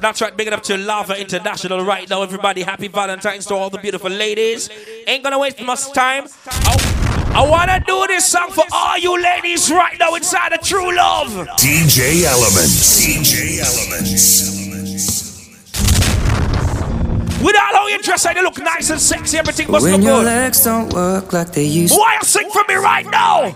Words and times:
That's 0.00 0.20
right, 0.20 0.36
big 0.36 0.46
it 0.46 0.52
up 0.52 0.62
to 0.62 0.76
Lava 0.76 1.20
International 1.20 1.84
right 1.84 2.08
now. 2.08 2.22
Everybody, 2.22 2.62
happy 2.62 2.86
Valentine's 2.86 3.46
to 3.46 3.56
all 3.56 3.68
the 3.68 3.78
beautiful 3.78 4.08
ladies. 4.08 4.70
Ain't 5.08 5.24
gonna 5.24 5.40
waste 5.40 5.60
much 5.60 5.92
time. 5.92 6.26
I, 6.46 7.32
I 7.34 7.50
wanna 7.50 7.82
do 7.84 8.06
this 8.06 8.24
song 8.24 8.52
for 8.52 8.62
all 8.70 8.96
you 8.96 9.20
ladies 9.20 9.68
right 9.72 9.98
now 9.98 10.14
inside 10.14 10.52
of 10.52 10.60
True 10.60 10.94
Love. 10.94 11.30
DJ 11.58 12.22
Elements. 12.22 13.04
DJ 13.04 13.58
Elements. 13.58 15.48
With 17.42 17.56
all 17.56 17.62
how 17.62 17.88
you 17.88 18.00
dress, 18.00 18.24
you 18.24 18.42
look 18.44 18.58
nice 18.58 18.90
and 18.90 19.00
sexy, 19.00 19.36
everything 19.36 19.68
must 19.68 19.82
when 19.82 19.94
look 19.94 20.02
your 20.04 20.18
good. 20.20 20.26
legs 20.26 20.62
don't 20.62 20.92
work 20.92 21.32
like 21.32 21.50
they 21.50 21.64
used 21.64 21.94
to, 21.94 21.98
Why 21.98 22.18
you 22.20 22.22
sing 22.22 22.48
for 22.50 22.62
me 22.68 22.76
right 22.76 23.06
now? 23.06 23.52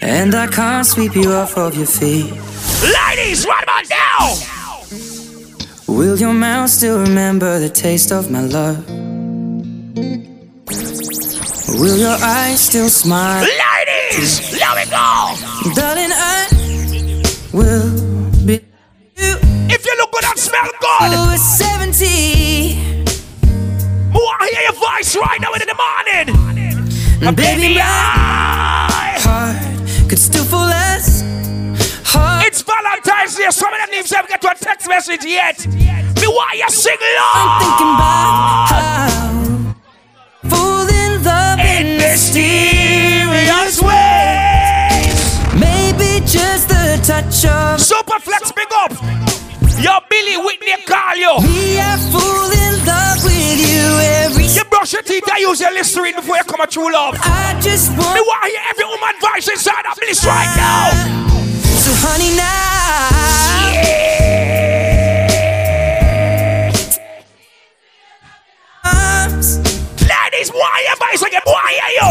and 0.00 0.34
I 0.34 0.46
can't 0.46 0.86
sweep 0.86 1.14
you 1.16 1.32
off 1.32 1.58
of 1.58 1.76
your 1.76 1.86
feet. 1.86 2.32
Ladies, 2.82 3.46
right 3.46 3.62
about 3.62 3.84
now! 3.90 4.36
Will 5.88 6.16
your 6.16 6.32
mouth 6.32 6.70
still 6.70 7.00
remember 7.00 7.58
the 7.58 7.68
taste 7.68 8.12
of 8.12 8.30
my 8.30 8.40
love? 8.40 8.88
Will 11.80 11.96
your 11.96 12.16
eyes 12.22 12.60
still 12.60 12.88
smile? 12.88 13.42
Ladies, 13.42 14.58
let 14.60 14.76
me 14.76 14.84
go! 14.90 15.34
Darling, 15.74 16.12
I 16.12 16.46
will 17.52 17.90
be 18.46 18.60
you 19.16 19.34
If 19.70 19.84
you 19.84 19.96
look 19.98 20.12
good 20.12 20.24
and 20.24 20.38
smell 20.38 20.62
good, 20.64 20.80
oh, 20.80 21.10
till 21.10 21.26
we're 21.26 21.36
70. 21.36 22.88
I 24.40 24.48
hear 24.52 24.62
your 24.62 24.72
voice 24.72 25.16
right 25.16 25.40
now 25.40 25.52
in 25.52 25.60
the 25.66 25.74
morning. 25.74 26.28
And 27.26 27.36
baby, 27.36 27.74
my 27.74 27.80
I 27.82 29.18
heart 29.18 30.08
could 30.08 30.18
still 30.18 30.44
fall. 30.44 30.68
It's 30.70 30.87
Valentine's 32.82 33.34
Day. 33.36 33.50
Some 33.50 33.72
of 33.72 33.80
them 33.80 33.90
names 33.90 34.10
haven't 34.10 34.30
get 34.30 34.40
to 34.42 34.50
a 34.50 34.54
text 34.54 34.88
message 34.88 35.24
yet. 35.24 35.66
Me 35.66 36.26
why 36.26 36.52
you 36.54 36.70
sing 36.70 36.96
I'm 37.00 37.50
thinking 37.60 37.92
about 37.94 38.68
how 38.70 40.48
fall 40.48 40.88
in 40.88 41.22
love 41.24 41.58
in 41.58 41.86
in 41.86 41.96
mysterious 41.98 43.82
ways. 43.82 45.18
Maybe 45.54 46.24
just 46.26 46.68
the 46.68 47.00
touch 47.02 47.44
of 47.46 47.80
super 47.80 48.18
flex. 48.20 48.52
big 48.52 48.68
up. 48.74 48.92
Yo, 49.82 49.98
Billy 50.10 50.36
Whitney, 50.36 50.74
call 50.86 51.14
you. 51.16 51.38
me. 51.46 51.78
I 51.78 51.96
fall 52.10 52.50
in 52.50 52.74
love 52.86 53.22
with 53.22 53.58
you 53.62 53.86
every. 54.26 54.46
You 54.46 54.64
brush 54.64 54.92
your 54.92 55.02
teeth. 55.02 55.28
I 55.30 55.38
use 55.38 55.60
your 55.60 55.72
Listerine 55.72 56.14
before 56.16 56.36
you 56.36 56.44
come 56.44 56.60
a 56.60 56.66
true 56.66 56.92
love. 56.92 57.14
I 57.20 57.58
just 57.60 57.90
Me 57.92 57.98
want 57.98 58.26
want 58.26 58.42
to 58.44 58.50
hear 58.50 58.62
every 58.70 58.84
woman 58.84 59.14
voice 59.20 59.48
inside 59.48 59.86
of 59.86 59.96
this 60.00 60.24
right 60.24 60.52
now. 60.56 61.28
So, 61.88 62.06
honey, 62.06 62.36
now. 62.36 62.58
Ladies, 70.08 70.50
why 70.52 70.84
you 70.86 70.94
voice 70.96 71.22
again? 71.22 71.42
Why 71.44 71.78
are 71.84 71.92
you? 71.98 72.10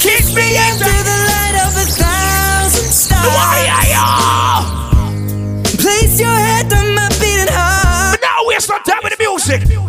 Kiss 0.00 0.34
me 0.34 0.56
into 0.66 0.92
the 1.08 1.16
light 1.30 1.56
of 1.64 1.72
a 1.76 1.86
thousand 1.86 2.90
stars 2.92 3.26
Why 3.26 3.58
are 3.76 3.88
you? 3.94 5.78
Place 5.78 6.18
your 6.20 6.28
head 6.28 6.72
on 6.72 6.94
my 6.94 7.08
beating 7.20 7.52
heart. 7.52 8.20
Now 8.20 8.46
waste 8.46 8.68
no 8.68 8.78
time 8.78 9.00
with 9.02 9.16
the 9.16 9.22
music. 9.22 9.83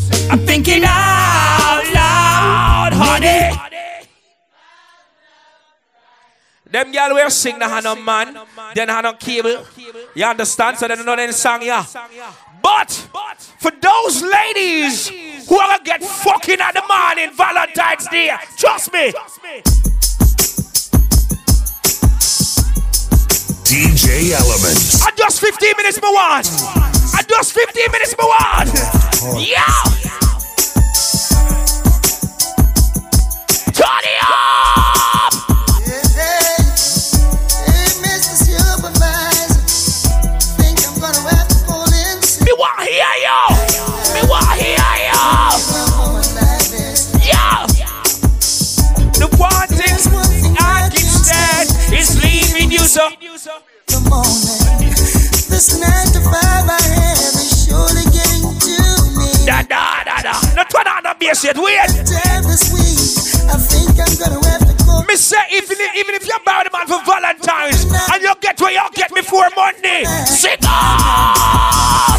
Them 6.76 6.92
girl 6.92 7.14
will 7.14 7.30
sing 7.30 7.58
the 7.58 7.70
hand 7.70 7.86
on 7.86 8.04
man, 8.04 8.38
then 8.74 8.90
hand 8.90 9.08
on 9.08 9.16
cable. 9.16 9.66
You 10.14 10.26
understand? 10.26 10.78
So 10.78 10.90
they 10.90 10.96
don't 10.98 11.06
know 11.06 11.14
any 11.14 11.32
song, 11.32 11.62
yeah. 11.64 11.86
But 12.62 12.92
for 13.60 13.72
those 13.72 14.22
ladies 14.22 15.08
who 15.48 15.58
are 15.58 15.68
gonna 15.70 15.84
get 15.86 16.04
fucking 16.04 16.60
at 16.60 16.74
the 16.74 16.84
morning 16.86 17.34
Valentine's 17.34 18.10
Day, 18.10 18.30
trust 18.58 18.92
me. 18.92 19.14
DJ 23.64 24.34
Elements. 24.34 25.02
I 25.02 25.12
just 25.16 25.40
15 25.40 25.74
minutes 25.78 26.02
more 26.02 26.14
one. 26.14 26.44
I 27.16 27.24
just 27.26 27.54
15 27.54 27.90
minutes 27.94 28.16
more 28.20 28.28
one. 28.28 28.68
Yeah. 29.40 29.64
Turn 33.72 34.75
Want 42.66 42.82
hear 42.90 43.14
you. 43.22 43.42
Me 44.16 44.22
want 44.26 44.58
hear 44.58 44.90
you. 45.06 45.22
Yeah. 47.22 47.62
The 49.14 49.30
one 49.38 49.70
thing 49.70 49.94
I 50.58 50.90
stand 50.90 51.70
is 51.94 52.18
leaving 52.24 52.72
you 52.72 52.80
so. 52.80 53.06
This 55.46 55.78
nine 55.78 56.10
to 56.10 56.22
five 56.26 56.66
I 56.66 56.82
have 56.90 57.38
is 57.38 57.70
surely 57.70 58.02
getting 58.10 58.58
to 58.58 58.74
me. 59.14 59.30
Da 59.46 59.62
da 59.62 60.02
da 60.02 60.26
da. 60.26 60.34
Not 60.56 60.68
turn 60.72 60.88
on 60.88 61.04
the 61.04 61.14
bass 61.20 61.44
yet. 61.44 61.58
Wait. 61.58 61.78
This 62.50 62.74
week, 62.74 62.98
I 63.46 63.62
think 63.62 63.94
I'm 64.02 64.10
gonna 64.18 64.42
have 64.50 64.66
to 64.66 64.86
go. 64.86 65.04
Me 65.06 65.16
say 65.16 65.38
even 65.54 65.78
if, 65.80 65.96
even 65.98 66.16
if 66.16 66.26
you're 66.26 66.42
bad 66.44 66.66
man 66.74 66.88
for 66.88 66.98
Valentine's 67.06 67.86
and 68.12 68.24
you 68.24 68.34
get 68.42 68.60
where 68.60 68.72
you 68.72 68.90
get 68.96 69.14
before 69.14 69.50
Monday, 69.56 70.04
sit 70.26 70.66
up. 70.68 72.16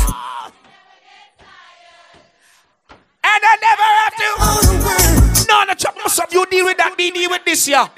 And 3.26 3.42
I 3.42 3.54
never 3.68 3.88
have 4.00 4.14
to. 4.22 4.28
on 4.46 4.62
the 4.70 4.76
word. 4.86 5.48
No, 5.48 5.64
no, 5.64 5.74
chop 5.74 5.96
up. 5.96 6.32
You 6.32 6.46
deal 6.46 6.64
with 6.64 6.76
that. 6.76 6.96
Me 6.96 7.10
deal 7.10 7.30
with 7.30 7.44
this, 7.44 7.66
yeah. 7.66 7.88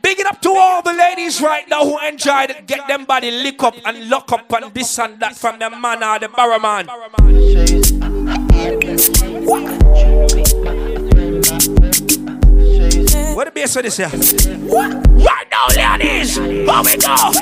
Big 0.00 0.18
it 0.20 0.26
up 0.26 0.40
to 0.42 0.50
all 0.50 0.82
the 0.82 0.92
ladies 0.92 1.40
right 1.40 1.68
now 1.68 1.84
who 1.84 1.98
enjoyed 2.06 2.50
it. 2.50 2.66
Get 2.66 2.86
them 2.88 3.04
body 3.04 3.30
lick 3.30 3.62
up 3.62 3.74
and 3.84 4.08
lock 4.08 4.32
up 4.32 4.50
and 4.52 4.72
this 4.74 4.98
and 4.98 5.18
that 5.20 5.36
from 5.36 5.58
the 5.58 5.70
man 5.70 6.02
or 6.02 6.18
the 6.18 6.28
barrow 6.28 6.58
man. 6.58 6.86
What 13.36 13.46
the 13.46 13.52
bass 13.54 13.74
for 13.74 13.82
this 13.82 13.96
here? 13.96 14.08
Right 14.08 15.46
now, 15.50 15.66
ladies, 15.98 16.36
here 16.36 16.48
we 16.48 16.96
go. 16.96 17.32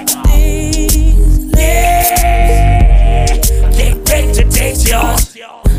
Yeah, 1.57 3.37
get 3.77 4.09
ready 4.09 4.33
to 4.35 4.45
taste 4.51 4.89
yours. 4.89 5.70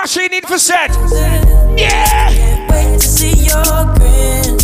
Machine 0.00 0.30
need 0.30 0.46
for 0.46 0.58
set. 0.58 0.90
Yeah. 1.76 2.66
Wait 2.70 2.98
to 3.00 3.06
see 3.06 3.32
your 3.44 3.84
grin. 3.96 4.56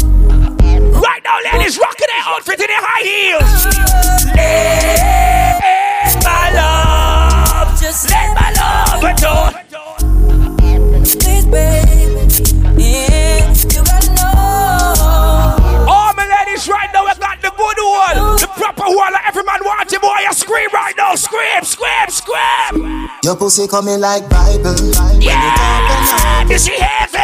Right 0.92 1.22
now, 1.24 1.38
ladies, 1.52 1.76
rocking 1.78 2.06
their 2.08 2.22
outfit 2.24 2.60
in 2.60 2.66
their 2.68 2.80
high 2.80 3.02
heels. 3.02 3.66
Let 6.04 6.24
my 6.24 6.50
love, 6.54 7.80
Just 7.80 8.10
let 8.10 8.34
my 8.34 8.50
love 8.56 9.02
adore. 9.04 9.50
please, 11.02 11.44
baby. 11.46 12.82
Yeah, 12.82 13.52
you 13.52 13.82
gotta 13.84 14.10
know. 14.14 15.86
All 15.88 16.12
my 16.14 16.26
ladies 16.26 16.66
right 16.68 16.90
now, 16.94 17.04
I 17.06 17.14
got 17.18 17.40
the 17.42 17.50
good 17.50 17.78
one, 17.82 18.36
the 18.40 18.46
proper 18.56 18.86
one. 18.96 19.14
Every 19.34 19.46
man 19.46 19.64
want 19.64 19.92
him, 19.92 20.00
boy. 20.00 20.14
You 20.22 20.32
scream 20.32 20.70
right 20.72 20.94
now, 20.96 21.16
scream, 21.16 21.64
scream, 21.64 22.08
scream. 22.08 23.10
Your 23.24 23.34
pussy 23.34 23.66
coming 23.66 23.98
like 23.98 24.30
Bible. 24.30 24.76
Yeah, 25.18 26.44
this 26.46 26.68
is 26.68 26.78
heaven. 26.78 27.18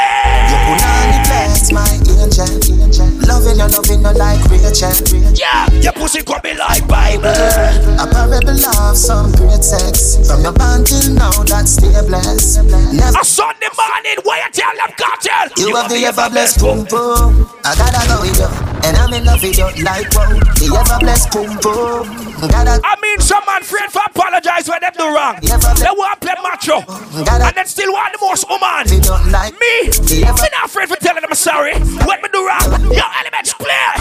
Punani 0.66 1.22
bless 1.28 1.70
my 1.70 1.86
angel. 1.86 3.09
Loving 3.26 3.58
you, 3.58 3.68
loving 3.68 4.00
you 4.00 4.12
like 4.16 4.42
Rachel. 4.50 4.92
Yeah, 5.34 5.70
your 5.80 5.92
pussy 5.92 6.22
coming 6.22 6.58
like 6.58 6.86
Bible. 6.88 7.26
A 7.28 8.06
parable 8.10 8.50
of 8.50 8.96
some 8.96 9.32
great 9.32 9.62
sex. 9.64 10.16
From 10.26 10.42
your 10.42 10.52
band 10.52 10.86
till 10.86 11.14
now, 11.14 11.30
that's 11.44 11.72
stay 11.72 11.92
blessed. 12.06 12.64
Never 12.92 13.20
A 13.20 13.24
Sunday 13.24 13.68
morning, 13.76 14.18
where 14.24 14.44
you 14.44 14.50
tell 14.52 14.74
them 14.76 14.90
cartel. 14.96 15.48
You 15.56 15.76
have 15.76 15.88
the 15.90 16.04
ever 16.06 16.30
blessed 16.30 16.60
boom 16.60 16.84
boom. 16.84 17.48
I 17.64 17.74
gotta 17.76 18.06
go 18.08 18.20
with 18.22 18.38
you, 18.38 18.50
and 18.88 18.96
I'm 18.96 19.12
in 19.12 19.24
love 19.24 19.42
with 19.42 19.58
you 19.58 19.68
like 19.84 20.12
wow. 20.14 20.28
The 20.56 20.68
ever 20.76 20.98
blessed 21.00 21.30
boom 21.32 21.56
boom. 21.62 22.29
Gotta, 22.40 22.80
I 22.82 22.96
mean, 23.02 23.20
some 23.20 23.44
man 23.46 23.60
afraid 23.60 23.90
for 23.92 24.00
apologize 24.06 24.66
when 24.66 24.80
them 24.80 24.92
do 24.96 25.04
wrong. 25.14 25.36
They 25.42 25.92
want 25.92 26.20
to 26.20 26.26
play 26.26 26.34
macho, 26.42 26.80
and 26.80 27.54
then 27.54 27.66
still 27.66 27.92
want 27.92 28.14
the 28.14 28.18
most 28.24 28.48
woman. 28.48 28.86
they 28.88 29.00
don't 29.00 29.30
like 29.30 29.52
Me, 29.60 29.92
me 30.08 30.24
not 30.24 30.64
afraid 30.64 30.88
for 30.88 30.96
telling 30.96 31.20
them 31.20 31.28
I'm 31.28 31.36
sorry. 31.36 31.74
What 32.08 32.22
me 32.22 32.28
do 32.32 32.40
wrong? 32.46 32.64
Your 32.92 33.04
elements 33.04 33.52
clear. 33.52 33.92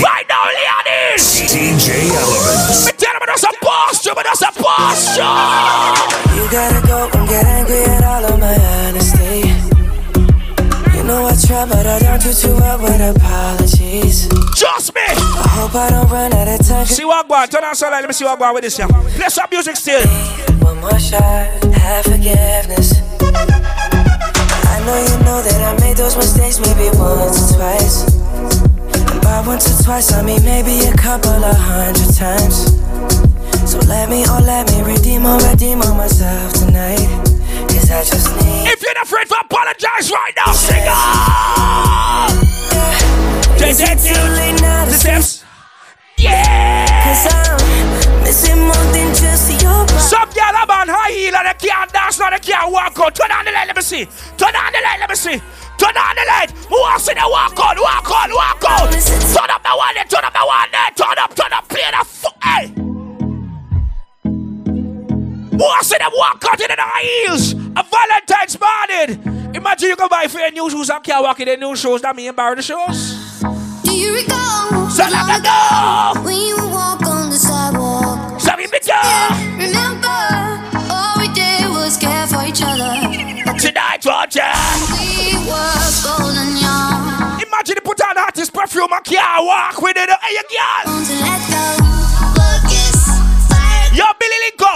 Right 0.00 0.26
now, 0.28 0.46
ladies. 0.56 1.52
DJ 1.52 2.08
Elements. 2.16 2.86
Me 2.86 2.92
tell 2.96 3.12
them 3.12 3.22
I'm 3.22 3.28
just 3.28 3.44
a 3.44 3.52
posture, 3.60 4.14
but 4.14 4.24
just 4.24 4.42
a 4.42 4.52
posture. 4.56 5.36
You 6.32 6.48
gotta 6.50 6.80
go 6.86 7.10
and 7.12 7.28
get 7.28 7.44
angry 7.44 7.84
at 7.84 8.04
all 8.04 8.24
of 8.24 8.40
my 8.40 8.56
honesty. 8.56 8.99
Try, 11.46 11.64
but 11.64 11.86
I 11.86 11.98
don't 11.98 12.20
do 12.22 12.32
too 12.32 12.54
well 12.56 12.78
with 12.82 13.00
apologies. 13.00 14.28
Trust 14.56 14.94
me. 14.94 15.00
I 15.06 15.48
hope 15.56 15.74
I 15.74 15.90
don't 15.90 16.08
run 16.10 16.32
out 16.32 16.48
of 16.48 16.66
time. 16.66 16.86
See 16.86 17.04
what 17.04 17.28
go 17.28 17.34
on. 17.34 17.48
Turn 17.48 17.64
on 17.64 17.74
so 17.74 17.90
let 17.90 18.06
me 18.06 18.12
see 18.12 18.24
what 18.24 18.38
go 18.38 18.44
on 18.44 18.54
with 18.54 18.64
this. 18.64 18.78
Yeah. 18.78 18.86
Play 18.86 19.28
some 19.28 19.46
music 19.50 19.76
still. 19.76 20.06
One 20.60 20.80
more 20.80 20.98
shot, 20.98 21.48
have 21.74 22.04
forgiveness. 22.04 23.00
I 23.20 24.76
know 24.84 24.96
you 24.96 25.16
know 25.24 25.40
that 25.42 25.60
I 25.60 25.80
made 25.80 25.96
those 25.96 26.16
mistakes 26.16 26.58
maybe 26.60 26.90
once 26.96 27.52
or 27.52 27.56
twice. 27.56 28.04
And 29.12 29.20
by 29.22 29.42
once 29.46 29.68
or 29.68 29.82
twice, 29.84 30.12
I 30.12 30.22
mean 30.22 30.42
maybe 30.44 30.86
a 30.86 30.94
couple 30.96 31.30
of 31.44 31.56
hundred 31.56 32.14
times. 32.14 32.76
So 33.70 33.78
let 33.86 34.08
me, 34.10 34.24
oh, 34.26 34.40
let 34.44 34.70
me 34.72 34.82
redeem 34.82 35.26
or 35.26 35.38
redeem 35.38 35.80
on 35.82 35.96
myself 35.96 36.52
tonight. 36.54 37.29
Cause 37.90 38.06
I 38.06 38.14
just 38.14 38.30
need. 38.38 38.70
If 38.70 38.82
you're 38.82 38.94
not 38.94 39.02
afraid 39.02 39.26
to 39.26 39.40
apologize 39.40 40.12
right 40.12 40.32
now, 40.36 40.52
sing 40.52 40.86
on. 40.86 42.30
Too 43.58 43.66
late 43.66 44.62
now 44.62 44.84
to 44.84 44.90
The 44.92 44.96
steps. 44.96 45.44
Yeah. 46.16 46.86
Cause 46.86 47.26
I'm 47.34 48.22
missing 48.22 48.62
more 48.62 48.86
than 48.94 49.10
just 49.10 49.50
your 49.60 49.82
body. 49.90 49.98
Some 49.98 50.30
girl 50.30 50.54
up 50.54 50.70
on 50.70 50.86
high 50.86 51.10
heel 51.10 51.34
and 51.34 51.48
they 51.50 51.66
can't 51.66 51.92
dance 51.92 52.20
now, 52.20 52.30
they 52.30 52.38
can't 52.38 52.70
walk 52.70 52.94
out. 52.94 53.12
Turn 53.12 53.32
on 53.32 53.44
the 53.44 53.50
light, 53.50 53.66
let 53.66 53.74
me 53.74 53.82
see. 53.82 54.06
Turn 54.38 54.54
on 54.54 54.70
the 54.70 54.78
light, 54.86 55.00
let 55.00 55.10
me 55.10 55.16
see. 55.16 55.42
Turn 55.74 55.96
on 55.98 56.14
the 56.14 56.24
light. 56.30 56.50
Who 56.70 56.78
wants 56.78 57.10
to 57.10 57.14
walk 57.26 57.58
out, 57.58 57.74
walk 57.74 58.06
out, 58.06 58.30
walk 58.30 58.64
out? 58.70 58.92
Turn 58.94 59.50
up 59.50 59.66
the 59.66 59.74
one 59.74 59.98
turn 60.06 60.22
up 60.22 60.32
the 60.32 60.46
one 60.46 60.70
there. 60.70 60.90
Turn 60.94 61.18
up, 61.18 61.34
turn 61.34 61.52
up, 61.52 61.66
play 61.66 61.90
the 61.90 62.04
foot. 62.06 62.38
Hey. 62.38 62.89
To 65.60 65.84
see 65.84 65.98
them 65.98 66.10
walk 66.14 66.42
out 66.48 66.58
in 66.60 66.68
the 66.68 66.88
heels? 67.02 67.52
A 67.52 67.84
Valentine's 67.84 68.56
morning. 68.58 69.52
Imagine 69.54 69.90
you 69.90 69.96
go 69.96 70.08
buy 70.08 70.26
for 70.26 70.38
your 70.38 70.50
new 70.52 70.70
shoes 70.70 70.88
and 70.88 71.04
can't 71.04 71.22
walk 71.22 71.38
in 71.40 71.48
the 71.48 71.56
new 71.58 71.76
shoes. 71.76 72.00
That 72.00 72.16
mean 72.16 72.34
borrow 72.34 72.54
the 72.54 72.62
shoes. 72.62 73.42
Do 73.84 73.92
you 73.92 74.14
recall 74.14 74.88
So 74.88 75.04
long 75.10 75.28
ago. 75.28 76.24
when 76.24 76.36
you 76.36 76.56
walk 76.56 77.02
on 77.04 77.28
the 77.28 77.36
sidewalk? 77.36 78.40
Me 78.70 78.78
too. 78.78 78.92
Remember, 79.56 80.20
all 80.92 81.18
we 81.18 81.28
did 81.34 81.68
was 81.68 81.96
care 81.96 82.26
for 82.26 82.40
each 82.46 82.62
other. 82.64 82.96
Tonight, 83.58 84.04
Roger. 84.06 84.48
We 84.96 85.34
were 85.44 85.90
golden 86.04 86.56
young. 86.56 87.40
Imagine 87.42 87.76
you 87.76 87.82
put 87.84 88.00
on 88.00 88.16
artist 88.16 88.52
perfume 88.54 88.92
and 88.92 89.04
can't 89.04 89.44
walk 89.44 89.80
with 89.82 89.96
it. 89.96 90.08
Hey, 90.08 90.32
you 90.32 90.42
girl. 90.48 91.80
Yo, 93.92 94.04
Billy 94.18 94.36
Linko. 94.46 94.70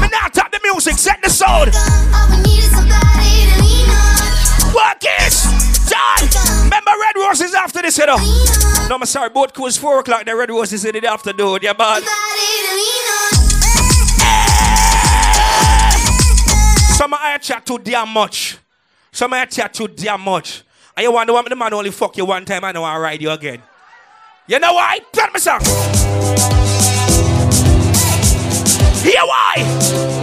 Me 0.00 0.08
now 0.08 0.28
tap 0.28 0.52
the 0.52 0.60
music, 0.62 0.96
set 0.96 1.20
the 1.22 1.28
sound. 1.28 1.68
Is. 1.68 1.76
Work 4.72 5.02
it. 5.02 5.34
Done. 5.90 6.28
Remember 6.64 6.92
Red 7.00 7.16
Roses 7.16 7.54
after 7.54 7.82
this, 7.82 7.98
you 7.98 8.06
know. 8.06 8.16
No, 8.88 8.94
I'm 8.94 9.04
sorry, 9.06 9.30
boat 9.30 9.52
cruise 9.52 9.76
4 9.76 10.00
o'clock. 10.00 10.24
The 10.24 10.36
Red 10.36 10.50
Roses 10.50 10.84
in 10.84 10.92
the 10.92 11.06
afternoon, 11.10 11.58
yeah, 11.62 11.72
man. 11.76 12.02
Some 16.96 17.14
I 17.14 17.38
chat 17.42 17.66
too 17.66 17.78
damn 17.78 18.08
much. 18.10 18.58
Some 19.10 19.32
I 19.34 19.46
chat 19.46 19.74
too 19.74 19.88
damn 19.88 20.20
much. 20.20 20.62
And 20.96 21.04
you 21.04 21.12
wonder 21.12 21.32
why 21.32 21.42
the 21.48 21.56
man 21.56 21.74
only 21.74 21.90
fuck 21.90 22.16
you 22.16 22.24
one 22.24 22.44
time 22.44 22.62
and 22.62 22.76
I 22.76 22.80
want 22.80 22.96
to 22.96 23.00
ride 23.00 23.20
you 23.20 23.30
again. 23.30 23.62
You 24.46 24.60
know 24.60 24.74
why? 24.74 25.00
Tell 25.12 25.30
me 25.32 25.40
something. 25.40 26.59
Hear 29.00 29.24
why? 29.24 29.64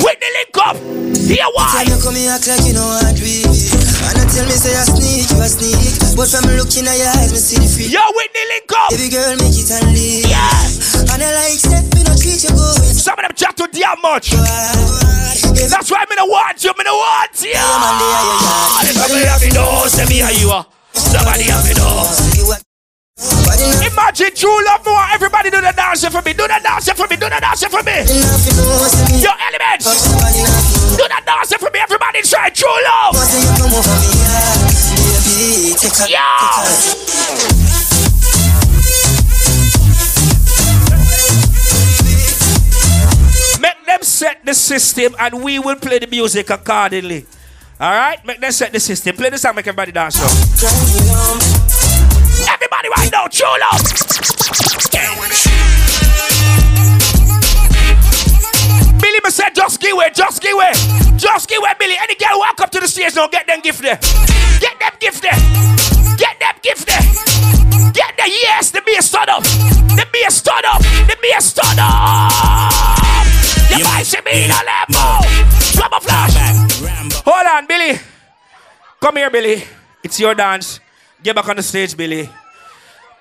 With 0.05 0.19
the 0.21 0.29
link 0.37 0.57
up. 0.61 0.77
Hear 1.17 1.49
why? 1.51 1.83
Tell 1.83 1.89
me 1.89 1.97
come 1.97 2.15
here 2.15 2.29
act 2.29 2.45
like 2.45 2.61
you 2.63 2.77
know 2.77 2.85
what 2.85 3.17
we 3.19 3.41
And 3.43 4.15
I 4.15 4.23
tell 4.29 4.45
me 4.45 4.53
say 4.53 4.77
I 4.77 4.85
sneak, 4.85 5.27
you 5.27 5.41
a 5.41 5.49
sneak 5.49 6.15
But 6.15 6.29
from 6.29 6.45
looking 6.55 6.85
at 6.85 6.95
your 6.95 7.09
eyes, 7.09 7.33
me 7.33 7.41
see 7.41 7.57
the 7.57 7.67
freak 7.67 7.91
Yo, 7.91 7.99
with 8.13 8.31
the 8.31 8.43
link 8.53 8.69
up. 8.69 8.93
Baby 8.93 9.09
girl, 9.09 9.33
make 9.41 9.57
it 9.57 9.67
and 9.73 9.91
leave 9.91 10.29
Yeah. 10.29 11.09
And 11.09 11.19
I 11.19 11.29
like 11.35 11.57
say, 11.57 11.81
me 11.89 12.05
no 12.05 12.13
treat 12.15 12.45
you 12.45 12.53
good 12.53 12.79
Some 12.95 13.17
of 13.17 13.25
them 13.25 13.33
chat 13.33 13.57
too 13.57 13.67
damn 13.73 13.97
much. 13.99 14.31
That's 14.31 15.89
why 15.89 16.05
me 16.05 16.15
no 16.15 16.29
want 16.29 16.61
you, 16.61 16.71
me 16.77 16.83
no 16.85 16.95
want 16.95 17.33
you. 17.41 17.57
man 17.57 17.95
there, 17.97 18.21
you 18.23 18.35
got 18.45 18.85
Somebody 18.93 19.25
have 19.25 19.41
to 19.41 19.49
know, 19.57 19.89
say 19.89 20.05
me 20.05 20.17
how 20.21 20.31
you 20.31 20.49
are. 20.53 20.65
Somebody 20.93 21.49
have 21.49 21.65
to 21.65 21.73
know. 21.81 22.66
Imagine 23.17 24.29
true 24.35 24.65
love 24.65 24.85
more. 24.85 25.01
Everybody 25.11 25.49
do 25.49 25.59
the 25.59 25.73
dancing 25.75 26.11
for 26.11 26.21
me. 26.21 26.33
Do 26.33 26.47
the 26.47 26.59
dancing 26.61 26.93
for 26.93 27.07
me. 27.07 27.15
Do 27.15 27.29
the 27.29 27.39
dancing 27.41 27.69
for 27.69 27.81
me. 27.81 28.05
Your 29.21 29.33
elements. 29.33 29.85
Do 30.95 31.03
the 31.03 31.21
dancing 31.25 31.57
for 31.57 31.71
me. 31.71 31.79
Everybody 31.79 32.21
try 32.21 32.49
true 32.49 32.69
love. 32.85 33.15
Yeah 36.07 37.47
them 43.87 44.03
set 44.03 44.45
the 44.45 44.53
system 44.53 45.15
and 45.17 45.41
we 45.43 45.57
will 45.59 45.75
play 45.75 45.97
the 45.97 46.07
music 46.07 46.49
accordingly. 46.49 47.25
All 47.79 47.91
right? 47.91 48.23
Make 48.25 48.41
them 48.41 48.51
set 48.51 48.71
the 48.73 48.79
system. 48.79 49.15
Play 49.15 49.29
the 49.29 49.37
song, 49.37 49.55
make 49.55 49.65
everybody 49.65 49.91
dance. 49.91 50.17
Now. 50.19 51.66
Drive 53.17 53.25
me 53.25 53.25
home 53.25 53.25
Everybody 53.25 53.25
right 53.25 53.25
now, 53.25 53.27
true 53.27 53.49
love. 53.59 53.81
Billy 59.01 59.19
me 59.23 59.29
said, 59.29 59.55
just 59.55 59.81
give 59.81 59.97
way, 59.97 60.09
just 60.13 60.41
give 60.41 60.55
way. 60.55 60.71
Just 61.17 61.49
give 61.49 61.61
way, 61.61 61.73
Billy. 61.79 61.95
Any 61.99 62.15
girl 62.15 62.39
walk 62.39 62.59
up 62.61 62.69
to 62.71 62.79
the 62.79 62.87
stage 62.87 63.15
now, 63.15 63.27
get 63.27 63.47
them 63.47 63.61
gift 63.61 63.81
there. 63.81 63.99
Get 64.59 64.79
them 64.79 64.93
gift 64.99 65.21
there. 65.21 65.37
Get 66.17 66.39
them 66.39 66.55
gift 66.61 66.85
there. 66.87 67.01
Get 67.93 68.15
the 68.17 68.29
yes, 68.29 68.71
the 68.71 68.81
bass 68.85 69.07
stood 69.07 69.29
up. 69.29 69.43
The 69.43 70.05
bass 70.11 70.35
stood 70.37 70.65
up. 70.65 70.81
The 70.81 71.17
bass 71.21 71.45
stood 71.45 71.79
up. 71.79 72.31
The 73.69 73.83
voice 73.83 74.13
in 74.13 74.23
me 74.25 74.45
in 74.45 74.51
a 74.51 74.61
level. 74.63 75.25
Drop 75.73 75.91
a 75.93 75.99
flash. 76.01 76.35
Hold 77.25 77.47
on, 77.47 77.65
Billy. 77.67 77.99
Come 78.99 79.17
here, 79.17 79.29
Billy. 79.29 79.63
It's 80.03 80.19
your 80.19 80.35
dance. 80.35 80.79
Get 81.23 81.35
back 81.35 81.49
on 81.49 81.55
the 81.55 81.63
stage, 81.63 81.95
Billy. 81.97 82.29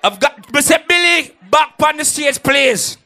I've 0.03 0.19
got. 0.19 0.33
Say, 0.61 0.83
Billy, 0.87 1.35
back 1.49 1.73
on 1.83 1.97
the 1.97 2.05
stage, 2.05 2.41
please. 2.41 2.97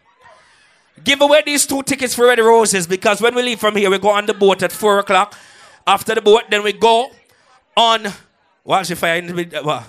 Give 1.03 1.19
away 1.21 1.41
these 1.45 1.65
two 1.65 1.81
tickets 1.83 2.13
for 2.13 2.25
Red 2.25 2.39
Roses 2.39 2.85
because 2.85 3.21
when 3.21 3.33
we 3.33 3.41
leave 3.41 3.59
from 3.59 3.75
here, 3.75 3.89
we 3.89 3.97
go 3.97 4.09
on 4.09 4.25
the 4.25 4.33
boat 4.33 4.61
at 4.61 4.71
4 4.71 4.99
o'clock. 4.99 5.35
After 5.87 6.13
the 6.13 6.21
boat, 6.21 6.43
then 6.49 6.63
we 6.63 6.73
go 6.73 7.11
on. 7.75 8.07
What's 8.63 8.89
the 8.89 9.61
what? 9.63 9.83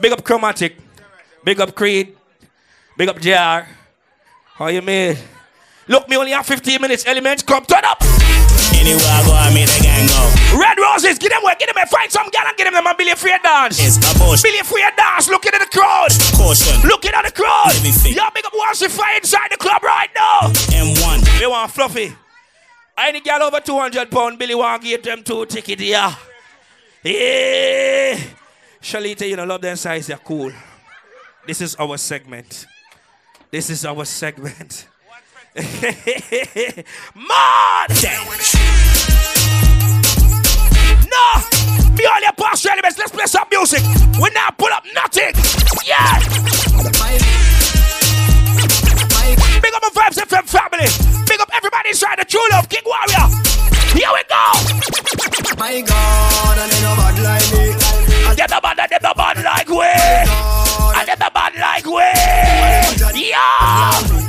Big 0.00 0.12
up 0.12 0.24
Chromatic. 0.24 0.76
Big 1.44 1.60
up 1.60 1.74
Creed. 1.74 2.16
Big 2.96 3.08
up 3.08 3.20
JR. 3.20 3.68
How 4.54 4.66
you 4.66 4.82
made? 4.82 5.18
Look, 5.86 6.08
me 6.08 6.16
only 6.16 6.32
have 6.32 6.46
15 6.46 6.80
minutes. 6.80 7.06
Elements, 7.06 7.42
come 7.42 7.64
turn 7.64 7.84
up. 7.84 8.02
Anywhere 8.78 9.12
I 9.12 9.20
go, 9.26 9.32
I 9.34 9.52
make 9.52 9.68
the 9.68 9.82
gang 9.82 10.06
go. 10.06 10.22
Red 10.56 10.78
Roses, 10.78 11.18
get 11.18 11.34
them 11.34 11.42
away, 11.42 11.54
get 11.58 11.68
them 11.68 11.76
away. 11.76 11.90
Find 11.90 12.10
some 12.10 12.30
gal 12.30 12.46
and 12.46 12.56
get 12.56 12.64
them 12.64 12.78
them 12.78 12.86
and 12.86 12.96
Billy 12.96 13.14
Free 13.14 13.36
dance. 13.42 13.78
It's 13.82 13.98
a 13.98 14.18
bush. 14.18 14.42
Billy 14.42 14.62
Free 14.62 14.86
dance. 14.96 15.28
Looking 15.28 15.52
at 15.54 15.60
the 15.60 15.70
crowd. 15.70 16.08
Caution. 16.34 16.88
Looking 16.88 17.12
at 17.12 17.24
the 17.24 17.32
crowd. 17.32 17.74
Let 17.74 17.82
me 17.82 17.90
think. 17.90 18.16
Y'all 18.16 18.30
big 18.34 18.46
up 18.46 18.52
once 18.54 18.80
you 18.80 18.88
fire 18.88 19.16
inside 19.16 19.50
the 19.50 19.56
club 19.56 19.82
right 19.82 20.08
now. 20.14 20.50
M1. 20.70 21.38
They 21.38 21.46
want 21.46 21.70
fluffy. 21.70 22.14
Any 22.96 23.20
girl 23.20 23.44
over 23.44 23.60
200 23.60 24.10
pound, 24.10 24.38
Billy 24.38 24.56
want 24.56 24.82
give 24.82 25.02
them 25.02 25.22
two 25.22 25.46
ticket, 25.46 25.78
yeah. 25.80 26.14
Yeah. 27.04 28.18
Shalita, 28.82 29.28
you 29.28 29.36
know, 29.36 29.44
love 29.44 29.60
them 29.60 29.76
size, 29.76 30.08
they're 30.08 30.16
cool. 30.16 30.50
This 31.46 31.60
is 31.60 31.76
our 31.76 31.96
segment. 31.96 32.66
This 33.52 33.70
is 33.70 33.84
our 33.84 34.04
segment. 34.04 34.87
Man! 35.58 35.66
No! 41.10 41.26
Me 41.96 42.04
all 42.06 42.20
your 42.20 42.32
past 42.38 42.64
elements, 42.64 42.96
let's 42.98 43.10
play 43.10 43.26
some 43.26 43.48
music. 43.50 43.82
We 44.22 44.30
now 44.30 44.50
pull 44.56 44.72
up 44.72 44.84
nothing. 44.94 45.34
Yeah! 45.84 46.20
Big 49.58 49.74
up 49.74 49.82
my 49.82 49.90
Vibes 49.94 50.18
FM 50.22 50.46
family. 50.46 50.86
Big 51.26 51.40
up 51.40 51.50
everybody 51.52 51.88
inside 51.88 52.18
the 52.20 52.24
True 52.24 52.40
Love 52.52 52.68
King 52.68 52.84
Warrior. 52.86 53.26
Here 53.98 54.12
we 54.14 54.22
go. 54.30 54.52
My 55.58 55.80
God, 55.80 56.58
and 56.58 56.70
then 56.70 56.82
no 56.84 56.94
bad 56.94 57.18
like 57.18 57.50
me 57.52 57.74
Get 58.36 58.48
the 58.48 58.60
band, 58.62 58.78
get 58.88 59.02
the 59.02 59.12
band 59.16 59.42
like 59.42 59.68
we. 59.68 59.82
I 59.82 61.02
get 61.04 61.18
the 61.18 61.30
band 61.34 61.56
like 61.58 61.84
we. 61.84 63.20
Yeah. 63.20 64.28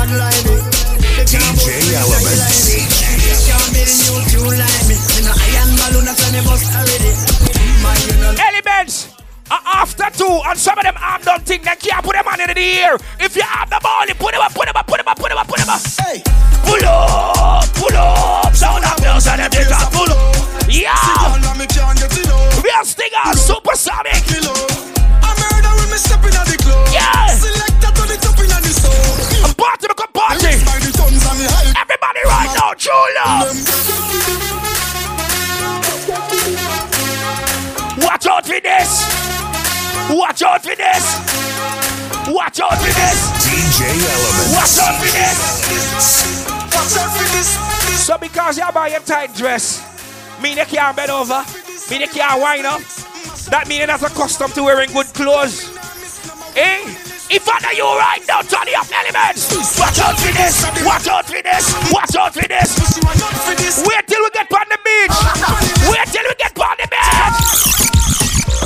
Turn 0.00 1.44
a 1.44 1.52
boy, 1.60 1.76
they 1.76 1.92
no 1.92 2.08
bad 2.08 2.56
me 2.64 2.88
DJ 2.88 3.04
Elements. 3.20 3.44
Can't 3.44 3.68
be 3.68 3.84
the 3.84 3.94
new 4.00 4.16
tune 4.32 4.56
like 4.56 4.84
me 4.88 4.96
Me 4.96 5.20
no 5.28 5.32
iron 5.36 5.70
balloon, 5.76 6.04
that's 6.08 6.24
when 6.24 6.32
me 6.32 6.40
bust 6.40 6.72
already 6.72 7.12
My, 7.84 7.92
you 8.08 8.16
know 8.16 8.32
Elements. 8.32 9.12
are 9.52 9.60
after 9.84 10.08
two, 10.16 10.40
and 10.48 10.58
some 10.58 10.78
of 10.78 10.84
them 10.84 10.96
arm 10.96 11.20
don't 11.22 11.44
think 11.44 11.64
they 11.64 11.76
can't 11.76 12.02
put 12.02 12.14
them 12.16 12.26
on 12.26 12.40
in 12.40 12.48
the 12.48 12.80
air. 12.80 12.96
If 13.20 13.36
you 13.36 13.42
have 13.42 13.68
the 13.68 13.78
ball, 13.82 14.06
you 14.08 14.14
put 14.14 14.32
them 14.32 14.40
up, 14.40 14.54
put 14.54 14.66
them 14.66 14.76
up, 14.76 14.86
put 14.86 14.96
them 14.96 15.06
up, 15.08 15.18
put 15.18 15.28
them 15.28 15.38
up, 15.38 15.46
put 15.46 15.58
them 15.58 15.68
up. 15.68 15.80
Hey, 16.00 16.22
Pull 16.64 16.84
up, 16.88 17.68
pull 17.76 17.96
up, 17.96 18.54
sound 18.56 18.84
of 18.84 18.96
girls 19.04 19.26
and 19.26 19.40
them 19.40 19.50
take 19.50 19.68
a 19.68 19.84
pull 19.92 20.08
up. 20.08 20.59
Tight 49.10 49.34
dress, 49.34 49.82
mean 50.40 50.56
you 50.56 50.64
can't 50.66 50.94
bend 50.94 51.10
over, 51.10 51.42
mean 51.90 52.00
you 52.00 52.06
can't 52.06 52.40
wind 52.40 52.64
up. 52.64 52.80
That 53.50 53.66
means 53.66 53.78
you're 53.78 53.88
not 53.88 54.00
accustomed 54.02 54.54
to 54.54 54.62
wearing 54.62 54.92
good 54.92 55.06
clothes. 55.06 55.66
Eh? 56.54 56.78
If 57.26 57.42
I 57.50 57.58
know 57.58 57.74
you 57.74 57.90
right 57.98 58.22
now, 58.28 58.42
turn 58.42 58.70
the 58.70 58.78
up 58.78 58.86
elements. 58.86 59.50
Watch 59.82 59.98
out 59.98 60.14
for 60.14 60.30
this. 60.30 60.62
Watch 60.86 61.08
out 61.08 61.26
for 61.26 61.42
this. 61.42 61.74
Watch 61.90 62.14
out 62.14 62.34
for 62.34 62.46
this. 62.46 63.82
Wait 63.82 64.06
till 64.06 64.22
we 64.22 64.30
get 64.30 64.46
on 64.46 64.66
the 64.70 64.78
beach. 64.78 65.18
Wait 65.90 66.06
till 66.06 66.22
we 66.22 66.34
get 66.38 66.54
on 66.54 66.76
the 66.78 66.86
beach. 66.86 67.09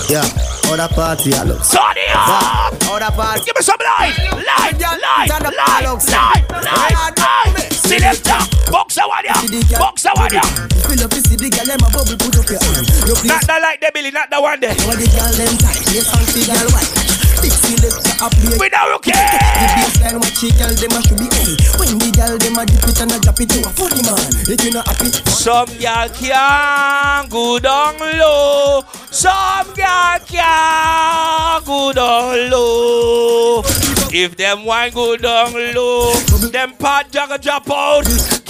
Yeah, 0.09 0.21
other 0.69 0.93
party 0.95 1.33
I 1.33 1.45
look. 1.45 1.61
It 1.65 1.77
up. 2.13 2.77
Other 2.93 3.11
party. 3.17 3.45
Give 3.47 3.57
me 3.57 3.63
some 3.63 3.81
light. 3.81 4.13
Light. 4.37 4.77
Light. 4.77 5.01
Light. 5.01 5.31
Light. 5.31 6.45
Light. 6.53 7.17
Light. 7.17 7.73
Selector. 7.73 8.71
Box 8.71 8.99
a 8.99 9.09
one 9.09 9.25
ya. 9.25 9.79
Box 9.79 10.05
a 10.05 10.11
one 10.15 10.33
ya. 10.33 10.43
Fill 10.85 11.05
up 11.05 11.11
the 11.11 11.21
CD, 11.25 11.49
girl, 11.49 11.65
them 11.65 11.81
a 11.81 11.89
bubble, 11.91 12.17
put 12.21 12.37
up 12.37 12.49
your 12.51 12.61
hand. 12.61 12.87
Not 13.25 13.47
the 13.47 13.59
light 13.63 13.81
there, 13.81 13.91
Billy. 13.95 14.11
Not 14.11 14.29
the 14.31 14.41
one 14.41 14.61
there. 14.61 14.75
what 14.85 14.99
the 14.99 15.07
girl 15.09 15.33
them 15.33 15.57
tight, 15.59 15.81
yes, 15.89 16.11
fancy 16.13 16.45
girl 16.45 16.69
white. 16.75 17.14
Big 17.45 17.53
selector 17.53 18.25
up 18.25 18.33
here. 18.41 18.57
We 18.57 18.71
don't 18.71 19.05
The 19.05 19.13
baseline 19.13 20.17
what 20.17 20.33
she 20.33 20.49
girl 20.57 20.73
them 20.73 20.97
a 20.97 21.01
should 21.05 21.21
be 21.21 21.29
hey. 21.29 21.53
When 21.77 22.01
the 22.01 22.09
girl 22.17 22.39
them 22.41 22.57
a 22.57 22.65
dip 22.65 22.89
it 22.89 23.01
and 23.05 23.13
a 23.13 23.19
drop 23.21 23.39
it 23.39 23.51
to 23.53 23.61
a 23.61 23.69
funny 23.69 24.01
man. 24.01 24.33
If 24.49 24.65
you 24.65 24.73
not 24.73 24.89
happy, 24.89 25.13
Some 25.29 25.69
girl 25.77 26.09
can 26.09 27.29
go 27.29 27.59
down 27.59 28.01
low. 28.01 28.81
Some 29.11 29.69
girl 29.77 30.19
can 30.25 31.63
go 31.69 31.93
down 31.93 32.51
low. 32.51 33.63
If 34.09 34.39
them 34.39 34.65
wine 34.65 34.93
go 34.95 35.19
down 35.19 35.53
low, 35.75 36.15
them 36.49 36.73
part 36.79 37.11
jagger 37.11 37.37
drop 37.37 37.69
out. 37.69 38.05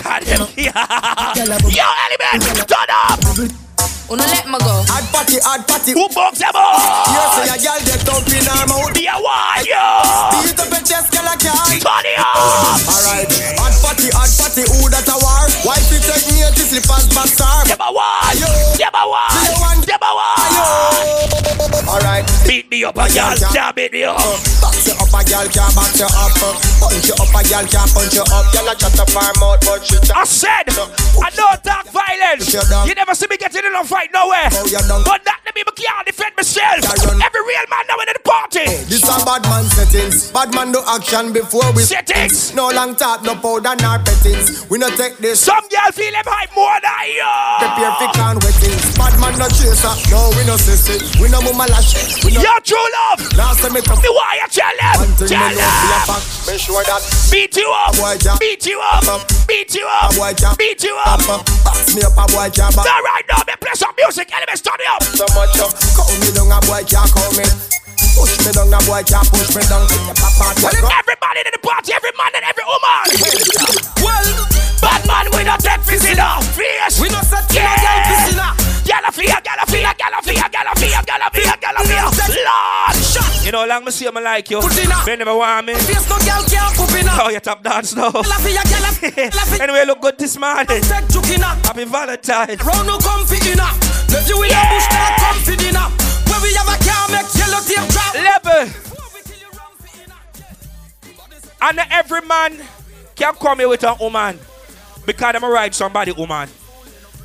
God 0.05 0.23
them 0.23 0.47
Yo, 0.57 1.83
element, 1.99 2.69
turn 2.69 2.91
up. 2.95 3.64
Wanna 4.05 4.29
let 4.29 4.45
me 4.45 4.59
go? 4.61 4.85
hard 4.85 5.07
party, 5.17 5.41
hard 5.41 5.65
party. 5.65 5.97
Who 5.97 6.05
box 6.13 6.37
them 6.37 6.53
You 6.53 6.61
out? 6.61 7.41
say 7.41 7.49
a 7.49 7.57
girl 7.57 7.81
get 7.89 8.05
up 8.05 8.29
in 8.29 8.45
her 8.45 8.65
mouth. 8.69 8.93
Be 8.93 9.09
a 9.09 9.17
one, 9.17 9.65
yo. 9.65 9.81
Beat 10.45 10.61
up 10.61 10.69
your 10.69 10.85
chest, 10.85 11.09
girl, 11.09 11.25
I 11.25 11.35
can't. 11.41 11.81
Turn 11.81 12.05
it 12.05 12.21
up. 12.21 12.85
Alright, 12.85 13.33
hard 13.57 13.75
party, 13.81 14.13
hard 14.13 14.29
party, 14.37 14.63
who 14.69 14.93
that 14.93 15.09
a 15.09 15.17
war? 15.17 15.45
Why 15.65 15.81
fi 15.89 15.97
take 16.05 16.29
me 16.37 16.45
to 16.45 16.65
slippers, 16.69 17.09
bastard? 17.17 17.73
Them 17.73 17.81
a 17.81 17.89
one. 17.97 18.34
Me 22.75 22.85
up, 22.85 22.97
a 22.99 23.07
girl. 23.07 23.37
Can't 23.55 23.77
beat 23.77 23.93
me 23.93 24.03
up. 24.03 24.19
box 24.19 24.87
you 24.87 24.95
up, 24.99 25.15
a 25.15 25.21
girl 25.23 25.47
can't 25.47 25.75
box 25.75 25.99
you 25.99 26.11
up. 26.11 26.35
Punch 26.83 27.07
you 27.07 27.15
up, 27.15 27.31
a 27.31 27.41
girl 27.47 27.67
can't 27.71 27.91
punch 27.95 28.15
you 28.15 28.27
up. 28.27 28.47
Girl 28.51 28.69
a 28.69 28.75
chat 28.75 28.99
up 28.99 29.11
her 29.15 29.33
mouth, 29.39 29.61
but 29.63 29.81
she 29.87 29.97
I 30.11 30.25
said, 30.25 30.67
uh, 30.75 30.91
I 31.23 31.31
don't 31.31 31.63
talk 31.63 31.87
violence. 31.95 32.51
You're. 32.51 32.67
You 32.87 32.95
never 32.95 33.15
see 33.15 33.31
me 33.31 33.37
getting 33.37 33.65
in 33.65 33.75
a 33.75 33.85
fight 33.85 34.11
nowhere. 34.13 34.51
Oh, 34.51 34.67
you're. 34.67 34.83
But 35.07 35.23
that 35.25 35.39
me, 35.55 35.63
me 35.63 35.73
can't 35.79 36.07
defend 36.07 36.35
myself. 36.37 36.83
Every 36.83 37.43
real 37.47 37.67
man 37.71 37.87
now 37.87 37.99
in 38.03 38.11
the 38.11 38.23
party. 38.27 38.67
Oh, 38.67 38.83
this 38.91 39.07
a 39.07 39.15
bad 39.23 39.47
man 39.47 39.65
settings. 39.71 40.35
Bad 40.35 40.51
man 40.55 40.73
do 40.75 40.83
action 40.83 41.33
before 41.33 41.71
we 41.79 41.83
Settings. 41.87 42.55
No 42.55 42.71
long 42.75 42.97
talk, 42.97 43.23
no 43.23 43.39
powder, 43.39 43.79
nor 43.79 44.03
pettings. 44.03 44.67
We 44.67 44.79
no 44.79 44.91
take 44.91 45.19
this. 45.19 45.39
Some 45.39 45.63
girl 45.71 45.95
feel 45.95 46.11
them 46.11 46.27
hype 46.27 46.51
more 46.59 46.75
than 46.83 47.07
you. 47.15 47.31
Prepare 47.63 47.95
for 48.03 48.11
can 48.19 48.37
wettings. 48.43 48.83
Bad 48.99 49.15
man 49.23 49.39
no 49.39 49.47
chaser. 49.47 49.95
No, 50.11 50.35
we 50.35 50.43
no 50.43 50.59
sissy. 50.59 50.99
We 51.23 51.31
no 51.31 51.39
mama 51.39 51.71
lash. 51.71 52.25
We 52.27 52.35
no. 52.35 52.43
Yo, 52.43 52.53
true 52.75 52.89
love. 52.99 53.19
Now 53.39 53.55
say 53.55 53.71
me 53.71 53.81
tough. 53.81 54.03
Me 54.03 54.11
why 54.11 54.43
you 54.43 54.49
tell 54.51 54.75
them? 54.75 54.95
One 54.99 55.15
thing 55.15 55.31
me 55.31 55.39
Tell 55.39 55.55
know 55.55 55.63
for 55.63 55.87
a 55.87 55.95
them. 55.95 56.07
fact. 56.11 56.27
Make 56.51 56.61
sure 56.61 56.83
that 56.83 57.03
Beat 57.31 57.55
you 57.57 57.69
up. 57.71 57.95
boy 57.95 58.15
can't. 58.19 58.39
Beat 58.43 58.67
you 58.67 58.79
up. 58.83 59.07
Beat 59.47 59.71
you 59.75 59.87
A 59.87 59.95
up. 60.03 60.11
boy 60.19 60.33
can't. 60.35 60.59
Beat 60.59 60.83
you 60.83 60.95
up. 61.07 61.23
Up, 61.31 61.43
Box 61.63 61.95
me 61.95 62.03
up, 62.03 62.19
a 62.19 62.25
boy 62.35 62.51
can't. 62.51 62.75
back 62.75 62.87
All 62.91 63.03
right 63.07 63.25
now, 63.31 63.41
me 63.47 63.55
play 63.63 63.75
some 63.79 63.95
music. 63.95 64.27
Elements, 64.35 64.61
turn 64.63 64.79
it 64.83 64.89
up. 64.91 65.03
So 65.15 65.25
much 65.39 65.55
up. 65.63 65.71
Call 65.95 66.11
me 66.19 66.29
down, 66.35 66.51
a 66.51 66.59
boy 66.67 66.83
can't 66.83 67.11
call 67.15 67.31
me. 67.39 67.47
Push 68.19 68.35
me 68.47 68.51
down, 68.55 68.71
a 68.75 68.79
boy 68.87 69.03
can't 69.07 69.27
push 69.31 69.51
me 69.55 69.63
down. 69.71 69.87
Papa, 70.19 70.55
Everybody 70.99 71.39
in 71.47 71.53
the 71.55 71.61
party, 71.63 71.95
every 71.95 72.13
man 72.19 72.31
and 72.35 72.45
every 72.47 72.67
woman. 72.67 73.07
Well, 74.03 74.27
Bad 74.83 75.07
man, 75.09 75.27
we 75.33 75.43
don't 75.47 75.63
take 75.63 75.81
visitor. 75.87 76.35
Fierce. 76.53 77.01
we 77.01 77.09
no 77.09 77.23
set 77.23 77.47
to 77.49 77.55
no 77.55 77.63
Yeah. 77.63 78.35
girl 78.35 78.74
piscina. 78.85 78.95
Gala 78.95 79.11
fear, 79.13 79.41
fear, 79.67 79.95
gala 79.99 80.23
fear, 80.23 80.49
gala 80.51 80.75
fear, 80.77 81.03
gala 81.07 81.31
fear, 81.31 81.57
gala 81.61 81.81
fear. 81.85 82.05
Lord. 82.45 83.45
You 83.45 83.53
know, 83.53 83.67
long 83.67 83.85
me 83.85 83.91
see 83.91 84.11
me 84.11 84.21
like 84.21 84.51
you. 84.51 84.61
Put 84.61 84.79
it 84.79 84.91
up. 84.91 85.07
Me 85.07 85.17
never 85.17 85.35
want 85.37 85.67
me. 85.67 85.75
Face 85.75 86.09
no 86.09 86.17
girl 86.19 86.43
can't 86.49 86.77
poop 86.77 86.95
in 86.99 87.07
Oh, 87.09 87.29
you 87.31 87.41
top 87.41 87.63
dance 87.63 87.95
now. 87.95 88.11
Gala 88.11 88.39
fi 88.41 88.53
ya, 88.53 88.63
gala 88.65 88.91
fi, 88.93 89.11
gala 89.11 89.63
anyway, 89.63 89.85
look 89.87 90.01
good 90.01 90.19
this 90.19 90.39
morning. 90.39 90.67
Take 90.67 91.09
chukina. 91.09 91.55
Happy 91.67 91.85
Valentine. 91.85 92.57
Round 92.59 92.87
no 92.87 92.99
comfy 92.99 93.37
inna. 93.51 93.69
Left 94.13 94.29
you 94.29 94.43
in 94.43 94.51
a 94.51 94.63
bush, 94.71 94.89
comfy 95.21 95.57
dinner. 95.57 95.89
Where 96.29 96.41
we 96.43 96.55
have 96.55 96.69
a 96.69 96.77
car, 96.85 97.09
make 97.11 97.29
yellow 97.35 97.61
tape 97.65 97.89
drop. 97.91 98.15
Level. 98.15 98.91
And 101.63 101.81
every 101.91 102.21
man 102.23 102.61
can 103.15 103.35
come 103.35 103.59
here 103.59 103.69
with 103.69 103.85
a 103.85 103.95
woman 103.99 104.39
because 105.07 105.33
them 105.33 105.45
ride 105.45 105.75
somebody 105.75 106.13
woman. 106.13 106.49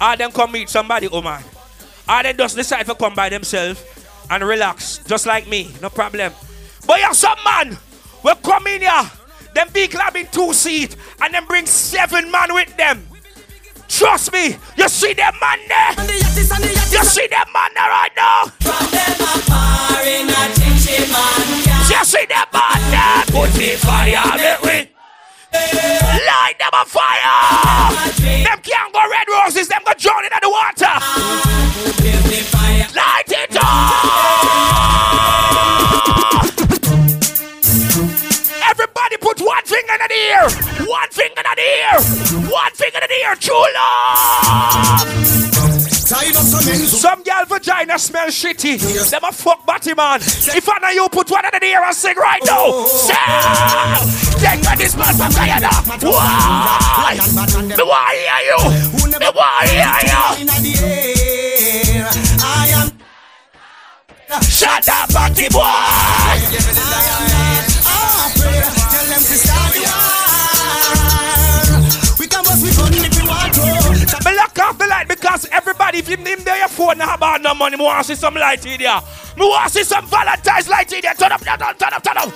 Or 0.01 0.15
them 0.15 0.31
come 0.31 0.51
meet 0.51 0.69
somebody 0.69 1.07
oh 1.07 1.15
woman. 1.15 1.43
Ah, 2.07 2.19
or 2.19 2.23
they 2.23 2.33
just 2.33 2.55
decide 2.55 2.85
to 2.85 2.95
come 2.95 3.13
by 3.13 3.29
themselves 3.29 3.83
and 4.29 4.43
relax, 4.43 4.99
just 5.05 5.25
like 5.25 5.47
me, 5.47 5.71
no 5.81 5.89
problem. 5.89 6.33
But 6.85 6.99
you 7.01 7.13
some 7.13 7.37
man 7.43 7.77
will 8.23 8.35
come 8.35 8.67
in 8.67 8.81
here, 8.81 9.11
them 9.53 9.67
have 9.73 10.13
been 10.13 10.27
two 10.31 10.53
seat, 10.53 10.95
and 11.21 11.33
them 11.33 11.45
bring 11.45 11.65
seven 11.65 12.31
man 12.31 12.53
with 12.53 12.75
them. 12.77 13.05
Trust 13.87 14.31
me, 14.31 14.55
you 14.77 14.87
see 14.87 15.13
them 15.13 15.33
man 15.41 15.59
there. 15.67 15.95
The 16.05 16.13
yattis 16.13 16.49
the 16.49 16.67
yattis. 16.67 16.93
You 16.93 17.03
see 17.03 17.27
them 17.27 17.47
man 17.53 17.71
there 17.73 17.89
right 17.89 18.11
now. 18.15 18.43
You 21.89 22.05
see 22.05 22.25
them 22.25 22.45
man 22.53 22.91
there. 22.91 23.23
Put 23.27 23.57
me 23.57 23.75
fire, 23.75 24.37
make 24.37 24.61
we. 24.61 24.98
Light 25.53 26.55
them 26.59 26.69
on 26.73 26.85
fire. 26.85 27.91
Them 28.43 28.59
can't 28.61 28.93
go 28.93 28.99
red 29.09 29.27
roses, 29.27 29.67
them 29.67 29.81
go 29.85 29.93
drown 29.97 30.23
in 30.23 30.29
the 30.41 30.49
water. 30.49 30.93
Light 32.95 33.28
finger 39.79 39.93
in 39.93 40.07
the 40.07 40.15
ear. 40.15 40.43
One 40.87 41.09
finger 41.09 41.41
in 41.41 41.55
the 41.55 41.61
ear. 41.61 41.99
One 42.51 42.71
finger 42.73 42.99
in 42.99 43.07
the 43.07 43.15
ear. 43.15 43.35
True 43.35 43.67
love. 43.75 45.07
Some. 46.89 47.23
Girl 47.23 47.45
vagina 47.45 47.99
smell 47.99 48.27
shitty. 48.27 48.79
Them 49.11 49.23
a 49.23 49.31
fuck 49.31 49.65
body 49.65 49.93
man. 49.93 50.19
If 50.21 50.67
I 50.67 50.79
know 50.79 50.89
you 50.89 51.07
put 51.09 51.29
one 51.29 51.45
in 51.45 51.51
the 51.51 51.65
ear 51.65 51.83
and 51.83 51.95
sing 51.95 52.15
right 52.17 52.41
now. 52.45 52.57
Oh. 52.59 52.87
Sing! 52.87 54.39
Take 54.41 54.61
me 54.61 54.75
this 54.77 54.95
man 54.97 55.13
from 55.15 55.31
Guyana. 55.31 55.69
Why? 56.01 57.15
Me 57.15 57.83
want 57.83 58.11
hear 58.15 58.39
you. 58.49 58.57
Me 59.19 59.29
want 59.35 59.69
hear 59.69 59.99
you. 60.09 60.23
Inna 60.41 60.55
the 60.65 60.73
air. 60.83 62.09
I 62.41 62.43
am. 62.73 62.89
Shut 64.41 64.89
up, 64.89 65.13
body 65.13 65.49
boy. 65.49 65.89
Them 69.09 69.17
to 69.17 69.37
start 69.41 69.73
the 69.73 69.81
war. 69.89 70.29
We 72.19 72.27
can 72.27 72.43
bust 72.43 72.61
we 72.61 72.69
gun 72.77 72.93
if 72.93 73.09
we 73.17 73.25
want 73.27 73.53
to. 73.57 73.65
Me 74.21 74.37
lock 74.37 74.59
off 74.59 74.77
the 74.77 74.85
light 74.85 75.07
because 75.07 75.45
everybody, 75.51 75.97
if 75.97 76.07
you 76.07 76.17
name 76.17 76.43
there 76.43 76.59
your 76.59 76.67
phone, 76.67 76.99
now 76.99 77.15
about 77.15 77.41
no 77.41 77.55
money, 77.55 77.75
me 77.75 77.83
want 77.85 78.05
to 78.05 78.13
see 78.13 78.19
some 78.19 78.35
light 78.35 78.63
in 78.67 78.79
there. 78.79 79.01
Me 79.35 79.47
want 79.47 79.65
to 79.65 79.79
see 79.79 79.83
some 79.83 80.05
Valentine's 80.05 80.69
light 80.69 80.93
in 80.93 81.01
there. 81.01 81.15
Turn 81.15 81.31
up, 81.31 81.41
turn 81.41 81.59
up, 81.59 81.79
turn 81.79 81.93
up, 81.93 82.03
turn 82.03 82.17
up. 82.17 82.29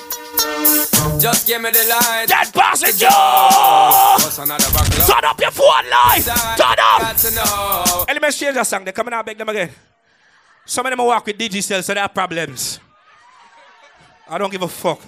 Just 1.21 1.45
give 1.45 1.61
me 1.61 1.69
the 1.69 1.83
light. 1.93 2.25
Dead 2.27 2.51
passenger. 2.51 3.05
What's 3.05 4.39
another? 4.39 4.65
Turn 5.05 5.25
up 5.25 5.39
your 5.39 5.51
phone 5.51 5.89
light. 5.91 6.23
Turn 6.57 6.79
up. 6.79 7.01
Got 7.01 7.17
to 7.17 7.35
know. 7.35 8.05
Elements 8.07 8.39
change 8.39 8.55
that 8.55 8.65
song. 8.65 8.83
They 8.83 8.91
coming 8.91 9.13
out, 9.13 9.23
beg 9.27 9.37
them 9.37 9.49
again. 9.49 9.69
Some 10.65 10.87
of 10.87 10.89
them 10.89 11.05
walk 11.05 11.23
with 11.23 11.37
Digicel, 11.37 11.83
so 11.83 11.93
they 11.93 11.99
have 11.99 12.15
problems. 12.15 12.79
I 14.27 14.39
don't 14.39 14.51
give 14.51 14.63
a 14.63 14.67
fuck. 14.67 14.99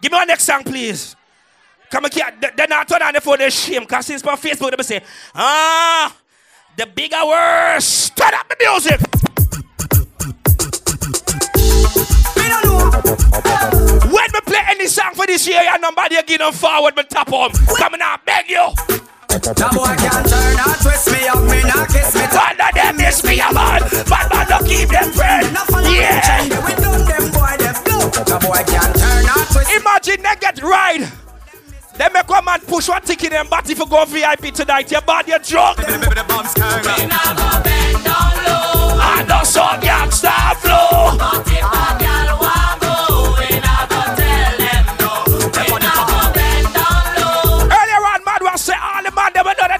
Give 0.00 0.12
me 0.12 0.18
one 0.18 0.28
next 0.28 0.44
song, 0.44 0.62
please. 0.64 1.16
Come 1.90 2.04
kid. 2.04 2.22
They- 2.40 2.50
They're 2.56 2.66
not 2.68 2.88
turn 2.88 3.02
on 3.02 3.14
the 3.14 3.20
phone, 3.20 3.38
they're 3.38 3.50
shame. 3.50 3.82
Because 3.82 4.06
since 4.06 4.22
on 4.24 4.36
Facebook, 4.36 4.76
they 4.76 4.82
say, 4.82 5.00
ah, 5.34 6.14
the 6.76 6.86
bigger 6.86 7.24
worse. 7.24 8.10
Turn 8.10 8.34
up 8.34 8.48
the 8.48 8.56
music. 8.60 9.00
When 12.96 14.30
we 14.32 14.40
play 14.46 14.62
any 14.68 14.86
song 14.86 15.14
for 15.14 15.26
this 15.26 15.46
year, 15.46 15.62
your 15.62 15.78
number 15.78 16.02
they 16.08 16.22
give 16.22 16.38
them 16.38 16.52
forward, 16.52 16.96
me 16.96 17.02
tap 17.04 17.32
on. 17.32 17.50
Coming 17.76 18.00
out, 18.02 18.24
beg 18.24 18.48
you. 18.48 18.66
That 19.28 19.70
boy 19.74 19.92
can't 20.00 20.26
turn 20.26 20.56
or 20.64 20.76
twist 20.80 21.12
me 21.12 21.28
up, 21.28 21.42
me 21.44 21.60
not 21.68 21.88
kiss 21.88 22.14
me. 22.14 22.22
One 22.22 22.60
of 22.60 22.74
them 22.74 22.96
miss 22.96 23.22
me 23.24 23.40
a 23.40 23.52
man. 23.52 23.82
Bad 24.08 24.32
man 24.32 24.46
don't 24.48 24.66
out 28.32 28.42
a 28.42 28.46
boy 28.46 28.62
can 28.66 28.92
turn 28.94 29.26
out. 29.26 29.46
Imagine 29.80 30.22
they 30.22 30.36
get 30.40 30.62
ride. 30.62 31.08
They 31.96 32.08
make 32.12 32.28
one 32.28 32.44
man 32.44 32.60
push 32.60 32.88
one 32.88 33.02
ticket 33.02 33.26
in 33.26 33.30
them 33.30 33.48
body 33.48 33.74
for 33.74 33.86
go 33.86 34.04
VIP 34.04 34.52
tonight. 34.54 34.90
Your 34.90 35.00
body, 35.00 35.30
you're 35.30 35.38
drunk. 35.38 35.78
I 35.78 36.04
know 39.28 39.42
some 39.44 39.80
gangsta 39.80 40.54
flow. 40.56 41.16
Earlier 47.66 48.04
on, 48.06 48.24
man 48.24 48.38
was 48.42 48.60
say 48.60 48.74
all 48.74 49.02
the 49.02 49.10
man 49.12 49.32
them 49.32 49.46
another. 49.46 49.76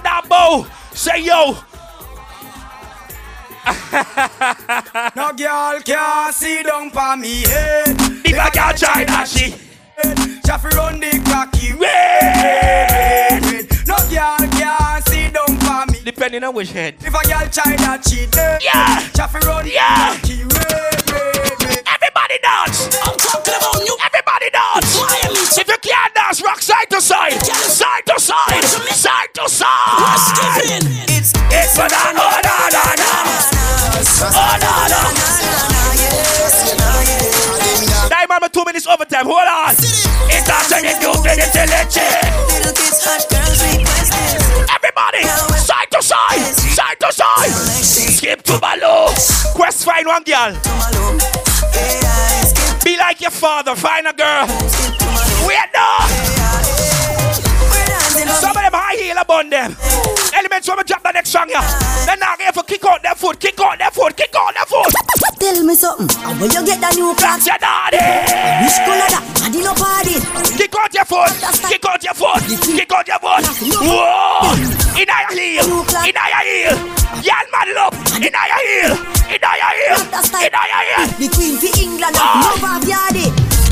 Say 0.93 1.21
yo. 1.21 1.55
No 5.15 5.31
girl 5.33 5.79
can 5.83 6.33
see 6.33 6.61
down 6.63 6.89
for 6.91 7.15
me 7.17 7.41
head. 7.43 7.95
If 8.25 8.37
I 8.37 8.49
can't 8.49 8.77
try 8.77 9.03
that 9.05 9.27
shit. 9.27 9.53
Chaffy 10.45 10.69
run 10.75 10.99
the 10.99 11.11
cocky 11.25 11.73
Red. 11.73 13.43
red. 13.43 13.67
No 13.87 13.95
girl 14.09 14.37
can 14.51 15.01
see 15.03 15.29
down 15.31 15.57
for 15.59 15.91
me. 15.91 15.99
Depending 16.03 16.43
on 16.43 16.53
which 16.53 16.71
head. 16.71 16.95
If 16.99 17.07
a 17.07 17.11
girl 17.27 17.47
try 17.49 17.75
that 17.77 18.03
she 18.07 18.27
eh, 18.37 18.59
Yeah. 18.61 18.99
Chaffy 19.15 19.39
run 19.47 19.65
the 19.65 19.71
Yeah. 19.71 20.15
cocky 20.19 20.43
red, 20.43 21.11
red, 21.11 21.63
red. 21.63 21.83
Everybody 21.87 22.37
dance. 22.43 22.87
I'm 23.03 23.17
talking 23.17 23.55
about 23.55 23.85
you. 23.85 23.97
Everybody 24.05 24.49
dance. 24.51 24.56
Dance, 26.27 26.43
rock 26.43 26.61
side 26.61 26.89
to 26.89 26.99
side. 26.99 27.41
Side 27.41 28.05
to 28.05 28.19
side. 28.19 28.63
Side 28.91 29.33
to 29.35 29.47
side. 29.47 30.83
It's 31.07 31.31
It's 31.31 31.87
that. 31.87 32.11
Oh, 32.19 32.43
no, 32.43 32.67
no, 32.75 32.83
no. 32.99 33.15
Oh, 34.35 34.59
no, 34.59 34.91
no. 34.91 34.99
Time, 38.09 38.27
I'm 38.29 38.43
two 38.51 38.65
minutes 38.65 38.87
overtime. 38.87 39.25
Hold 39.25 39.47
on. 39.47 39.71
It's 39.71 40.47
turning 40.67 40.99
you 40.99 40.99
to 40.99 41.15
the 41.15 41.63
legend. 41.71 41.71
Little 42.51 42.75
kids, 42.75 43.07
hot 43.07 43.23
girls 43.31 43.63
request. 43.63 44.06
Everybody, 44.69 45.23
side 45.57 45.89
to 45.91 46.01
side, 46.01 46.39
side 46.39 46.99
to 46.99 47.11
side. 47.11 47.51
Skip 47.81 48.43
to 48.43 48.59
Malo. 48.59 49.09
Quest 49.55 49.85
find 49.85 50.07
one 50.07 50.23
girl. 50.23 50.53
Be 52.83 52.97
like 52.97 53.21
your 53.21 53.31
father. 53.31 53.75
Find 53.75 54.07
a 54.07 54.13
girl. 54.13 54.47
Wait 55.47 55.69
no. 55.73 55.87
Some 58.39 58.51
of 58.51 58.61
them 58.61 58.73
high 58.73 58.95
heel 58.95 59.17
upon 59.17 59.49
them. 59.49 59.75
Elements 60.33 60.67
when 60.67 60.77
we 60.77 60.83
drop 60.83 61.03
the 61.03 61.11
next 61.11 61.29
song, 61.29 61.49
yeah. 61.49 61.63
Then 62.05 62.19
now 62.19 62.35
get 62.35 62.53
for 62.53 62.63
kick 62.63 62.85
out 62.85 63.01
their 63.01 63.15
foot, 63.15 63.39
kick 63.39 63.59
out 63.59 63.77
their 63.77 63.91
foot, 63.91 64.15
kick 64.15 64.33
out 64.37 64.53
their. 64.53 64.65
Tell 65.57 65.65
me 65.65 65.73
something. 65.73 66.05
And 66.21 66.39
when 66.39 66.51
you 66.53 66.61
get 66.69 66.77
the 66.77 66.89
new 66.93 67.17
That's 67.17 67.47
your 67.49 67.57
daddy. 67.57 67.97
which 67.97 68.77
color 68.85 69.09
that? 69.09 69.25
Body 69.41 69.65
no 69.65 69.73
party. 69.73 70.21
Kick 70.53 70.69
out 70.77 70.93
your 70.93 71.01
foot, 71.09 71.33
kick 71.65 71.81
out 71.81 71.97
your 71.97 72.13
foot, 72.13 72.45
kick 72.45 72.93
out 72.93 73.07
your 73.09 73.17
foot. 73.17 73.41
Whoa! 73.81 74.53
In 74.93 75.09
your 75.09 75.33
heel, 75.33 75.81
in 75.81 76.13
your 76.13 76.43
heel. 76.45 76.77
Y'all 77.25 77.49
man 77.49 77.73
up, 77.73 77.97
in 78.13 78.29
your 78.29 78.37
heel, 78.37 78.93
in 79.33 79.41
your 79.41 79.57
heel, 79.57 79.97
in 79.97 80.53
your 80.53 80.77
heel. 80.77 81.09
The 81.17 81.27
queen 81.33 81.57
for 81.57 81.73
England, 81.73 82.15
ah. 82.21 82.53
love 82.53 82.77
of 82.77 82.85
yardy. 82.85 83.25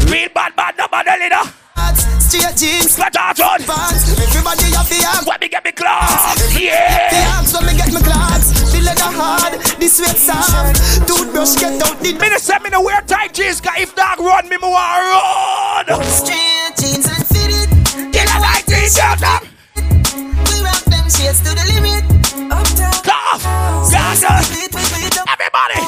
Real 0.10 0.30
bad, 0.34 0.56
bad, 0.56 0.74
no 0.80 0.88
bad, 0.90 1.06
leader. 1.22 1.65
Straight 1.76 2.56
jeans, 2.58 2.96
Flat 2.96 3.16
out 3.16 3.40
on. 3.40 3.60
pants. 3.64 4.12
Everybody 4.12 4.72
have 4.76 4.88
the 4.90 5.00
arms. 5.06 5.28
When 5.28 5.40
me 5.40 5.48
get 5.50 5.64
me 5.64 5.72
class, 5.72 6.36
The 6.54 6.62
yeah. 6.64 7.36
arms 7.38 7.54
when 7.54 7.66
me 7.68 7.74
get 7.78 7.92
my 7.94 8.02
clocks. 8.02 8.72
The 8.72 8.82
leather 8.82 9.12
hard, 9.12 9.54
the 9.80 9.88
sweat 9.88 10.18
soft. 10.18 11.08
Toothbrush 11.08 11.56
get 11.60 11.82
out 11.84 12.00
the 12.00 12.14
Me 12.14 12.30
just 12.30 12.46
send 12.46 12.64
me 12.64 12.70
the 12.70 12.82
wear 12.82 13.02
tight 13.08 13.34
jeans, 13.34 13.62
cause 13.62 13.74
if 13.78 13.96
dog 13.96 14.20
run, 14.20 14.48
me, 14.50 14.58
me 14.58 14.68
want 14.68 15.88
run. 15.88 16.04
straight 16.10 16.74
jeans 16.80 17.06
and 17.08 17.26
fitted. 17.28 17.70
Get 18.12 18.28
a 18.34 18.40
right 18.40 18.64
t-shirt 18.66 19.22
up. 19.24 19.44
We 19.76 20.56
rock 20.64 20.84
them 20.88 21.06
shades 21.12 21.40
to 21.44 21.52
the 21.54 21.66
limit. 21.76 22.04
Uptown, 22.52 22.94
Cough. 23.04 23.44
Gaza. 23.92 24.32
beat, 24.52 24.72
beat, 24.72 24.92
beat 24.96 25.18
up. 25.20 25.28
Everybody. 25.30 25.80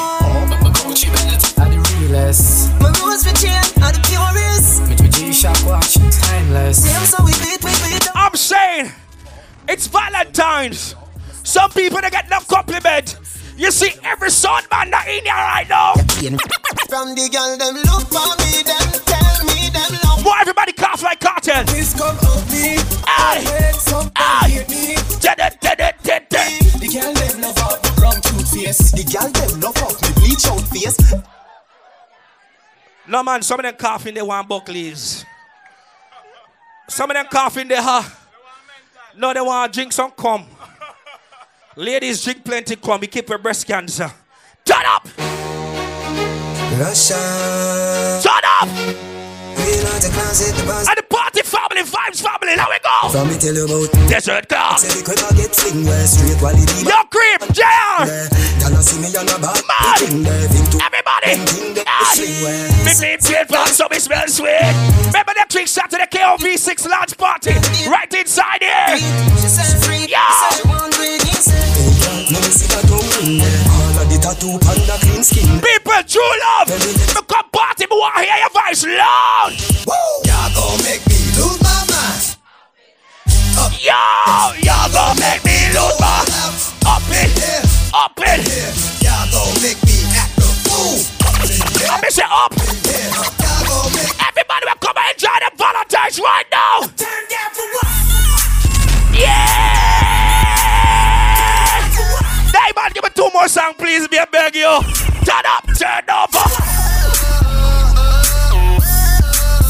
My 2.80 2.90
rose 3.00 3.24
for 3.24 3.34
chain 3.36 3.58
are 3.82 3.92
the 3.92 4.00
purest. 4.06 5.07
Same 5.38 5.54
so 7.06 7.22
we 7.22 7.30
beat, 7.38 7.62
we 7.62 7.70
beat 7.86 8.08
up. 8.08 8.16
I'm 8.16 8.34
saying, 8.34 8.90
it's 9.68 9.86
Valentine's. 9.86 10.96
Some 11.44 11.70
people 11.70 12.00
they 12.00 12.10
get 12.10 12.28
no 12.28 12.40
compliment. 12.40 13.16
You 13.56 13.70
see 13.70 13.92
every 14.02 14.30
son 14.30 14.64
man 14.68 14.90
that 14.90 15.06
in 15.06 15.22
here 15.22 15.32
right 15.32 15.68
now. 15.68 15.94
From 16.90 17.14
the 17.14 17.30
girl 17.30 17.54
them 17.54 17.76
look 17.86 18.02
for 18.10 18.34
me, 18.42 18.66
them 18.66 18.90
tell 19.06 19.46
me 19.46 19.70
them 19.70 19.94
love. 20.02 20.24
Boy, 20.24 20.34
everybody 20.40 20.72
cough 20.72 21.04
like 21.04 21.20
cartel. 21.20 21.62
Please 21.66 21.94
come 21.94 22.18
up 22.18 22.42
me. 22.50 22.74
Aye. 23.06 23.46
Make 23.46 23.80
some 23.80 24.10
Aye. 24.16 24.48
hate 24.50 24.68
me. 24.68 24.96
Da-da-da-da-da-da. 25.22 26.42
The 26.82 26.88
girl 26.90 27.14
them 27.14 27.40
love 27.42 27.58
out 27.58 27.80
the 27.84 27.92
brown 27.94 28.18
cute 28.26 28.48
face. 28.48 28.90
The 28.90 29.04
girl 29.06 29.30
them 29.30 29.60
love 29.60 29.78
off 29.86 30.02
me 30.02 30.10
bleach 30.18 30.46
out 30.50 30.66
face. 30.66 30.98
No 33.08 33.22
man, 33.22 33.42
some 33.42 33.58
of 33.58 33.64
them 33.64 33.74
coughing 33.74 34.14
they 34.14 34.22
want 34.22 34.46
buckleys. 34.46 35.24
Some 36.88 37.10
of 37.10 37.14
them 37.14 37.26
coughing 37.30 37.68
they 37.68 37.76
ha. 37.76 38.18
No, 39.16 39.32
they 39.32 39.40
want 39.40 39.72
to 39.72 39.76
drink 39.78 39.92
some 39.92 40.10
cum. 40.10 40.46
Ladies 41.74 42.22
drink 42.22 42.44
plenty 42.44 42.76
cum. 42.76 43.00
We 43.00 43.06
keep 43.06 43.28
your 43.28 43.38
breast 43.38 43.66
cancer. 43.66 44.12
Turn 44.64 44.84
up! 44.86 45.08
Russia, 46.78 48.20
Turn 48.22 48.44
up! 48.44 48.68
we 48.68 50.08
a 50.08 50.12
closet, 50.12 50.54
the. 50.66 50.86
And 50.88 50.98
the 50.98 51.02
party 51.08 51.42
family, 51.84 51.90
vibes 52.10 52.22
family, 52.22 52.56
now 52.56 52.66
we 52.70 52.78
go! 52.80 53.08
From 53.10 53.28
me 53.28 53.38
tell 53.38 53.54
you 53.54 53.64
about 53.64 53.92
Desert 54.08 54.48
car. 54.48 54.78
Say 54.78 54.88
the 55.00 55.04
quick 55.04 55.20
I 55.22 55.30
get 55.36 55.54
fling 55.54 55.84
where 55.84 56.06
straight 56.06 56.38
quality 56.38 56.82
Yo, 56.84 56.98
creep, 57.10 57.40
JR! 57.54 58.06
there. 58.06 58.28
Y'all 58.60 58.70
not 58.74 58.84
see 58.84 58.98
me 59.00 59.08
on 59.14 59.28
a 59.28 59.36
bad 59.38 59.62
Man. 59.62 59.96
thing 59.98 60.22
there. 60.22 60.48
Think 60.48 60.66
to 60.74 60.78
Everybody! 60.82 61.26
them 61.38 61.46
thing 61.46 61.74
that 61.74 61.86
Aye. 61.86 62.14
sling 62.18 62.36
where. 62.42 62.68
Me 62.84 62.92
clean 62.94 63.18
straight 63.20 63.48
from 63.48 63.66
so 63.70 63.86
me 63.90 63.98
smell 63.98 64.26
sweet. 64.28 64.74
Remember 65.12 65.32
that 65.38 65.48
trick 65.50 65.68
shot 65.68 65.90
to 65.90 65.98
the 65.98 66.08
KOV6 66.10 66.88
launch 66.88 67.14
party? 67.16 67.54
Right 67.88 68.10
inside 68.14 68.62
here! 68.62 68.98
She 68.98 70.08
Yeah. 70.08 70.24
she 70.24 70.62
said 70.62 70.68
one 70.68 70.90
drink, 70.90 71.22
he 71.22 71.34
said. 71.36 71.68
Hey, 71.78 71.92
girl, 72.00 72.18
let 72.32 72.40
me 72.42 72.50
see 72.52 72.68
that 72.72 72.84
tongue 72.88 73.12
in 73.22 73.38
there. 73.38 73.62
All 73.70 73.98
of 74.02 74.06
the 74.08 74.18
tattoo 74.18 74.56
panda 74.60 74.96
clean 75.04 75.22
skin. 75.22 75.60
People, 75.60 76.00
true 76.08 76.32
love! 76.58 76.68
Me 76.72 77.22
come 77.28 77.48
party, 77.52 77.84
me 77.86 77.94
want 77.96 78.24
hear 78.24 78.38
your 78.40 78.52
voice 78.52 78.82
loud! 78.88 79.52
Y'all 80.24 80.48
gon' 80.56 80.80
make 80.84 81.04
me 81.08 81.27
lose 81.38 81.62
my 81.62 81.78
mind. 81.86 82.36
Yo! 83.78 83.94
Y'all 84.66 84.90
gonna 84.90 85.20
make 85.20 85.42
me 85.46 85.70
lose 85.70 85.98
my... 86.02 86.26
Up 86.86 87.02
it! 87.14 87.30
Up 87.94 88.18
it! 88.18 88.42
Y'all 89.02 89.30
gon' 89.30 89.54
make 89.62 89.78
me 89.86 90.02
act 90.18 90.38
a 90.38 90.50
fool. 90.66 90.98
Me 92.02 92.10
say 92.10 92.26
up! 92.26 92.52
Y'all 92.58 93.62
gon' 93.66 93.92
make 93.94 94.10
Everybody 94.18 94.66
will 94.66 94.80
come 94.82 94.96
and 94.98 95.12
enjoy 95.14 95.38
the 95.38 95.50
Valentine's 95.56 96.18
right 96.18 96.46
now! 96.50 96.80
turn 96.98 97.24
down 97.30 97.50
for 97.54 97.66
what? 97.78 97.88
Yeah! 99.14 99.78
Diamond, 102.52 102.94
give 102.94 103.04
me 103.04 103.10
two 103.14 103.30
more 103.32 103.48
songs, 103.48 103.76
please, 103.78 104.10
me 104.10 104.18
I 104.18 104.24
beg 104.26 104.54
you. 104.56 104.82
Turn 105.24 105.44
up, 105.46 105.64
turn 105.76 106.04
over. 106.10 106.27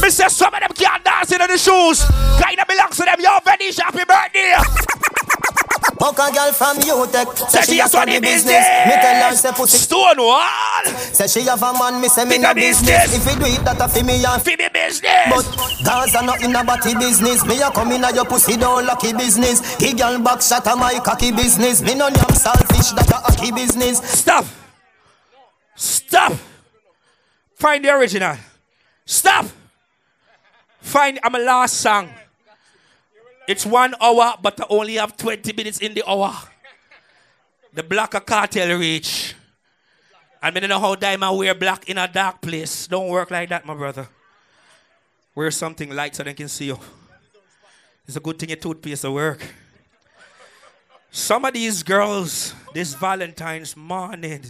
Me 0.08 0.12
say 0.12 0.26
some 0.28 0.54
of 0.54 0.60
them 0.60 0.72
can't 0.72 1.04
dance 1.04 1.30
in 1.32 1.38
the 1.38 1.58
shoes. 1.58 2.00
Kinda 2.40 2.64
belongs 2.66 2.96
to 2.96 3.04
them. 3.04 3.20
Yo, 3.20 3.28
Venetia, 3.44 3.84
happy 3.84 4.08
birthday. 4.08 4.56
Fuck 6.00 6.16
a 6.16 6.32
girl 6.32 6.52
from 6.56 6.78
UTech. 6.80 7.50
Say 7.50 7.60
she 7.60 7.76
has 7.76 7.92
funny 7.92 8.18
business. 8.18 8.64
Me 8.88 8.94
tell 9.04 9.28
her 9.28 9.36
say 9.36 9.52
pussy. 9.52 9.76
Stonewall. 9.76 10.86
Say 11.12 11.26
she 11.26 11.42
have 11.42 11.62
a 11.62 11.74
man. 11.74 12.00
Me 12.00 12.08
say 12.08 12.24
me 12.24 12.38
no 12.38 12.54
business. 12.54 13.14
If 13.14 13.26
you 13.28 13.38
do 13.38 13.52
it, 13.52 13.62
that 13.66 13.82
a 13.82 13.86
fi 13.86 14.00
me 14.00 14.24
and 14.24 14.40
Fi 14.40 14.56
me 14.56 14.70
business. 14.72 15.28
But 15.28 15.44
Gaza 15.84 16.22
not 16.22 16.40
in 16.40 16.56
a 16.56 16.64
body 16.64 16.94
business. 16.94 17.44
Me 17.44 17.60
a 17.60 17.70
come 17.70 17.92
in 17.92 18.02
a 18.02 18.10
your 18.14 18.24
pussy 18.24 18.56
don't 18.56 18.86
lucky 18.86 19.12
business. 19.12 19.76
He 19.76 19.92
girl 19.92 20.18
back 20.20 20.40
shot 20.40 20.66
a 20.68 20.74
my 20.74 20.98
cocky 21.04 21.32
business. 21.32 21.82
Me 21.82 21.94
no 21.94 22.08
damn 22.08 22.32
selfish 22.32 22.92
that 22.96 23.10
a 23.10 23.20
cocky 23.28 23.52
business. 23.52 23.98
Stop. 23.98 24.46
Stop. 25.76 26.32
Find 27.56 27.84
the 27.84 27.90
original. 27.90 28.38
Stop. 29.04 29.44
Find 30.88 31.20
I'm 31.22 31.34
a 31.34 31.38
last 31.38 31.82
song. 31.82 32.08
It's 33.46 33.66
one 33.66 33.94
hour, 34.00 34.36
but 34.40 34.58
I 34.58 34.64
only 34.70 34.94
have 34.94 35.18
20 35.18 35.52
minutes 35.52 35.80
in 35.80 35.92
the 35.92 36.02
hour. 36.08 36.34
The 37.74 37.82
black 37.82 38.14
a 38.14 38.20
cartel 38.20 38.78
reach. 38.78 39.34
I 40.40 40.50
mean, 40.50 40.62
you 40.62 40.68
know 40.70 40.80
how 40.80 40.94
diamond 40.94 41.36
wear 41.36 41.54
black 41.54 41.86
in 41.90 41.98
a 41.98 42.08
dark 42.08 42.40
place. 42.40 42.86
Don't 42.86 43.08
work 43.08 43.30
like 43.30 43.50
that, 43.50 43.66
my 43.66 43.74
brother. 43.74 44.08
Wear 45.34 45.50
something 45.50 45.90
light 45.94 46.16
so 46.16 46.22
they 46.22 46.32
can 46.32 46.48
see 46.48 46.68
you. 46.68 46.78
It's 48.06 48.16
a 48.16 48.20
good 48.20 48.38
thing 48.38 48.48
your 48.48 48.56
toothpaste 48.56 49.04
will 49.04 49.12
work. 49.12 49.46
Some 51.10 51.44
of 51.44 51.52
these 51.52 51.82
girls, 51.82 52.54
this 52.72 52.94
Valentine's 52.94 53.76
morning, 53.76 54.42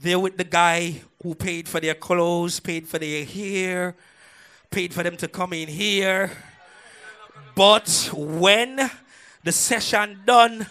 they're 0.00 0.18
with 0.18 0.36
the 0.36 0.42
guy 0.42 1.00
who 1.22 1.36
paid 1.36 1.68
for 1.68 1.78
their 1.78 1.94
clothes, 1.94 2.58
paid 2.58 2.88
for 2.88 2.98
their 2.98 3.24
hair, 3.24 3.94
paid 4.70 4.92
for 4.94 5.02
them 5.02 5.16
to 5.18 5.28
come 5.28 5.52
in 5.52 5.68
here. 5.68 6.30
But 7.54 8.10
when 8.12 8.90
the 9.44 9.52
session 9.52 10.20
done. 10.26 10.66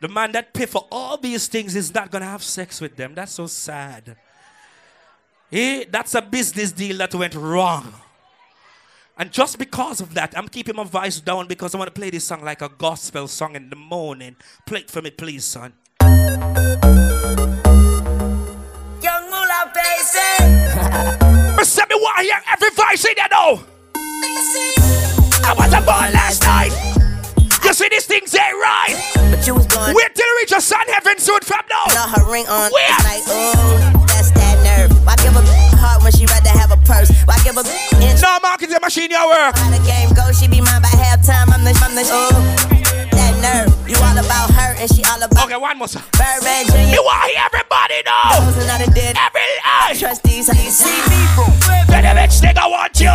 The 0.00 0.08
man 0.08 0.32
that 0.32 0.52
pay 0.52 0.66
for 0.66 0.86
all 0.90 1.16
these 1.16 1.46
things 1.46 1.74
is 1.74 1.94
not 1.94 2.10
gonna 2.10 2.26
have 2.26 2.42
sex 2.42 2.80
with 2.80 2.96
them. 2.96 3.14
That's 3.14 3.32
so 3.32 3.46
sad. 3.46 4.16
Eh, 5.52 5.84
that's 5.90 6.14
a 6.14 6.22
business 6.22 6.72
deal 6.72 6.98
that 6.98 7.14
went 7.14 7.34
wrong. 7.34 7.94
And 9.16 9.32
just 9.32 9.58
because 9.58 10.00
of 10.00 10.12
that, 10.14 10.36
I'm 10.36 10.48
keeping 10.48 10.76
my 10.76 10.84
voice 10.84 11.20
down 11.20 11.46
because 11.46 11.74
I 11.74 11.78
want 11.78 11.94
to 11.94 11.98
play 11.98 12.10
this 12.10 12.24
song 12.24 12.42
like 12.44 12.60
a 12.60 12.68
gospel 12.68 13.28
song 13.28 13.56
in 13.56 13.70
the 13.70 13.76
morning. 13.76 14.36
Play 14.66 14.80
it 14.80 14.90
for 14.90 15.00
me, 15.00 15.10
please, 15.10 15.44
son. 15.44 15.72
Send 21.76 21.90
me 21.90 21.96
want 22.00 22.16
to 22.16 22.22
hear 22.24 22.40
every 22.48 22.70
voice 22.72 23.04
in 23.04 23.12
there 23.20 23.28
now. 23.28 23.60
I 25.44 25.52
was 25.60 25.68
a 25.76 25.84
born 25.84 26.08
last 26.08 26.40
night. 26.48 26.72
You 27.60 27.74
see 27.76 27.92
these 27.92 28.06
things 28.06 28.32
ain't 28.32 28.56
right. 28.56 28.96
But 29.28 29.46
you 29.46 29.52
was 29.52 29.66
going. 29.66 29.92
Wait 29.92 30.14
till 30.14 30.24
you 30.24 30.36
reach 30.40 30.52
your 30.52 30.64
son 30.64 30.80
heaven 30.88 31.18
soon 31.18 31.40
from 31.44 31.60
now. 31.68 31.84
Saw 31.92 32.08
her 32.16 32.32
ring 32.32 32.48
on. 32.48 32.72
Where? 32.72 32.88
Like, 33.04 33.28
ooh, 33.28 33.92
that's 34.08 34.32
that 34.32 34.56
nerve. 34.64 34.88
Why 35.04 35.16
give 35.20 35.36
a 35.36 35.44
heart 35.76 36.02
when 36.02 36.12
she 36.16 36.24
rather 36.24 36.48
have 36.48 36.72
a 36.72 36.80
purse? 36.88 37.12
Why 37.28 37.36
give 37.44 37.60
a 37.60 37.64
inch? 38.00 38.24
No 38.24 38.40
marketing 38.40 38.80
machine, 38.80 39.10
your 39.10 39.28
work. 39.28 39.60
How 39.60 39.68
the 39.68 39.84
game 39.84 40.16
go, 40.16 40.32
she 40.32 40.48
be 40.48 40.64
mine 40.64 40.80
by 40.80 40.88
halftime. 40.96 41.52
I'm 41.52 41.60
the, 41.60 41.76
I'm 41.84 41.92
the, 41.92 42.08
ooh, 42.08 42.40
that 43.12 43.36
nerve. 43.44 43.75
You 43.86 43.94
all 44.02 44.18
about 44.18 44.50
her 44.50 44.74
and 44.78 44.90
she 44.90 45.04
all 45.04 45.22
about 45.22 45.44
Okay, 45.46 45.56
one 45.56 45.78
more, 45.78 45.86
sir. 45.86 46.02
Birdman 46.18 46.66
Jr. 46.66 46.90
You 46.90 47.02
want 47.04 47.30
everybody 47.38 48.02
know. 48.02 48.50
Those 48.50 48.64
are 48.64 48.66
not 48.66 48.80
a 48.82 48.90
dead. 48.90 49.16
Every 49.16 49.40
eye. 49.64 49.94
Trust 49.96 50.24
these, 50.24 50.48
how 50.50 50.60
you 50.60 50.70
see 50.70 50.90
me 51.06 51.26
from. 51.38 51.54
Then 51.86 52.02
the 52.02 52.20
bitch 52.20 52.42
nigga 52.42 52.68
want 52.68 52.98
you. 52.98 53.14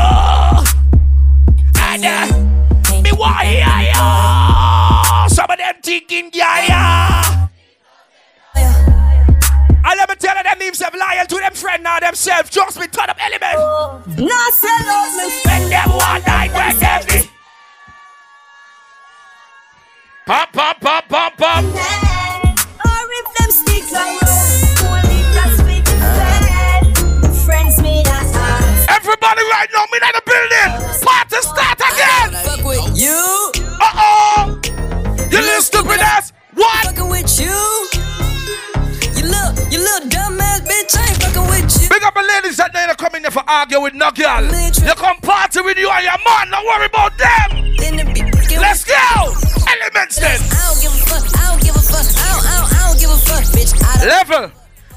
And 1.76 2.06
uh, 2.06 3.02
me 3.02 3.12
want 3.12 3.46
hear 3.48 3.68
you. 3.92 5.30
Some 5.36 5.52
of 5.52 5.58
them 5.58 5.76
thinking, 5.84 6.30
yeah, 6.34 6.66
yeah. 6.66 7.48
And 8.56 9.98
let 9.98 10.08
me 10.08 10.16
tell 10.16 10.38
you, 10.38 10.44
them 10.44 10.60
themselves 10.60 10.96
loyal 10.96 11.26
to 11.26 11.36
them 11.36 11.54
friend 11.54 11.84
now 11.84 12.00
themselves. 12.00 12.50
Just 12.50 12.80
me 12.80 12.88
turn 12.88 13.10
up 13.10 13.18
element. 13.20 13.58
No 14.18 14.40
sell 14.52 15.18
me 15.18 15.42
When 15.44 15.70
them 15.70 15.90
one 15.90 16.24
night, 16.24 16.54
when 16.54 16.80
them 16.80 17.02
the 17.06 17.32
Pop, 20.62 20.80
pop, 20.80 21.10
pop, 21.10 21.38
pop. 21.38 21.64
Or 21.64 21.72
if 21.74 23.28
them 23.36 23.50
sticks 23.50 23.92
around 23.94 24.22
Only 24.86 25.24
that's 25.34 25.60
fit 25.64 25.88
fed 25.88 26.84
Friends 27.44 27.82
me 27.82 28.04
that 28.06 28.96
Everybody 29.02 29.42
right 29.50 29.70
now, 29.74 29.86
me 29.92 29.98
in 29.98 30.14
the 30.14 30.22
building. 30.24 30.70
Party 31.02 31.42
start 31.42 31.82
again. 31.82 32.46
Fuck 32.46 32.64
with 32.64 32.96
you. 32.96 33.52
Uh-oh. 33.82 34.62
You 35.32 35.40
little 35.40 35.62
stupid 35.64 36.00
ass. 36.00 36.32
What? 36.54 36.86
Fucking 36.86 37.10
with 37.10 37.40
you. 37.40 37.91
You 39.72 39.80
little, 39.80 40.10
dumbass 40.10 40.60
bitch. 40.68 41.00
I 41.00 41.08
ain't 41.08 41.24
fucking 41.24 41.48
with 41.48 41.82
you. 41.82 41.88
Big 41.88 42.04
up 42.04 42.14
the 42.14 42.22
ladies 42.22 42.58
that 42.58 42.74
they 42.74 42.84
come 43.00 43.16
in 43.16 43.24
here 43.24 43.32
for 43.32 43.44
argue 43.48 43.80
with 43.80 43.94
no 43.94 44.12
girl. 44.12 44.44
They 44.52 44.96
come 45.00 45.16
party 45.24 45.62
with 45.62 45.78
you 45.78 45.90
and 45.90 46.04
your 46.04 46.20
man. 46.28 46.52
Don't 46.52 46.68
worry 46.68 46.92
about 46.92 47.16
them. 47.16 47.72
Let's 48.60 48.84
go. 48.84 49.32
Elements 49.64 50.20
then. 50.20 50.44
I 50.44 50.60
don't 50.68 50.82
give 50.84 50.92
a 50.92 51.00
fuck. 51.08 51.24
I 51.40 51.56
don't 51.56 51.64
give 51.64 51.76
a 51.76 51.80
fuck. 51.80 52.04
I 52.04 52.28
don't, 52.36 52.44
I 52.44 52.54
don't, 52.60 52.68
I 52.68 52.80
don't 52.84 53.00
give 53.00 53.12
a 53.12 53.20
fuck, 53.24 53.44
bitch. 53.56 53.72
I. 53.80 54.06
Level. 54.06 54.52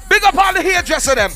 Big 0.09 0.23
up 0.25 0.35
all 0.35 0.51
the 0.51 0.61
hairdresser 0.61 1.15
them. 1.15 1.31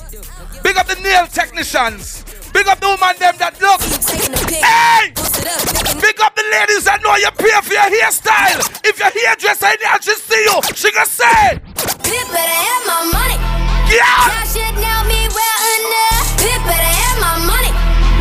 Big 0.61 0.75
up 0.75 0.87
the 0.87 0.99
nail 0.99 1.25
technicians. 1.27 2.25
Big 2.59 2.67
up 2.67 2.79
the 2.83 2.91
woman 2.91 3.15
them 3.15 3.35
that 3.39 3.55
look. 3.63 3.79
Taking 4.03 4.35
a 4.35 4.41
pic. 4.43 4.59
Hey! 4.59 5.15
Post 5.15 5.39
it 5.39 5.47
up. 5.47 5.63
Making 5.63 5.99
Big 6.03 6.17
up 6.19 6.35
the 6.35 6.43
ladies 6.51 6.83
that 6.83 6.99
know 6.99 7.15
you 7.15 7.31
pay 7.39 7.55
for 7.63 7.71
your 7.71 7.87
hairstyle. 7.87 8.59
If 8.83 8.99
your 8.99 9.07
hairdresser 9.15 9.71
in 9.71 9.79
there, 9.79 9.95
she 10.03 10.11
see 10.19 10.43
you. 10.43 10.59
She 10.75 10.91
gonna 10.91 11.07
say, 11.07 11.55
Pip 12.03 12.25
better 12.35 12.59
have 12.67 12.83
my 12.83 12.99
money. 13.15 13.39
yeah, 13.87 14.03
Y'all 14.27 14.43
should 14.51 14.75
know 14.75 14.99
me 15.07 15.31
well 15.31 15.61
enough. 15.79 16.27
Pip 16.35 16.59
better 16.67 16.91
have 16.99 17.17
my 17.23 17.33
money. 17.47 17.71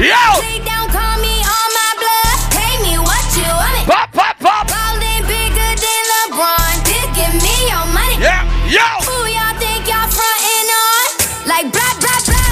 yo, 0.07 0.23
Please 0.39 0.63
don't 0.63 0.87
call 0.95 1.19
me 1.19 1.35
on 1.43 1.69
my 1.75 1.91
blood. 1.99 2.39
Pay 2.55 2.73
me 2.87 2.95
what 3.03 3.27
you 3.35 3.43
want 3.51 3.75
it. 3.83 3.91
pop, 3.91 4.07
pop, 4.15 4.39
pop, 4.39 4.71
Ballin' 4.71 5.27
bigger 5.27 5.71
than 5.83 6.03
LeBron. 6.31 6.75
Pip, 6.87 7.09
give 7.19 7.35
me 7.43 7.55
your 7.67 7.87
money. 7.91 8.23
yeah, 8.23 8.47
yo, 8.71 8.87
Who 9.03 9.19
y'all 9.35 9.51
think 9.59 9.83
y'all 9.91 10.07
frontin' 10.07 10.71
on? 10.71 11.07
Like 11.51 11.67
blah 11.75 11.93
blah 11.99 12.21
blah. 12.23 12.47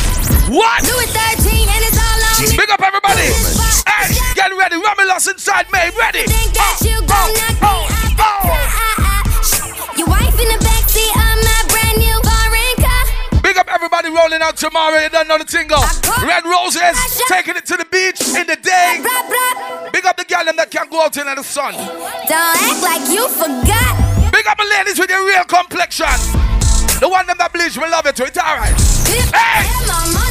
what? 0.50 0.82
Louis 0.82 1.10
13 1.14 1.45
Big 2.56 2.70
up 2.70 2.80
everybody. 2.80 3.28
Hey, 3.84 4.16
get 4.34 4.48
ready. 4.56 4.76
Romulus 4.80 5.28
inside 5.28 5.68
me. 5.68 5.92
Ready. 5.92 6.24
Think 6.24 6.56
that 6.56 6.80
oh, 6.80 6.88
you 6.88 6.98
gon' 7.04 7.28
knock 7.36 7.60
me 7.60 7.68
out 7.68 8.16
the 8.16 8.24
oh. 8.24 9.92
Your 10.00 10.08
wife 10.08 10.32
in 10.40 10.48
the 10.48 10.60
backseat 10.64 11.12
of 11.12 11.36
my 11.44 11.60
brand 11.68 12.00
new 12.00 12.16
foreign 12.24 12.76
car. 12.80 13.04
Big 13.44 13.60
up 13.60 13.68
everybody 13.68 14.08
rolling 14.08 14.40
out 14.40 14.56
tomorrow. 14.56 14.96
You 15.04 15.10
don't 15.10 15.28
know 15.28 15.36
the 15.36 15.44
tingle. 15.44 15.84
Red 16.24 16.48
roses 16.48 16.96
taking 17.28 17.56
it 17.60 17.66
to 17.66 17.76
the 17.76 17.84
beach 17.92 18.24
in 18.32 18.48
the 18.48 18.56
day. 18.56 19.04
Big 19.92 20.06
up 20.06 20.16
the 20.16 20.24
gal 20.24 20.48
that 20.48 20.70
can't 20.70 20.90
go 20.90 21.04
out 21.04 21.16
in 21.16 21.28
the 21.28 21.44
sun. 21.44 21.76
Don't 21.76 22.56
act 22.56 22.80
like 22.80 23.04
you 23.12 23.28
forgot. 23.28 24.32
Big 24.32 24.46
up 24.48 24.56
the 24.56 24.64
ladies 24.64 24.98
with 24.98 25.10
your 25.10 25.28
real 25.28 25.44
complexion. 25.44 26.08
The 27.04 27.08
one 27.08 27.26
them 27.26 27.36
that 27.36 27.52
bleach, 27.52 27.76
we 27.76 27.84
love 27.84 28.06
it 28.06 28.16
too. 28.16 28.24
It's 28.24 28.38
alright. 28.40 28.72
Hey! 29.36 30.25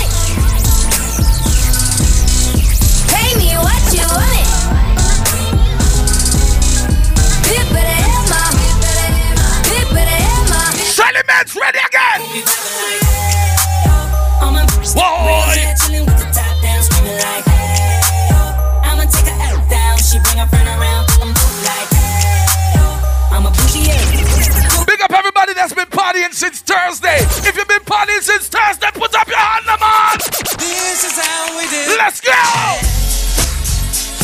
Partying 26.15 26.33
since 26.33 26.61
Thursday. 26.61 27.17
If 27.47 27.55
you've 27.55 27.67
been 27.67 27.79
partying 27.81 28.21
since 28.21 28.47
Thursday, 28.47 28.87
put 28.93 29.13
up 29.15 29.27
your 29.27 29.37
hand, 29.37 29.65
come 29.65 29.83
on. 29.83 30.17
This 30.57 31.03
is 31.03 31.17
how 31.19 31.57
we 31.57 31.67
do. 31.67 31.95
Let's 31.97 32.21
go. 32.21 32.31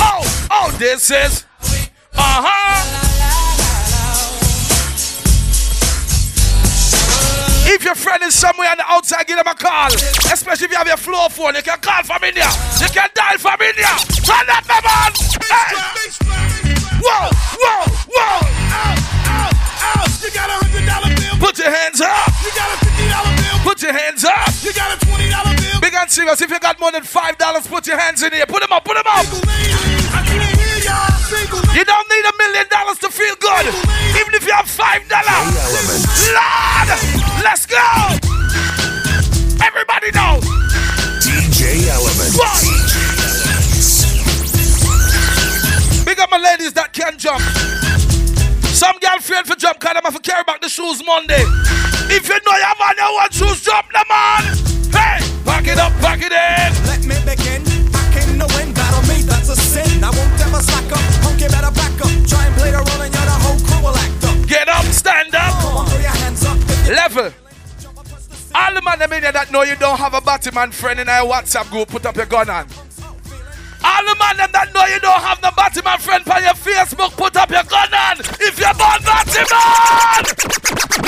Oh, 0.04 0.47
oh, 0.51 0.75
this 0.77 1.12
is. 1.12 1.45
Uh 2.13 2.43
huh. 2.45 3.08
If 7.73 7.86
your 7.86 7.95
friend 7.95 8.21
is 8.23 8.36
somewhere 8.36 8.69
on 8.69 8.77
the 8.77 8.86
outside, 8.86 9.27
give 9.27 9.38
them 9.38 9.47
a 9.47 9.56
call. 9.56 9.88
Especially 9.88 10.65
if 10.65 10.71
you 10.71 10.77
have 10.77 10.88
your 10.88 10.97
floor 10.97 11.30
phone, 11.30 11.56
you 11.56 11.62
can 11.62 11.80
call 11.80 12.04
from 12.04 12.23
India. 12.23 12.47
You 12.80 12.88
can 12.88 13.10
dial 13.13 13.38
from 13.38 13.62
India. 13.62 13.88
Turn 14.23 14.45
that 14.47 14.65
number 14.67 14.91
on. 14.91 15.12
Hey. 15.39 16.01
Whoa, 17.01 17.30
whoa, 17.58 17.88
whoa. 18.13 18.50
Your 21.62 21.71
hands 21.71 22.02
up. 22.02 22.28
You 22.41 22.52
got 22.58 22.74
a 22.74 22.78
fifty 22.82 23.06
dollar 23.08 23.34
bill. 23.38 23.58
Put 23.62 23.82
your 23.82 23.93
hands 23.93 24.26
up. 24.26 24.50
You 24.65 24.74
got 24.74 24.97
a 24.97 25.06
twenty 25.06 25.30
dollar 25.30 25.54
bill. 25.56 25.80
Big 25.80 25.93
and 25.93 26.10
serious. 26.10 26.41
If 26.41 26.50
you 26.50 26.60
got 26.60 26.80
more 26.80 26.91
than 26.91 27.04
five 27.04 27.38
dollars, 27.38 27.67
put 27.67 27.86
your 27.86 28.00
hands 28.00 28.24
in 28.24 28.34
here. 28.34 28.45
Put 28.45 28.62
them 28.62 28.74
up. 28.74 28.84
Put 28.84 28.97
them 28.97 29.06
up. 29.06 29.26
Single 29.26 29.45
ladies, 29.45 30.10
I 30.10 30.26
can't 30.26 30.58
hear 30.58 30.78
y'all. 30.82 31.21
You 31.78 31.86
don't 31.86 32.08
need 32.10 32.26
a 32.26 32.34
million 32.38 32.65
dollars 32.69 32.97
to 33.00 33.10
feel 33.10 33.36
good. 33.38 33.65
Even 34.17 34.34
if 34.34 34.45
you 34.45 34.54
have 34.54 34.67
five 34.67 35.08
dollars. 35.08 35.54
Lord, 36.34 36.89
let's 37.45 37.65
go. 37.69 37.78
Everybody 39.62 40.12
know. 40.17 40.41
DJ 41.21 41.88
Element. 41.93 42.34
One. 42.41 42.65
Big 46.06 46.19
up 46.19 46.32
my 46.32 46.38
ladies 46.38 46.74
that 46.74 46.91
can 46.91 47.17
jump. 47.17 48.11
Some 48.81 48.97
girl 48.97 49.13
afraid 49.15 49.45
for 49.45 49.55
jump 49.55 49.79
because 49.79 49.93
them 49.93 50.01
have 50.01 50.15
to 50.15 50.25
carry 50.25 50.43
back 50.43 50.59
the 50.59 50.67
shoes 50.67 51.05
Monday. 51.05 51.45
If 52.09 52.25
you 52.25 52.33
know 52.33 52.57
you 52.57 52.65
have 52.65 52.81
on 52.81 52.97
your 52.97 53.13
one 53.13 53.29
shoes, 53.29 53.61
jump 53.61 53.85
them 53.93 54.09
on. 54.09 54.41
Hey, 54.89 55.21
pack 55.45 55.69
it 55.69 55.77
up, 55.77 55.93
pack 56.01 56.17
it 56.17 56.33
in. 56.33 56.69
Let 56.89 57.05
me 57.05 57.13
begin. 57.21 57.61
I 57.93 58.01
came 58.09 58.41
to 58.41 58.49
win. 58.57 58.73
Battle 58.73 59.05
me, 59.05 59.21
that's 59.21 59.49
a 59.49 59.55
sin. 59.55 60.03
I 60.03 60.09
won't 60.09 60.33
ever 60.41 60.65
slack 60.65 60.97
up. 60.97 61.37
You 61.37 61.47
better 61.53 61.69
back 61.69 61.93
up. 62.01 62.09
Try 62.25 62.41
and 62.41 62.55
play 62.57 62.71
the 62.73 62.81
role 62.81 63.01
and 63.05 63.13
you're 63.13 63.29
the 63.29 63.37
whole 63.37 63.61
crew 63.61 63.85
will 63.85 63.93
act 63.93 64.25
up. 64.25 64.47
Get 64.49 64.67
up, 64.67 64.85
stand 64.85 65.35
up. 65.35 65.61
on, 65.61 65.85
your 66.01 66.09
up. 66.49 66.89
Level. 66.89 67.29
All 68.55 68.73
the 68.73 68.81
man 68.81 68.99
in 68.99 69.21
here 69.21 69.31
that 69.31 69.51
know 69.51 69.61
you 69.61 69.75
don't 69.75 69.99
have 69.99 70.15
a 70.15 70.21
Batman 70.21 70.71
friend 70.71 70.99
in 70.99 71.07
our 71.07 71.29
WhatsApp 71.29 71.69
group, 71.69 71.89
put 71.89 72.07
up 72.07 72.15
your 72.15 72.25
gun 72.25 72.49
on. 72.49 72.65
All 74.01 74.07
the 74.09 74.17
man 74.17 74.33
them 74.33 74.49
that 74.49 74.73
know 74.73 74.81
you 74.89 74.97
don't 74.97 75.21
have 75.21 75.37
no 75.45 75.53
Batman 75.53 76.01
friend 76.01 76.25
on 76.25 76.41
your 76.41 76.57
Facebook, 76.57 77.13
put 77.13 77.37
up 77.37 77.53
your 77.53 77.61
gun 77.69 77.85
on. 77.93 78.17
If 78.41 78.57
you're 78.57 78.73
born 78.73 78.97
Batman, 79.05 80.25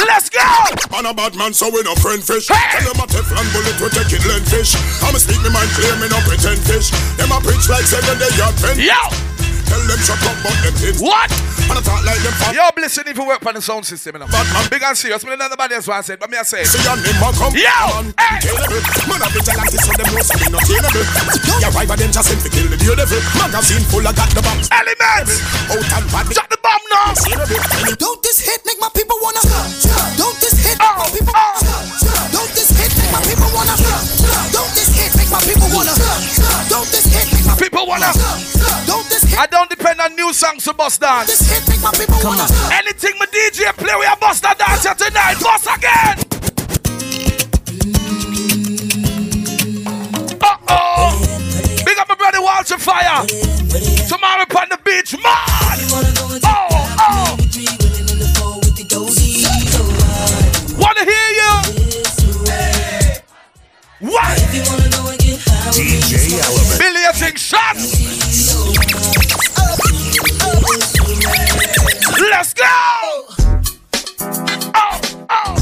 let's 0.06 0.30
go. 0.30 0.46
Man 0.94 1.10
a 1.10 1.14
bad 1.18 1.34
man, 1.34 1.58
so 1.58 1.74
we 1.74 1.82
no 1.82 1.98
friend 1.98 2.22
fish. 2.22 2.54
Hey! 2.54 2.86
Tell 2.86 2.94
them 2.94 3.02
a 3.02 3.06
Teflon 3.10 3.50
bullet, 3.50 3.82
we 3.82 3.90
take 3.98 4.14
it 4.14 4.22
lead 4.30 4.46
fish. 4.46 4.78
I'ma 5.02 5.18
speak 5.18 5.42
me 5.42 5.50
mind 5.50 5.74
clear, 5.74 5.98
me 5.98 6.06
no 6.06 6.22
pretend 6.22 6.62
fish. 6.70 6.94
Them 7.18 7.34
a 7.34 7.42
preach 7.42 7.66
like 7.66 7.90
seven 7.90 8.14
day 8.22 8.30
yard 8.38 8.54
pen. 8.62 8.78
Yo, 8.78 8.94
Tell 9.68 9.82
them 9.84 10.00
shut 10.04 10.20
up, 10.24 10.36
but 10.44 10.56
them 10.64 10.76
kids. 10.78 11.00
What? 11.02 11.32
And 11.70 11.80
I 11.80 11.82
talk 11.82 12.04
like 12.04 12.20
them 12.22 12.36
fat. 12.38 12.54
Yo, 12.54 12.68
listen 12.76 13.08
if 13.08 13.16
you 13.18 13.26
work 13.26 13.46
on 13.46 13.56
the 13.56 13.64
sound 13.64 13.86
system, 13.86 14.16
you 14.16 14.20
know. 14.20 14.28
But 14.28 14.46
I'm 14.54 14.68
big 14.70 14.84
and 14.84 14.98
serious. 14.98 15.24
Me 15.24 15.32
don't 15.32 15.40
know 15.40 15.48
nobody 15.48 15.76
else 15.76 15.88
what 15.88 15.98
I 15.98 16.06
said, 16.06 16.20
but 16.20 16.30
me 16.30 16.38
I 16.38 16.44
say. 16.44 16.64
See 16.64 16.84
your 16.84 16.96
name, 17.00 17.18
man, 17.20 17.34
come. 17.36 17.56
Yo! 17.56 17.68
Man, 17.68 18.12
tailable. 18.44 18.82
Man, 19.08 19.22
I 19.24 19.28
vigilante, 19.32 19.78
so 19.80 19.92
them 19.96 20.08
know 20.12 20.24
something 20.24 20.52
not 20.52 20.64
tailable. 20.68 21.06
Your 21.64 21.72
rival, 21.72 21.98
them 21.98 22.12
just 22.12 22.28
sent 22.28 22.42
to 22.44 22.50
kill 22.52 22.68
the 22.68 22.78
devil. 22.78 23.22
Magazine 23.40 23.86
full, 23.88 24.04
I 24.04 24.12
got 24.12 24.30
the 24.36 24.44
box. 24.44 24.68
Elements! 24.70 25.40
Out 25.72 25.92
and 25.96 26.06
bad. 26.12 26.26
Shut 26.34 26.50
the 26.52 26.60
bomb 26.60 26.84
now! 26.92 27.16
Don't 27.98 28.20
this 28.24 28.40
hit 28.44 28.62
make 28.68 28.80
my 28.80 28.90
people 28.92 29.18
wanna? 29.24 29.42
Oh, 29.44 29.54
oh. 29.54 30.14
Don't 30.20 30.38
this 30.44 30.60
hit 30.60 30.78
make 30.78 30.98
my 31.00 31.10
people 31.10 31.34
wanna? 31.34 31.62
Don't 32.34 32.52
this 32.54 32.70
hit 32.76 32.92
make 33.00 33.12
my 33.12 33.22
people 33.24 33.50
wanna? 33.56 33.76
Don't 34.52 34.72
this 34.76 34.90
hit 34.94 35.12
make 35.16 35.32
my 35.32 35.40
people 35.42 35.70
wanna? 35.72 35.94
Don't 36.70 36.90
this 36.92 37.06
hit 37.08 37.28
make 37.32 37.46
my 37.48 37.56
People 37.58 37.88
wanna. 37.88 38.53
Don't 39.34 39.40
this 39.40 39.40
hit 39.40 39.40
I 39.40 39.48
don't 39.48 39.70
depend 39.70 40.00
on 40.02 40.16
new 40.16 40.34
songs 40.34 40.64
to 40.66 40.74
bust 40.74 41.02
dance. 41.02 41.28
this 41.28 41.50
hit 41.50 41.68
make 41.68 41.82
my 41.82 41.92
people 41.92 42.18
wanna? 42.24 42.46
Anything 42.72 43.14
my 43.20 43.26
DJ 43.28 43.74
play, 43.74 43.94
we 44.00 44.06
a 44.06 44.16
bust 44.20 44.44
a 44.44 44.56
dance 44.58 44.84
here 44.84 44.96
tonight. 44.96 45.40
Bust 45.42 45.68
again! 45.76 46.20
Uh-oh! 50.42 51.20
Big 51.86 51.98
up 51.98 52.10
my 52.10 52.16
brother 52.16 52.42
Walter 52.42 52.78
Fire. 52.78 53.26
Tomorrow 54.08 54.44
upon 54.44 54.70
the 54.70 54.78
beach, 54.84 55.14
man! 55.14 55.24
Oh, 56.46 56.96
oh! 57.00 57.38
Wanna 60.78 61.06
hear 61.06 61.30
you? 61.30 61.74
What? 64.00 64.93
DJ 65.72 66.40
Element. 66.44 66.80
Billy, 66.80 67.02
you 67.02 67.14
think 67.14 67.38
shots? 67.38 67.96
Let's 72.20 72.54
go! 72.54 72.64
Oh, 74.76 75.00
oh. 75.30 75.56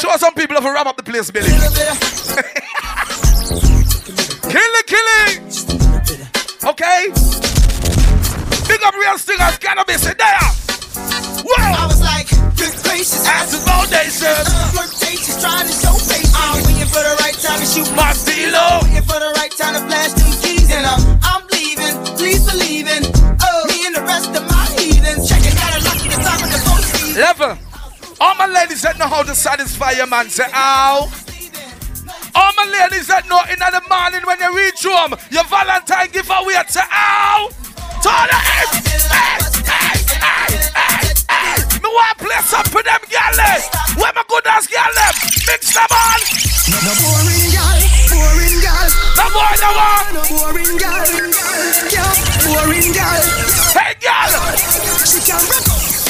Show 0.00 0.16
some 0.18 0.34
people 0.34 0.56
have 0.56 0.64
to 0.64 0.72
wrap 0.72 0.86
up 0.86 0.96
the 0.96 1.02
place, 1.02 1.30
Billy. 1.30 1.48
Killing, 4.52 4.86
killing. 4.86 5.42
Okay. 6.64 7.08
Big 8.68 8.82
up 8.84 8.94
real 8.94 9.18
stingers, 9.18 9.58
cannabis 9.58 10.06
in 10.06 10.16
there. 10.18 10.38
I 11.58 11.86
was 11.86 12.00
like, 12.00 12.28
good 12.56 12.72
gracious, 12.82 13.26
As 13.26 13.52
the 13.52 13.58
foundation, 13.58 14.26
uh, 14.26 14.70
flirtatious, 14.72 15.40
trying 15.40 15.66
to 15.66 15.72
show 15.72 15.92
face. 15.94 16.65
For 16.96 17.04
the 17.04 17.16
right 17.20 17.36
time 17.36 17.60
to 17.60 17.66
shoot 17.68 17.92
my 17.92 18.16
stilo. 18.16 18.80
Waiting 18.88 19.04
for 19.04 19.20
the 19.20 19.28
right 19.36 19.52
time 19.52 19.76
to 19.76 19.84
flash 19.84 20.16
them 20.16 20.32
keys, 20.40 20.72
and 20.72 20.80
I'm, 20.88 21.20
I'm 21.28 21.44
leaving. 21.52 21.92
Please 22.16 22.40
believe 22.48 22.88
in 22.88 23.04
oh, 23.36 23.68
me 23.68 23.84
and 23.84 23.92
the 23.92 24.00
rest 24.00 24.32
of 24.32 24.40
my 24.48 24.64
heathens. 24.80 25.28
Checking 25.28 25.52
out 25.60 25.76
a 25.76 25.84
lock 25.84 26.00
at 26.00 26.08
the 26.08 26.20
top 26.24 26.40
of 26.40 26.48
the 26.48 26.56
phone 26.64 26.80
season. 26.80 27.20
Level. 27.20 27.52
All 28.16 28.34
my 28.40 28.48
ladies 28.48 28.80
that 28.80 28.96
know 28.96 29.12
how 29.12 29.20
to 29.28 29.34
satisfy 29.34 29.92
your 29.92 30.06
man 30.08 30.30
say, 30.32 30.48
ow. 30.56 31.12
All 32.32 32.52
my 32.56 32.64
ladies 32.64 33.12
that 33.12 33.28
know 33.28 33.44
in 33.52 33.60
the 33.60 33.82
morning 33.92 34.24
when 34.24 34.40
you 34.40 34.56
reach 34.56 34.80
home, 34.80 35.12
your 35.28 35.44
Valentine 35.52 36.08
give 36.16 36.32
away 36.32 36.56
to 36.56 36.80
ow. 36.80 37.52
Turn 38.00 38.32
it. 38.32 38.40
Hey, 39.12 39.36
hey, 39.68 40.00
hey, 40.16 40.48
hey, 40.72 41.12
hey. 41.28 41.60
Me 41.76 41.92
want 41.92 42.16
to 42.16 42.24
play 42.24 42.40
some 42.40 42.64
for 42.72 42.80
them 42.80 43.04
gyal. 43.12 43.36
Eh? 43.36 44.00
Where 44.00 44.16
my 44.16 44.24
good 44.32 44.48
ass 44.48 44.64
gyal 44.64 44.88
them? 44.96 45.12
Eh? 45.12 45.52
Mix 45.52 45.76
them 45.76 45.92
on. 45.92 46.55
No 46.66 46.92
boring 46.98 47.46
girl, 47.54 47.78
boring 48.10 48.58
girl. 48.58 48.90
No 49.14 49.24
boy, 49.30 49.54
no 49.62 49.70
more. 49.70 50.02
No 50.18 50.22
boring 50.26 50.74
girl, 50.74 51.06
yeah, 51.94 52.10
boring 52.42 52.90
girl. 52.90 53.22
Hey, 53.70 53.94
gyal. 54.02 54.34
She 55.06 55.22
can 55.22 55.38
rock. 55.46 55.62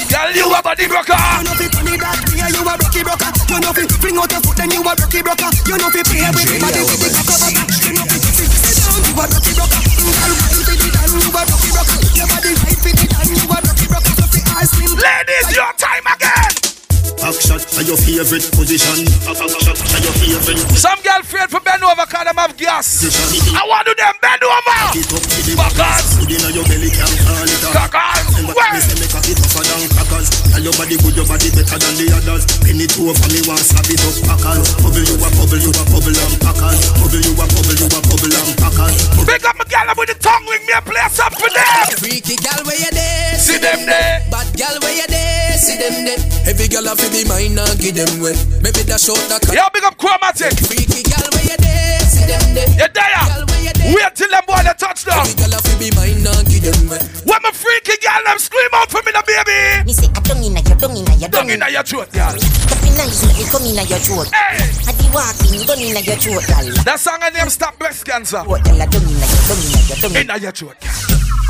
Gyal, 0.08 0.32
you 0.32 0.48
a 0.48 0.62
body 0.64 0.88
broker. 0.88 1.12
You 1.12 1.44
know 1.44 1.52
fi 1.60 1.68
funny 1.76 2.00
that 2.00 2.24
way, 2.32 2.48
you 2.48 2.64
a 2.64 2.72
rocky 2.72 3.04
broker. 3.04 3.30
You 3.52 3.60
know 3.60 3.72
fi 3.76 3.84
fling 4.00 4.16
out 4.16 4.32
your 4.32 4.40
foot, 4.40 4.56
then 4.56 4.72
you 4.72 4.80
a 4.80 4.92
rocky 4.96 5.20
broker. 5.20 5.50
You 5.68 5.76
know 5.76 5.92
fi 5.92 6.00
play 6.08 6.24
with 6.24 6.48
the 6.48 6.56
body 6.56 6.80
with 6.88 7.04
the 7.04 7.20
cock 7.20 7.44
up. 7.44 7.52
You 7.84 7.92
know 7.92 8.04
fi 8.08 8.16
sit 8.16 8.48
down, 8.80 8.96
you 9.04 9.12
a 9.12 9.24
rocky 9.28 9.52
broker. 9.52 9.80
Girl, 9.92 10.32
wine 10.40 10.64
fi 10.64 10.72
the 10.72 10.88
dan, 10.88 11.10
you 11.20 11.28
a 11.36 11.42
rocky 11.44 11.68
broker. 11.68 11.98
Your 12.16 12.26
body 12.32 12.52
right 12.64 12.80
fi 12.80 12.90
the 12.96 13.04
dan, 13.12 13.28
you 13.28 13.44
a 13.44 13.58
rocky 13.60 13.86
broker. 13.92 14.12
So 14.16 14.24
fi 14.32 14.40
ask 14.56 14.72
him. 14.80 14.88
Ladies, 14.96 15.52
your 15.52 15.68
time 15.76 16.08
again. 16.16 16.75
Back 17.16 17.36
shot 17.40 17.64
are 17.76 17.86
your 17.86 17.96
favorite 17.96 18.46
position. 18.52 19.04
Back 19.24 19.36
shot 19.36 19.80
are 19.80 20.02
your 20.04 20.14
favorite 20.20 20.60
Some 20.76 21.00
girl 21.02 21.20
afraid 21.20 21.48
for 21.50 21.60
bend 21.60 21.82
over 21.82 22.06
cause 22.06 22.24
them 22.24 22.36
have 22.36 22.56
gas. 22.56 23.02
I 23.02 23.64
want 23.66 23.88
to 23.88 23.94
them 23.96 24.14
bend 24.20 24.42
over. 24.44 24.78
It 24.96 25.10
up 25.10 25.24
to 25.24 25.40
the 25.42 26.34
inna 26.36 26.48
your 26.52 26.66
belly 26.68 26.90
can 26.92 27.08
call 27.24 27.48
it 27.48 27.64
off. 27.66 27.72
Cockers. 27.72 28.26
And 28.36 28.44
what 28.46 28.56
me 28.56 28.76
Where? 28.76 28.84
say 28.84 28.96
a 29.00 29.06
it 29.06 29.36
tougher 29.40 29.64
than 29.64 29.82
crackers. 29.96 30.28
Tell 30.52 30.62
your 30.62 30.74
body 30.76 30.96
good, 31.00 31.14
your 31.16 31.26
body 31.26 31.48
better 31.50 31.78
than 31.80 31.94
the 31.96 32.06
others. 32.12 32.44
Penny 32.60 32.86
two 32.86 33.08
over 33.08 33.28
me 33.32 33.40
want 33.48 33.64
slap 33.64 33.88
it 33.88 34.02
up 34.04 34.16
packers. 34.28 34.68
Bubble 34.84 35.04
you 35.04 35.16
a 35.16 35.28
bubble, 35.32 35.60
you 35.60 35.72
a 35.72 35.82
bubble 35.88 36.16
and 36.16 36.36
packers. 36.44 36.78
Bubble 37.00 37.22
you 37.24 37.32
a 37.32 37.44
bubble, 37.48 37.76
you 37.80 37.88
a 37.88 38.00
bubble 38.04 38.34
and 38.36 38.52
packers. 38.60 38.96
Big 39.24 39.44
up 39.46 39.56
my 39.56 39.64
gal 39.66 39.88
with 39.96 40.08
the 40.12 40.16
tongue 40.20 40.46
ring, 40.46 40.64
me 40.68 40.74
a 40.76 40.80
play 40.84 41.08
some 41.10 41.32
for 41.34 41.50
them. 41.50 41.86
Freaky 41.96 42.36
gal 42.38 42.60
where 42.66 42.76
you 42.76 42.92
there? 42.92 43.38
See 43.40 43.58
them 43.58 43.88
there. 43.88 44.22
Bad 44.30 44.48
gal 44.54 44.76
where 44.84 44.94
you 44.94 45.06
there? 45.08 45.56
See 45.58 45.78
them 45.80 46.04
there. 46.04 46.20
Every 46.46 46.68
gal 46.68 46.84
have 46.86 47.00
to 47.06 47.12
be 47.12 47.22
mine 47.28 47.58
and 47.58 47.78
give 47.78 47.94
them 47.94 48.10
way. 48.20 48.34
Maybe 48.62 48.82
that 48.90 48.98
short 49.00 49.22
that 49.30 49.42
Yo, 49.54 49.62
big 49.70 49.84
up 49.86 49.94
Chromatic. 49.98 50.54
Freaky 50.66 51.02
gal 51.06 51.22
where 51.30 51.46
you 51.46 51.56
there? 51.62 52.00
See 52.10 52.26
them 52.26 52.42
there. 52.54 52.68
You 52.74 52.88
there? 52.90 53.22
Gal 53.30 53.42
where 53.46 53.62
you 53.62 53.72
there? 53.74 53.94
Wait 53.94 54.12
till 54.18 54.30
them 54.30 54.42
boy 54.46 54.60
the 54.66 54.74
touchdown. 54.74 55.22
Every 55.22 55.34
gal 55.38 55.52
have 55.54 55.62
to 55.62 55.74
be 55.78 55.88
mine 55.94 56.26
and 56.26 56.44
give 56.50 56.66
them 56.66 56.90
way. 56.90 56.98
When 57.22 57.40
my 57.42 57.52
freaky 57.54 57.96
gal 58.02 58.22
them 58.26 58.38
scream 58.42 58.72
out 58.74 58.90
for 58.90 59.02
me, 59.06 59.14
the 59.14 59.22
baby. 59.22 59.86
Me 59.86 59.92
say 59.94 60.10
I 60.10 60.20
don't 60.26 60.42
inna 60.42 60.60
your, 60.66 60.76
don't 60.78 60.96
inna 60.98 61.14
your, 61.14 61.30
Dung 61.30 61.46
don't 61.46 61.50
inna 61.54 61.66
inna. 61.70 61.78
your 61.78 61.84
throat, 61.86 62.10
gal. 62.10 62.34
Tapping 62.34 62.94
nice, 62.98 63.22
let 63.22 63.34
me 63.38 63.44
come 63.46 63.66
inna 63.70 63.84
your 63.86 64.02
throat. 64.02 64.28
Hey, 64.34 64.66
I 64.90 64.92
di 64.98 65.06
walking, 65.14 65.62
don't 65.62 65.78
inna 65.82 66.00
your 66.02 66.18
throat, 66.18 66.44
gal. 66.50 66.66
that 66.82 66.98
song 66.98 67.20
and 67.22 67.34
name 67.34 67.50
stop 67.52 67.78
breast 67.78 68.02
cancer. 68.02 68.42
Throat, 68.42 68.62
gal, 68.66 68.82
I 68.82 68.86
don't 68.90 69.06
inna 69.06 69.26
your, 69.30 69.42
don't 69.46 69.62
inna 69.62 69.80
your, 69.86 69.98
don't 70.02 70.14
inna. 70.16 70.20
Inna 70.26 70.36
your 70.42 70.52
throat, 70.52 70.76
gal. 70.82 70.90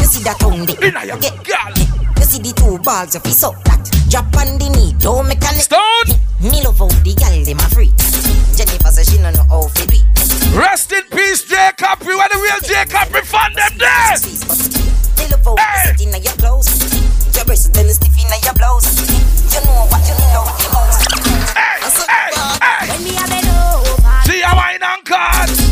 You 0.00 0.06
see 0.06 0.22
that 0.28 0.36
tongue 0.36 0.66
there? 0.68 0.84
Inna 0.84 1.00
your 1.08 1.16
Get- 1.16 1.40
gal. 1.44 1.72
You 1.72 1.95
see 2.26 2.42
the 2.42 2.52
two 2.52 2.78
balls 2.82 3.14
of 3.14 3.22
his 3.24 3.42
up 3.44 3.54
that. 3.64 3.82
Drop 4.10 4.26
on 4.36 4.58
the 4.58 4.68
knee, 4.70 4.94
don't 4.98 5.26
make 5.28 5.42
a 5.42 5.50
lick. 5.54 5.62
Stone. 5.66 6.10
Me 6.42 6.62
love 6.62 6.78
how 6.78 6.88
the 7.02 7.14
gal 7.16 7.32
dem 7.44 7.58
a 7.58 7.66
free. 7.70 7.90
Jennifer 8.58 8.90
say 8.90 9.04
she 9.06 9.18
no 9.22 9.30
know 9.30 9.46
how 9.48 9.66
to 9.68 9.86
do. 9.86 9.98
Rest 10.58 10.92
in 10.92 11.02
peace, 11.10 11.42
J. 11.44 11.70
Capri. 11.76 12.14
Where 12.14 12.28
the 12.28 12.38
real 12.38 12.60
J. 12.62 12.84
Capri 12.90 13.22
fan 13.22 13.52
them 13.54 13.78
there? 13.78 14.16
Love 15.30 15.42
how 15.44 15.54
Hey. 15.58 15.90
you 15.90 15.96
sit 15.96 16.06
inna 16.06 16.18
your 16.18 16.34
clothes. 16.38 16.68
Your 17.34 17.44
breasts 17.44 17.68
them 17.68 17.88
stiff 17.90 18.14
your 18.44 18.54
blouse. 18.54 18.86
You 19.52 19.60
know 19.66 19.86
what 19.90 20.02
you 20.06 20.14
know 20.30 20.46
the 20.60 20.68
most. 20.70 21.02
Hey, 21.56 21.82
hey, 21.82 22.30
hey. 22.62 22.88
When 22.90 23.00
me 23.04 23.12
a 23.18 23.24
bend 23.26 23.48
over, 23.50 24.22
See 24.26 24.42
a 24.42 24.52
wine 24.54 24.82
and 24.82 25.02
card. 25.04 25.50
inna 25.50 25.65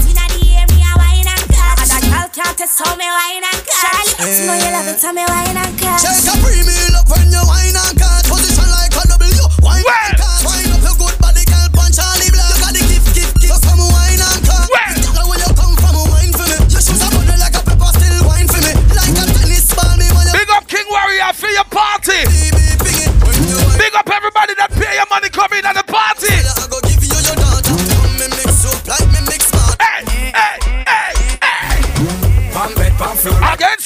girl 2.64 2.72
can't 2.72 2.96
test 2.96 2.96
me 2.96 3.04
wine 3.04 3.44
and 3.44 3.60
catch. 3.68 4.08
Charlie, 4.16 4.40
you 4.40 4.46
know 4.48 4.56
you 4.56 4.70
love 4.72 4.88
it, 4.88 5.02
how 5.02 5.12
me 5.12 5.24
wine 5.28 5.56
and 5.56 5.74
catch. 5.76 6.00
Shake 6.00 6.32
a 6.32 6.34
premium 6.40 6.96
up 6.96 7.08
when 7.12 7.28
you 7.28 7.42
wine 7.44 7.76
and 7.76 7.92
cut. 7.98 8.24
Position 8.24 8.68
like 8.72 8.94
a 8.96 9.04
W. 9.04 9.44
Wine 9.60 9.84
Well. 9.84 10.08
and 10.08 10.16
cut. 10.16 10.40
Wine 10.48 10.72
up 10.72 10.80
your 10.80 10.96
good 10.96 11.16
body, 11.20 11.44
girl. 11.44 11.68
Punch 11.76 11.96
Charlie 12.00 12.30
Black. 12.32 12.48
You 12.48 12.64
got 12.64 12.72
the 12.72 12.82
gift, 12.88 13.08
gift, 13.12 13.34
gift. 13.36 13.52
So 13.52 13.68
come 13.68 13.84
wine 13.84 14.16
and 14.16 14.40
cut. 14.48 14.64
Well. 14.72 14.96
Girl, 15.12 15.26
where 15.28 15.40
you 15.44 15.52
come 15.52 15.76
from, 15.76 15.96
wine 16.08 16.32
for 16.32 16.46
me. 16.48 16.56
Your 16.72 16.80
shoes 16.80 17.02
are 17.04 17.12
burning 17.12 17.36
like 17.40 17.52
a 17.52 17.62
pepper, 17.68 17.90
still 18.00 18.16
wine 18.24 18.48
for 18.48 18.60
me. 18.64 18.72
Like 18.96 19.12
a 19.12 19.24
tennis 19.28 19.68
ball, 19.76 19.92
me 20.00 20.08
when 20.16 20.24
you 20.24 20.32
Big 20.32 20.48
up 20.48 20.64
King 20.64 20.88
Warrior 20.88 21.32
for 21.36 21.52
your 21.52 21.68
party. 21.68 22.20
see 22.32 22.48
me 22.48 22.64
ping 22.80 23.00
it. 23.04 23.12
When 23.28 23.36
you 23.44 23.60
wine, 23.60 23.76
Big 23.76 23.92
up 23.92 24.08
everybody 24.08 24.56
that 24.56 24.72
pay 24.72 24.96
your 24.96 25.08
money 25.12 25.28
coming 25.28 25.60
at 25.68 25.76
the 25.76 25.84
party. 25.84 26.32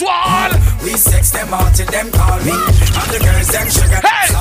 Wall. 0.08 0.50
We 0.82 0.96
sex 0.96 1.30
them 1.30 1.52
out 1.52 1.74
till 1.76 1.86
them 1.92 2.08
call 2.10 2.40
me. 2.40 2.56
And 2.56 3.08
the 3.12 3.20
girls 3.20 3.48
them 3.52 3.68
sugar. 3.68 4.00
Hey. 4.00 4.32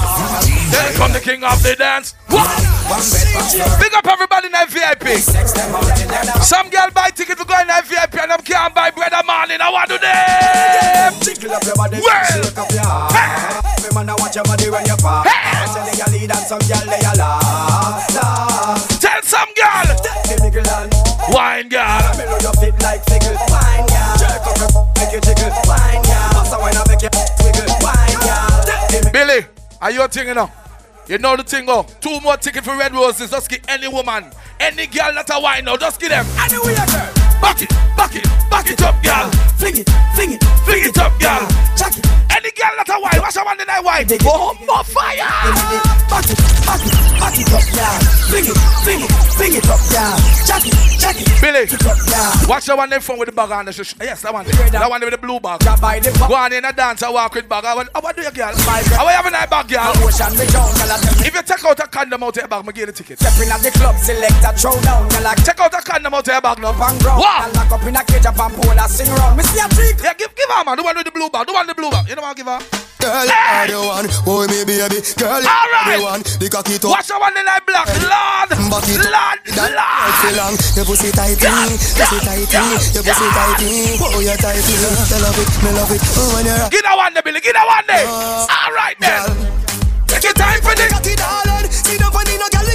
Then 0.72 0.88
come 0.96 1.12
the 1.12 1.20
king 1.20 1.44
of 1.44 1.60
the 1.64 1.76
dance. 1.76 2.16
What? 2.32 2.48
Pam 2.88 3.04
bed, 3.04 3.28
pam 3.36 3.46
floor. 3.52 3.72
Big 3.84 3.94
up 3.94 4.08
everybody 4.08 4.48
in 4.48 4.54
that 4.56 4.70
VIP. 4.72 5.20
Sex 5.20 5.52
them 5.52 5.76
out 5.76 5.84
till 5.98 6.08
them 6.08 6.24
Some 6.42 6.70
girl 6.70 6.88
buy 6.96 7.10
ticket 7.12 7.38
to 7.38 7.46
go 7.46 7.56
in 7.60 7.68
that 7.68 7.84
VIP 7.88 8.16
and 8.24 8.32
them 8.32 8.42
can't 8.48 8.74
buy 8.74 8.92
bread 8.92 9.12
and 9.12 9.28
morning. 9.28 9.60
I 9.60 9.70
want 9.70 9.90
to 9.92 10.00
them. 10.00 11.12
Jiggle 11.20 11.52
up 11.52 11.64
your 11.68 11.76
body, 11.76 12.00
Well. 12.00 12.44
shake 12.44 12.58
up 12.58 12.72
your 12.72 12.88
heart. 12.88 13.12
Every 13.80 13.92
man 13.92 14.08
I 14.10 14.16
watch 14.16 14.36
your 14.36 14.46
body 14.48 14.70
when 14.72 14.86
you 14.88 14.96
fall. 15.04 15.24
Hey. 15.28 15.68
Tell 15.68 15.84
you 15.84 16.08
lead 16.16 16.32
and 16.32 16.46
some 16.48 16.64
girl 16.64 16.86
they 16.88 17.02
a 17.04 17.14
la 17.20 17.32
la. 18.16 18.76
Tell 19.04 19.22
some 19.24 19.52
girl. 19.56 19.88
The 20.32 20.36
niggle 20.44 20.68
and 20.80 20.92
Wine 21.34 21.68
girl. 21.68 22.00
mellow 22.16 22.40
your 22.40 22.56
fit 22.56 22.76
like 22.82 23.04
fickle. 23.04 23.36
Wine 23.52 23.84
girl, 23.84 23.92
your 23.92 23.97
make 25.00 25.14
you 25.14 25.22
jiggle. 25.22 25.50
Wine 25.66 26.04
pass 26.04 26.54
a 26.54 26.60
wine 26.60 26.76
and 26.76 26.88
make 26.90 27.02
you. 27.02 27.10
Wine 27.82 29.12
Billy, 29.12 29.46
are 29.82 29.92
you 29.92 30.04
a 30.04 30.08
thing 30.08 30.28
you 30.28 30.34
know? 30.34 30.52
You 31.08 31.18
know 31.18 31.38
the 31.38 31.44
thing, 31.44 31.66
oh. 31.70 31.86
Two 32.02 32.20
more 32.22 32.36
tickets 32.38 32.68
for 32.68 32.76
Red 32.76 32.94
Roses. 32.94 33.32
Just 33.32 33.50
give 33.50 33.62
any 33.68 33.88
woman, 33.88 34.26
any 34.60 34.88
girl 34.88 35.14
that 35.14 35.30
a 35.32 35.40
wine 35.40 35.66
now. 35.66 35.78
Just 35.78 36.00
give 36.02 36.10
them. 36.10 36.26
anyway, 36.40 36.76
girl. 36.76 37.17
Back 37.42 37.62
it, 37.62 37.70
back 37.96 38.16
it, 38.16 38.24
back 38.50 38.70
it 38.70 38.82
up, 38.82 38.96
girl. 39.04 39.30
Fling 39.58 39.78
it, 39.78 39.90
fling 40.16 40.32
it, 40.34 40.44
fling 40.66 40.84
it 40.86 40.98
up, 40.98 41.14
girl. 41.20 41.48
Jack 41.76 41.98
it. 41.98 42.06
Any 42.30 42.52
girl 42.52 42.70
that 42.78 42.90
a 42.90 43.00
white, 43.02 43.20
watch 43.20 43.36
a 43.38 43.42
one 43.44 43.58
that 43.58 43.84
white. 43.84 44.08
Bomb 44.22 44.58
on 44.70 44.84
fire. 44.86 45.26
Back 46.08 46.30
it, 46.30 46.38
back 46.66 46.82
it, 46.86 46.94
back 47.18 47.36
it 47.40 47.50
up, 47.50 47.66
yeah. 47.74 47.98
Fling 48.30 48.46
it, 48.46 48.58
fling 48.86 49.02
it, 49.02 49.12
fling 49.34 49.54
it 49.58 49.66
up, 49.70 49.82
yeah. 49.90 50.14
Jack 50.46 50.64
it, 50.68 50.76
jack 51.02 51.18
it. 51.18 51.28
Billy, 51.42 51.66
watch 52.48 52.66
the 52.66 52.76
one 52.76 52.90
them 52.90 53.02
phone 53.02 53.18
with 53.18 53.30
the 53.30 53.32
bag 53.34 53.52
on 53.52 53.66
the 53.66 53.74
sh- 53.74 53.96
Yes, 54.02 54.22
that 54.22 54.34
one. 54.34 54.46
there. 54.46 54.70
That 54.70 54.90
one 54.90 55.02
with 55.02 55.12
the 55.12 55.18
blue 55.18 55.40
bag. 55.40 55.62
Go 55.66 56.36
on 56.36 56.54
in 56.54 56.66
a 56.66 56.74
dance 56.74 57.02
and 57.02 57.14
walk 57.14 57.34
with 57.36 57.50
bag. 57.50 57.66
I 57.66 57.74
want, 57.76 57.90
oh, 57.96 58.02
what 58.02 58.16
do 58.16 58.22
you, 58.22 58.32
girl? 58.32 58.54
How 58.54 59.06
you 59.06 59.18
having 59.18 59.34
that 59.34 59.50
bag, 59.50 59.68
girl? 59.70 59.94
Ocean, 60.06 60.34
me 60.38 60.46
down, 60.54 60.70
girl, 60.78 60.92
I 60.94 60.98
tell 61.02 61.14
me. 61.18 61.26
If 61.28 61.34
you 61.34 61.42
take 61.42 61.66
out 61.66 61.80
a 61.80 61.88
condom 61.88 62.24
out 62.24 62.38
of 62.38 62.42
your 62.42 62.48
bag, 62.48 62.66
me 62.66 62.74
give 62.74 62.82
you 62.82 62.86
the 62.88 62.92
ticket. 62.94 63.18
Stepping 63.20 63.50
at 63.50 63.62
the 63.62 63.72
club, 63.72 63.96
select 63.98 64.46
a 64.46 64.52
throw 64.54 64.78
down, 64.82 65.10
girl, 65.10 65.26
Take 65.42 65.60
out 65.62 65.74
a 65.74 65.82
condom 65.82 66.14
out 66.14 66.28
of 66.28 66.34
your 66.34 66.42
bag 66.42 66.60
now. 66.60 66.74
Bang 66.78 66.98
ground, 67.00 67.22
What? 67.28 67.52
girl, 67.52 67.60
lock 67.60 67.72
up 67.76 67.84
in 67.88 67.96
a 68.00 68.04
cage 68.08 68.26
up 68.26 68.40
and 68.40 68.54
pole, 68.56 68.80
I 68.80 68.88
sing 68.88 69.12
round. 69.20 69.36
Me 69.36 69.44
see 69.44 69.60
a 69.60 69.68
trick. 69.76 70.00
Yeah, 70.00 70.14
give, 70.16 70.32
give 70.36 70.48
her, 70.48 70.64
man. 70.64 70.78
The 70.80 70.84
one 70.88 70.96
with 70.96 71.06
the 71.06 71.12
blue 71.12 71.28
bag. 71.30 71.48
The 71.48 71.54
one 71.54 71.68
with 71.68 71.76
the 71.76 71.80
blue 71.82 71.92
bag. 71.92 72.08
You 72.08 72.16
don't 72.16 72.24
want 72.24 72.38
to 72.38 72.44
give 72.44 72.48
her? 72.48 72.60
Girl, 72.98 73.28
Hey! 73.30 73.68
you're 73.70 73.78
the 73.78 73.88
one. 73.88 74.08
Boy, 74.26 74.48
me 74.50 74.64
baby. 74.66 75.00
Girl, 75.20 75.38
you're 75.38 75.52
All 75.52 75.70
right. 75.76 76.00
the 76.00 76.04
one. 76.08 76.22
The 76.40 76.48
cocky 76.50 76.80
top. 76.80 76.96
Watch 76.98 77.08
the 77.12 77.20
one 77.20 77.36
in 77.38 77.46
that 77.46 77.62
black. 77.68 77.86
Lord, 78.00 78.50
Back 78.72 78.88
it. 78.90 79.00
Lord, 79.04 79.38
That 79.54 79.72
Lord. 79.76 80.14
feel 80.24 80.36
long. 80.40 80.56
Your 80.74 80.86
pussy 80.88 81.10
tighty, 81.14 81.38
pussy 81.38 82.18
tighty, 82.24 82.64
your 82.96 83.04
pussy 83.06 83.28
tighty. 83.36 83.70
Oh, 84.02 84.18
you're 84.24 84.40
tighty. 84.40 84.74
Me 84.74 85.20
love 85.22 85.38
it, 85.38 85.50
me 85.62 85.70
love 85.78 85.92
it. 85.94 86.02
Oh, 86.18 86.32
when 86.34 86.46
you're 86.48 86.70
Give 86.74 86.82
that 86.88 86.96
one 86.98 87.12
there, 87.14 87.24
Billy. 87.24 87.40
Give 87.44 87.54
that 87.54 87.68
one 87.68 87.86
there. 87.86 88.08
Uh, 88.08 88.48
All 88.50 88.74
right, 88.74 88.98
then. 89.04 89.14
girl. 89.30 89.36
Take 90.10 90.24
your 90.26 90.34
time 90.34 90.60
for 90.64 90.74
this. 90.74 90.90
Cocky 90.90 91.14
darling, 91.20 91.70
sit 91.70 92.00
down 92.02 92.16
on 92.16 92.24
the 92.26 92.34
no 92.40 92.48
girl, 92.50 92.66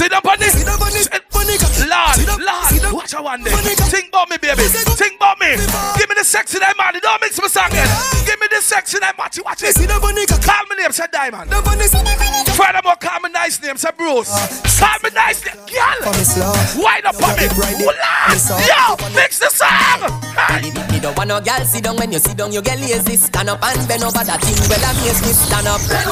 Sit 0.00 0.14
up 0.14 0.24
on 0.24 0.38
this. 0.38 0.56
Sit 0.56 0.64
down 0.64 0.80
on 0.80 0.88
the, 0.88 0.96
on. 0.96 1.28
Lord, 1.36 2.16
Sit 2.16 2.24
down, 2.24 2.64
sit 2.72 2.80
down. 2.80 2.88
Lord, 2.88 3.04
watch 3.04 3.12
a 3.12 3.20
one 3.20 3.44
day. 3.44 3.52
Think 3.52 4.08
about 4.08 4.30
me, 4.30 4.40
baby. 4.40 4.64
Think 4.64 5.20
about 5.20 5.36
me. 5.36 5.60
Give 6.00 6.08
me 6.08 6.16
the 6.16 6.24
sex 6.24 6.54
in 6.56 6.60
that 6.64 6.72
man. 6.80 6.96
Don't 6.96 7.20
mix 7.20 7.36
my 7.36 7.52
song 7.52 7.68
in. 7.68 7.84
Give 8.24 8.40
me 8.40 8.48
the 8.48 8.64
sex 8.64 8.94
in 8.94 9.00
that 9.04 9.18
watch 9.18 9.36
it, 9.36 9.44
watch 9.44 9.62
it. 9.62 9.76
Sit 9.76 9.92
down 9.92 10.00
on 10.00 10.14
the. 10.16 10.24
Call 10.40 10.64
me 10.72 10.80
name, 10.80 10.92
say 10.92 11.04
Diamond. 11.12 11.52
Furthermore, 11.52 12.96
call 12.96 13.20
me 13.20 13.28
nice 13.28 13.60
name, 13.60 13.76
say 13.76 13.92
Bruce. 13.92 14.32
Call 14.80 14.96
me 15.04 15.10
nice 15.12 15.44
name, 15.44 15.60
girl. 15.68 16.00
For 16.00 16.16
me 16.16 16.24
slow. 16.24 16.56
Wind 16.80 17.04
up 17.04 17.20
on 17.20 17.36
me. 17.36 17.44
Drop 17.44 17.52
it 17.52 17.52
right 17.60 17.76
there. 17.76 17.92
Hola. 17.92 18.32
Me 18.32 18.40
soft. 18.40 18.64
Yo, 18.64 19.12
mix 19.12 19.36
the 19.36 19.52
song. 19.52 20.00
Hey. 20.32 20.89
Don't 21.10 21.26
want 21.26 21.28
no 21.28 21.40
girl 21.42 21.64
sit 21.66 21.82
down 21.82 21.96
when 21.96 22.12
you 22.12 22.20
sit 22.20 22.36
down, 22.38 22.52
you 22.54 22.62
get 22.62 22.78
lazy. 22.78 23.16
Stand 23.18 23.48
up 23.50 23.58
and 23.66 23.82
bend 23.88 24.04
over 24.06 24.22
that 24.22 24.38
thing. 24.46 24.54
Well, 24.70 24.78
amaze 24.78 25.18
me. 25.26 25.34
Stand 25.34 25.66
up, 25.66 25.82
stand 25.82 26.06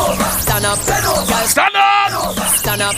up, 0.67 0.75
girl, 0.83 1.47
Stand 1.47 1.79
up. 1.79 2.35
stand 2.59 2.83
up. 2.83 2.95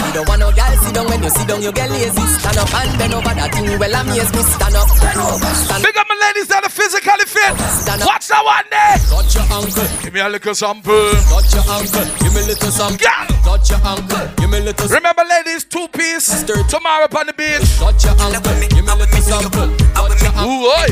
Me 0.00 0.08
don't 0.16 0.24
want 0.32 0.40
no 0.40 0.48
girl 0.48 0.72
sit 0.80 0.94
down 0.96 1.06
when 1.12 1.20
you 1.22 1.28
sit 1.28 1.44
down, 1.46 1.60
you 1.60 1.68
get 1.76 1.90
lazy. 1.92 2.24
Stand 2.40 2.56
up 2.56 2.72
and 2.72 2.96
bend 2.96 3.12
over 3.12 3.34
that 3.36 3.52
thing. 3.52 3.68
Well, 3.76 3.92
amaze 4.00 4.32
me. 4.32 4.40
Stand 4.48 4.76
up, 4.80 4.88
stand 4.96 5.20
up. 5.20 5.82
Big 5.84 5.92
up 6.00 6.06
my 6.08 6.16
ladies 6.24 6.48
that 6.48 6.64
are 6.64 6.72
physically 6.72 7.28
fit. 7.28 7.52
Stand 7.84 8.00
up. 8.00 8.08
Watch 8.08 8.32
that 8.32 8.40
one 8.40 8.64
there. 8.72 8.96
Touch 9.12 9.36
your 9.36 9.44
ankle, 9.52 9.88
Give 10.08 10.12
me 10.16 10.20
a 10.24 10.28
little 10.32 10.54
sample. 10.56 11.12
touch 11.28 11.52
your 11.52 11.64
ankle. 11.68 12.06
Give 12.16 12.32
me 12.32 12.40
a 12.40 12.48
little 12.48 12.72
something. 12.72 12.96
Girl. 12.96 13.28
Touch 13.44 13.68
your 13.68 13.82
ankle, 13.84 14.24
give 14.40 14.48
me 14.48 14.56
a 14.56 14.72
little. 14.72 14.88
Remember, 14.88 15.24
ladies, 15.28 15.68
two 15.68 15.84
piece. 15.92 16.48
Tomorrow 16.48 17.12
upon 17.12 17.28
the 17.28 17.36
beach. 17.36 17.60
Touch 17.76 18.08
your 18.08 18.16
ankle, 18.24 18.56
give 18.72 18.80
me 18.80 18.88
a 18.88 18.96
little 18.96 19.20
sample. 19.20 19.68
Touch 19.92 20.16
your 20.24 20.32
ankle, 20.32 20.48
Ooh, 20.48 20.72
oi. 20.80 20.88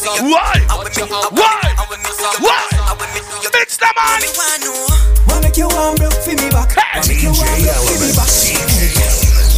Why? 0.00 0.64
Why? 1.30 1.60
Why? 2.40 2.64
Mix 3.52 3.76
the 3.76 3.86
man. 3.96 4.22
Wanna 5.28 5.42
make 5.42 5.56
you 5.58 5.68
warm, 5.68 5.94
broke 5.96 6.12
for 6.14 6.30
me 6.30 6.48
back. 6.48 6.74
Wanna 6.76 7.06
make 7.08 7.22
you 7.22 7.28
warm, 7.28 7.60
broke 7.60 7.84
for 7.84 8.00
me 8.00 8.08
back. 8.16 8.32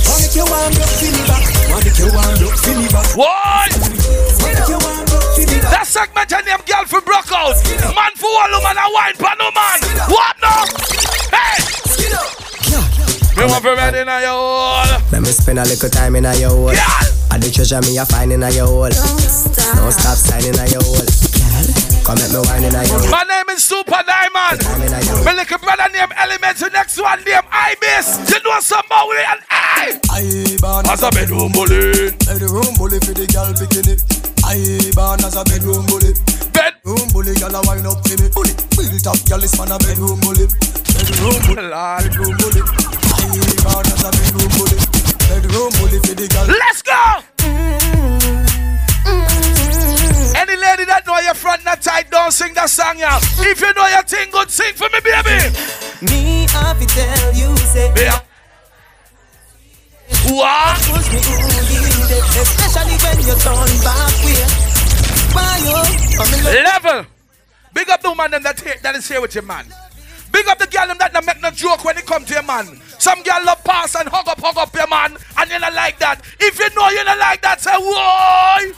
Wanna 0.03 0.19
make 0.19 0.35
you 0.35 0.45
warm, 0.51 0.75
broke 0.75 0.91
for 0.99 1.07
me 1.15 1.23
back. 1.31 1.47
Wanna 1.71 1.85
make 1.85 1.99
you 1.99 2.11
warm, 2.11 2.35
broke 2.43 2.59
for 2.59 2.75
me 2.75 2.89
back. 2.91 3.17
Why? 3.17 3.69
That 5.71 5.87
segment 5.87 6.33
and 6.33 6.47
them 6.47 6.61
girl 6.67 6.85
for 6.87 7.01
broke 7.03 7.31
out. 7.33 7.55
Man 7.95 8.13
for 8.17 8.27
all 8.27 8.51
woman 8.51 8.77
and 8.79 8.93
wine 8.93 9.15
for 9.15 9.35
no 9.39 9.51
man. 9.55 9.79
What 10.11 10.37
now? 10.43 10.67
Hey. 11.31 12.42
Me 13.43 13.51
want 13.51 13.65
to 13.65 13.75
ready 13.75 14.05
now, 14.07 14.23
your 14.23 14.39
hole. 14.39 15.03
Let 15.11 15.19
me 15.19 15.35
spend 15.35 15.59
a 15.59 15.67
little 15.67 15.91
time 15.91 16.15
in 16.15 16.23
a 16.23 16.31
your 16.39 16.55
hole. 16.55 16.71
Girl. 16.71 17.03
I 17.27 17.43
the 17.43 17.51
treasure 17.51 17.83
me 17.83 17.99
a 17.99 18.07
find 18.07 18.31
in 18.31 18.39
a 18.39 18.47
your 18.55 18.71
hole. 18.71 18.87
Don't 18.87 19.91
stop 19.91 20.15
signing 20.15 20.55
a 20.55 20.63
your 20.71 20.79
hole. 20.79 21.03
Come 22.07 22.23
at 22.23 22.31
me 22.31 22.39
wine 22.39 22.63
in 22.63 22.71
a 22.71 22.87
your 22.87 23.03
hole. 23.03 23.11
My 23.11 23.27
name 23.27 23.51
is 23.51 23.67
Super 23.67 23.99
Diamond. 24.07 24.63
Time 24.63 24.87
in 24.87 24.95
a 24.95 25.03
your 25.03 25.19
hole. 25.19 25.27
My 25.27 25.35
little 25.35 25.59
brother 25.59 25.91
name 25.91 26.15
Elements. 26.23 26.63
The 26.63 26.71
next 26.71 26.95
one 27.03 27.19
name 27.27 27.43
Ibis. 27.51 28.31
You 28.31 28.39
know 28.47 28.63
some 28.63 28.87
more 28.87 29.11
and 29.11 29.43
I. 29.51 29.99
I 30.07 30.23
born 30.63 30.87
As 30.87 31.03
a 31.03 31.11
bedroom 31.11 31.51
bully. 31.51 32.15
bedroom 32.23 32.79
bully 32.79 33.03
for 33.03 33.11
the 33.11 33.27
girl 33.27 33.51
bikini. 33.59 33.99
I 34.47 34.87
born 34.95 35.19
as 35.27 35.35
a 35.35 35.43
bedroom 35.43 35.83
bully. 35.91 36.15
Bedroom 36.55 37.11
bully, 37.11 37.35
girl 37.43 37.59
a 37.59 37.61
wine 37.67 37.91
up 37.91 38.07
to 38.07 38.15
me. 38.23 38.31
Bully, 38.31 38.55
built 38.79 39.03
up, 39.11 39.19
girl 39.27 39.43
is 39.43 39.51
man 39.59 39.75
a 39.75 39.83
bedroom 39.83 40.23
bully. 40.23 40.47
Bedroom 40.95 41.43
bully, 41.51 41.67
bedroom 41.75 42.39
bully. 42.39 43.02
I 43.63 43.73
born 43.73 43.87
as 43.87 44.03
a 44.03 44.11
bedroom 44.11 44.51
bully. 44.59 44.79
Bedroom 45.31 45.71
bully 45.79 45.99
for 46.03 46.15
the 46.19 46.27
girl. 46.27 46.47
Let's 46.51 46.83
go. 46.83 47.23
Mm-hmm. 47.47 48.03
Any 50.35 50.57
lady 50.57 50.85
that 50.87 51.07
know 51.07 51.19
your 51.21 51.35
front 51.35 51.65
not 51.65 51.81
tight, 51.83 52.11
don't 52.11 52.33
sing 52.33 52.55
that 52.55 52.71
song, 52.71 52.99
yeah. 52.99 53.19
If 53.39 53.61
you 53.61 53.73
know 53.75 53.87
your 53.87 54.03
thing, 54.03 54.31
good 54.31 54.51
sing 54.51 54.75
for 54.75 54.89
me, 54.91 54.99
baby. 55.01 55.55
Me 56.03 56.47
have 56.51 56.81
to 56.81 56.87
tell 56.87 57.35
you, 57.35 57.57
say, 57.71 57.93
Yeah. 57.97 58.19
What? 60.27 60.79
me 60.91 60.99
uh. 60.99 61.23
you 61.23 61.79
uh? 61.79 62.03
need, 62.03 62.11
especially 62.35 62.97
when 62.99 63.19
you 63.23 63.37
turn 63.39 63.71
back 63.87 64.15
way. 64.27 64.43
Why 65.33 65.63
you? 65.63 65.79
I'm. 66.19 66.43
Level. 66.45 67.07
Big 67.75 67.89
up 67.89 68.03
the 68.03 68.11
woman 68.11 68.31
them 68.31 68.43
that, 68.43 68.61
here, 68.61 68.75
that 68.83 68.95
is 68.97 69.09
here 69.09 69.21
with 69.21 69.35
your 69.35 69.45
man. 69.45 69.67
Big 70.31 70.47
up 70.49 70.59
the 70.59 70.67
girl 70.67 70.87
them 70.89 70.99
that 70.99 71.13
not 71.13 71.25
make 71.25 71.41
no 71.41 71.51
joke 71.51 71.85
when 71.85 71.97
it 71.97 72.07
come 72.07 72.25
to 72.25 72.35
your 72.35 72.43
man. 72.43 72.82
Some 73.03 73.21
girl 73.25 73.43
love 73.45 73.65
pass 73.65 73.97
and 73.97 74.09
hug 74.09 74.29
up, 74.29 74.39
hug 74.39 74.55
up 74.57 74.71
your 74.79 74.87
man, 74.87 75.19
and 75.37 75.51
you 75.51 75.59
not 75.59 75.75
like 75.75 75.99
that. 75.99 76.23
If 76.39 76.55
you 76.55 76.71
know 76.71 76.87
you 76.95 77.03
not 77.03 77.19
like 77.19 77.43
that, 77.43 77.59
say 77.59 77.75
why? 77.75 78.71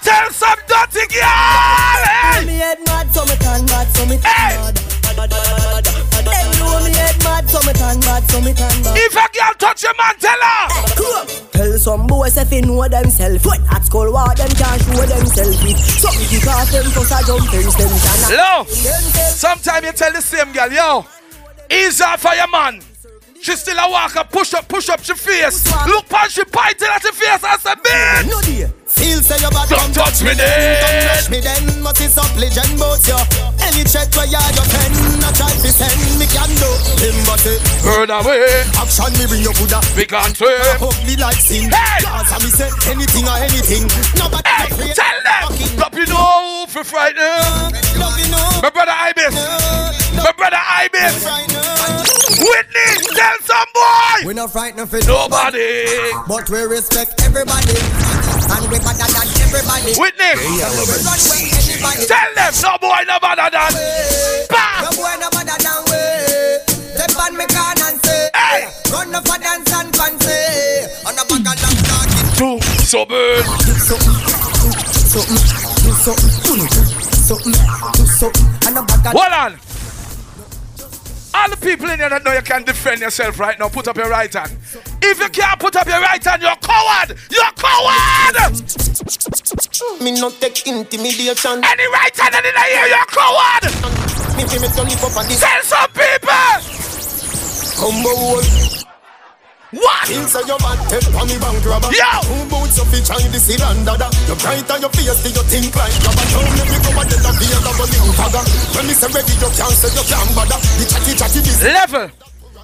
Tell 0.00 0.32
some 0.32 0.56
dirty 0.64 1.04
girl. 1.12 2.00
Hey. 2.08 2.48
Me 2.48 2.56
head 2.56 2.80
mad, 2.88 3.12
so 3.12 3.28
me 3.28 3.36
turn 3.36 3.68
bad, 3.68 3.84
so 3.92 4.08
me 4.08 4.16
turn 4.16 4.32
Hey. 4.32 4.56
bad. 4.56 5.84
Them 6.24 6.48
know 6.56 6.80
me 6.88 6.96
head 6.96 7.20
mad, 7.20 7.44
so 7.52 7.60
me 7.68 7.76
turn 7.76 8.00
bad, 8.00 8.24
so 8.32 8.40
me 8.40 8.56
turn 8.56 8.80
bad. 8.80 8.96
If 8.96 9.12
a 9.12 9.28
girl 9.28 9.52
touch 9.60 9.84
your 9.84 9.92
man, 10.00 10.16
tell 10.24 10.40
her. 10.40 10.64
Tell 11.52 11.72
some 11.76 12.06
boys 12.08 12.40
if 12.40 12.48
they 12.48 12.64
know 12.64 12.88
themselves. 12.88 13.44
When 13.44 13.60
at 13.68 13.84
school, 13.84 14.08
war 14.08 14.32
them 14.32 14.56
can't 14.56 14.80
show 14.88 15.04
themselves. 15.04 15.60
So 16.00 16.08
me 16.16 16.24
kick 16.32 16.48
off 16.48 16.72
them 16.72 16.88
cause 16.96 17.12
I 17.12 17.20
jump 17.28 17.44
fence 17.52 17.76
them 17.76 17.92
can 17.92 18.20
Hello. 18.32 18.64
Sometimes 19.36 19.84
you 19.84 19.92
tell 19.92 20.12
the 20.16 20.24
same 20.24 20.56
girl, 20.56 20.72
yo, 20.72 21.04
ease 21.68 22.00
off 22.00 22.24
for 22.24 22.32
your 22.32 22.48
man. 22.48 22.80
She 23.46 23.54
still 23.54 23.78
a 23.78 23.88
walk 23.88 24.16
up, 24.16 24.32
push 24.32 24.54
up, 24.54 24.66
push 24.66 24.88
up 24.88 25.04
she 25.04 25.14
face. 25.14 25.70
Look 25.86 26.08
pan 26.08 26.28
she 26.28 26.42
biting 26.50 26.88
at 26.90 27.00
her 27.00 27.12
face 27.14 27.44
and 27.46 27.60
say, 27.62 27.74
bitch. 27.78 28.26
No 28.26 28.40
dear. 28.42 28.74
Feel 28.90 29.22
say 29.22 29.38
your 29.38 29.54
body 29.54 29.70
Don't 29.70 29.94
touch 29.94 30.18
me 30.26 30.34
then. 30.34 30.82
Don't 30.82 31.02
touch 31.06 31.30
me 31.30 31.38
then 31.38 31.82
Must 31.82 32.00
is 32.00 32.16
up 32.16 32.30
legend 32.38 32.78
bout 32.78 33.02
you 33.02 33.18
Any 33.66 33.82
threat 33.82 34.08
where 34.14 34.30
you 34.30 34.38
your 34.38 34.66
pen 34.66 34.94
I 35.26 35.30
try 35.34 35.50
to 35.50 35.70
send 35.74 35.98
me 36.18 36.26
can 36.30 36.46
do 36.54 36.70
Him 37.02 37.18
but 37.26 37.38
say 37.42 37.58
Burn 37.82 38.14
away, 38.14 38.46
Action 38.78 39.10
me 39.18 39.26
bring 39.26 39.42
your 39.42 39.52
Buddha 39.58 39.82
we 39.98 40.06
can't 40.06 40.34
swim. 40.34 40.54
Ugly 40.78 41.18
like 41.18 41.36
sin 41.36 41.66
Hey! 41.68 41.98
Cause 42.02 42.30
I 42.30 42.38
me 42.38 42.50
say 42.50 42.70
anything 42.86 43.26
or 43.26 43.36
anything 43.42 43.90
Nobody 44.14 44.46
Hey, 44.46 44.94
tell 44.94 45.18
them. 45.22 45.50
Drop 45.76 45.94
you 45.98 46.06
know 46.06 46.66
for 46.70 46.82
frightening. 46.82 47.42
Love 47.98 48.16
you 48.22 48.30
know 48.30 48.48
My 48.62 48.70
brother 48.70 48.94
Ibis. 48.94 49.34
My 50.14 50.32
brother 50.32 50.62
Ibis. 50.62 51.24
Now 51.26 51.55
Whitney, 52.46 52.88
tell 53.14 53.36
some 53.42 53.70
boy. 53.74 54.26
We 54.26 54.34
not 54.34 54.52
frightened 54.52 54.88
for 54.88 55.00
Nobody. 55.02 55.86
But 56.28 56.48
we 56.50 56.62
respect 56.62 57.20
everybody. 57.22 57.74
And 57.74 58.64
we 58.70 58.78
better 58.78 59.08
than 59.10 59.26
everybody. 59.42 59.98
Whitney, 59.98 60.32
We 60.38 60.62
run 60.62 61.18
anybody. 61.18 62.06
Tell 62.06 62.30
them 62.38 62.52
no 62.62 62.72
boy 62.78 63.02
no 63.10 63.18
better 63.18 63.48
than. 63.50 63.70
No 64.78 64.90
boy 64.94 65.14
no 65.18 65.28
better 65.34 65.58
than 65.58 65.80
we. 65.90 66.02
Step 66.94 67.18
on 67.18 67.36
me 67.36 67.44
can 67.50 67.76
and 67.82 67.98
say 68.06 68.30
Hey. 68.34 68.70
Run 68.92 69.14
up 69.14 69.26
for 69.26 69.38
dance 69.38 69.72
and 69.74 69.90
fancy. 69.96 70.38
On 71.06 71.18
a 71.18 71.24
bag 71.26 71.46
of 71.50 71.56
long 71.60 71.78
talking 71.90 72.26
Two 72.38 72.56
suburb. 72.86 73.44
Something, 75.06 75.38
do 75.82 75.92
something, 75.94 76.30
something, 77.26 77.56
do 77.92 78.06
something. 78.06 78.46
And 78.66 78.78
a 78.78 78.82
bag 78.82 79.06
of 79.06 79.12
Hold 79.12 79.32
on. 79.32 79.75
All 81.46 81.50
the 81.54 81.64
people 81.64 81.88
in 81.90 82.00
here 82.00 82.08
that 82.08 82.24
know 82.24 82.32
you 82.32 82.42
can 82.42 82.64
defend 82.64 83.00
yourself 83.00 83.38
right 83.38 83.56
now, 83.56 83.68
put 83.68 83.86
up 83.86 83.96
your 83.96 84.10
right 84.10 84.34
hand. 84.34 84.50
If 85.00 85.20
you 85.20 85.28
can't 85.28 85.60
put 85.60 85.76
up 85.76 85.86
your 85.86 86.00
right 86.00 86.18
hand, 86.18 86.42
you're 86.42 86.50
a 86.50 86.56
coward. 86.56 87.16
You're 87.30 87.46
a 87.46 87.52
coward. 87.54 88.50
Me 90.02 90.10
no 90.18 90.30
take 90.30 90.66
intimidation 90.66 91.62
Any 91.62 91.86
right 91.86 92.16
hand 92.18 92.34
in 92.34 92.50
the 92.50 92.66
ear, 92.74 92.86
you're 92.90 92.98
a 92.98 93.06
coward. 93.06 93.62
Me 94.36 94.42
me 94.42 94.66
turn 94.74 94.90
it 94.90 94.98
up 94.98 95.16
on 95.16 95.28
this 95.28 95.38
Tell 95.38 95.62
some 95.62 95.86
people. 95.94 96.34
combo 97.78 98.65
hole 99.76 99.84
What? 99.84 100.10
Inside 100.10 100.48
your 100.48 100.58
bad 100.58 100.78
head 100.90 101.04
on 101.14 101.28
me 101.28 101.36
bank 101.38 101.64
robber. 101.64 101.92
Yo! 101.92 102.08
Two 102.24 102.48
boots 102.48 102.80
of 102.80 102.88
each 102.94 103.10
eye, 103.10 103.28
this 103.28 103.48
is 103.48 103.60
under 103.60 103.96
that. 103.96 104.12
You 104.28 104.34
bright 104.40 104.70
on 104.70 104.80
your 104.80 104.90
face, 104.90 105.20
do 105.22 105.28
you 105.30 105.44
think 105.44 105.76
like 105.76 105.92
rubber? 106.00 106.26
Don't 106.32 106.50
let 106.56 106.68
me 106.72 106.78
go 106.80 106.90
and 106.96 107.08
tell 107.10 107.26
a 107.28 107.32
beer 107.36 107.60
of 107.60 107.76
a 107.76 107.84
little 107.84 108.14
tagger. 108.16 108.44
When 108.76 108.84
me 108.88 108.94
say 108.94 109.08
ready, 109.12 109.34
you 109.36 109.50
can't 109.52 109.76
say 109.76 109.90
you 109.92 110.04
can't 110.08 110.30
bother. 110.34 110.58
The 110.80 110.84
chatty 110.88 111.12
chatty 111.16 111.40
this. 111.44 111.62
Level. 111.62 112.10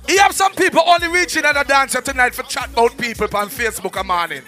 You 0.09 0.19
have 0.19 0.33
some 0.35 0.53
people 0.55 0.83
only 0.87 1.09
reaching 1.09 1.45
at 1.45 1.57
a 1.57 1.65
dancer 1.65 2.01
tonight 2.01 2.35
for 2.35 2.43
chat 2.45 2.71
about 2.73 2.97
people 2.99 3.29
on 3.37 3.49
Facebook 3.49 4.01
a 4.01 4.05
morning. 4.05 4.43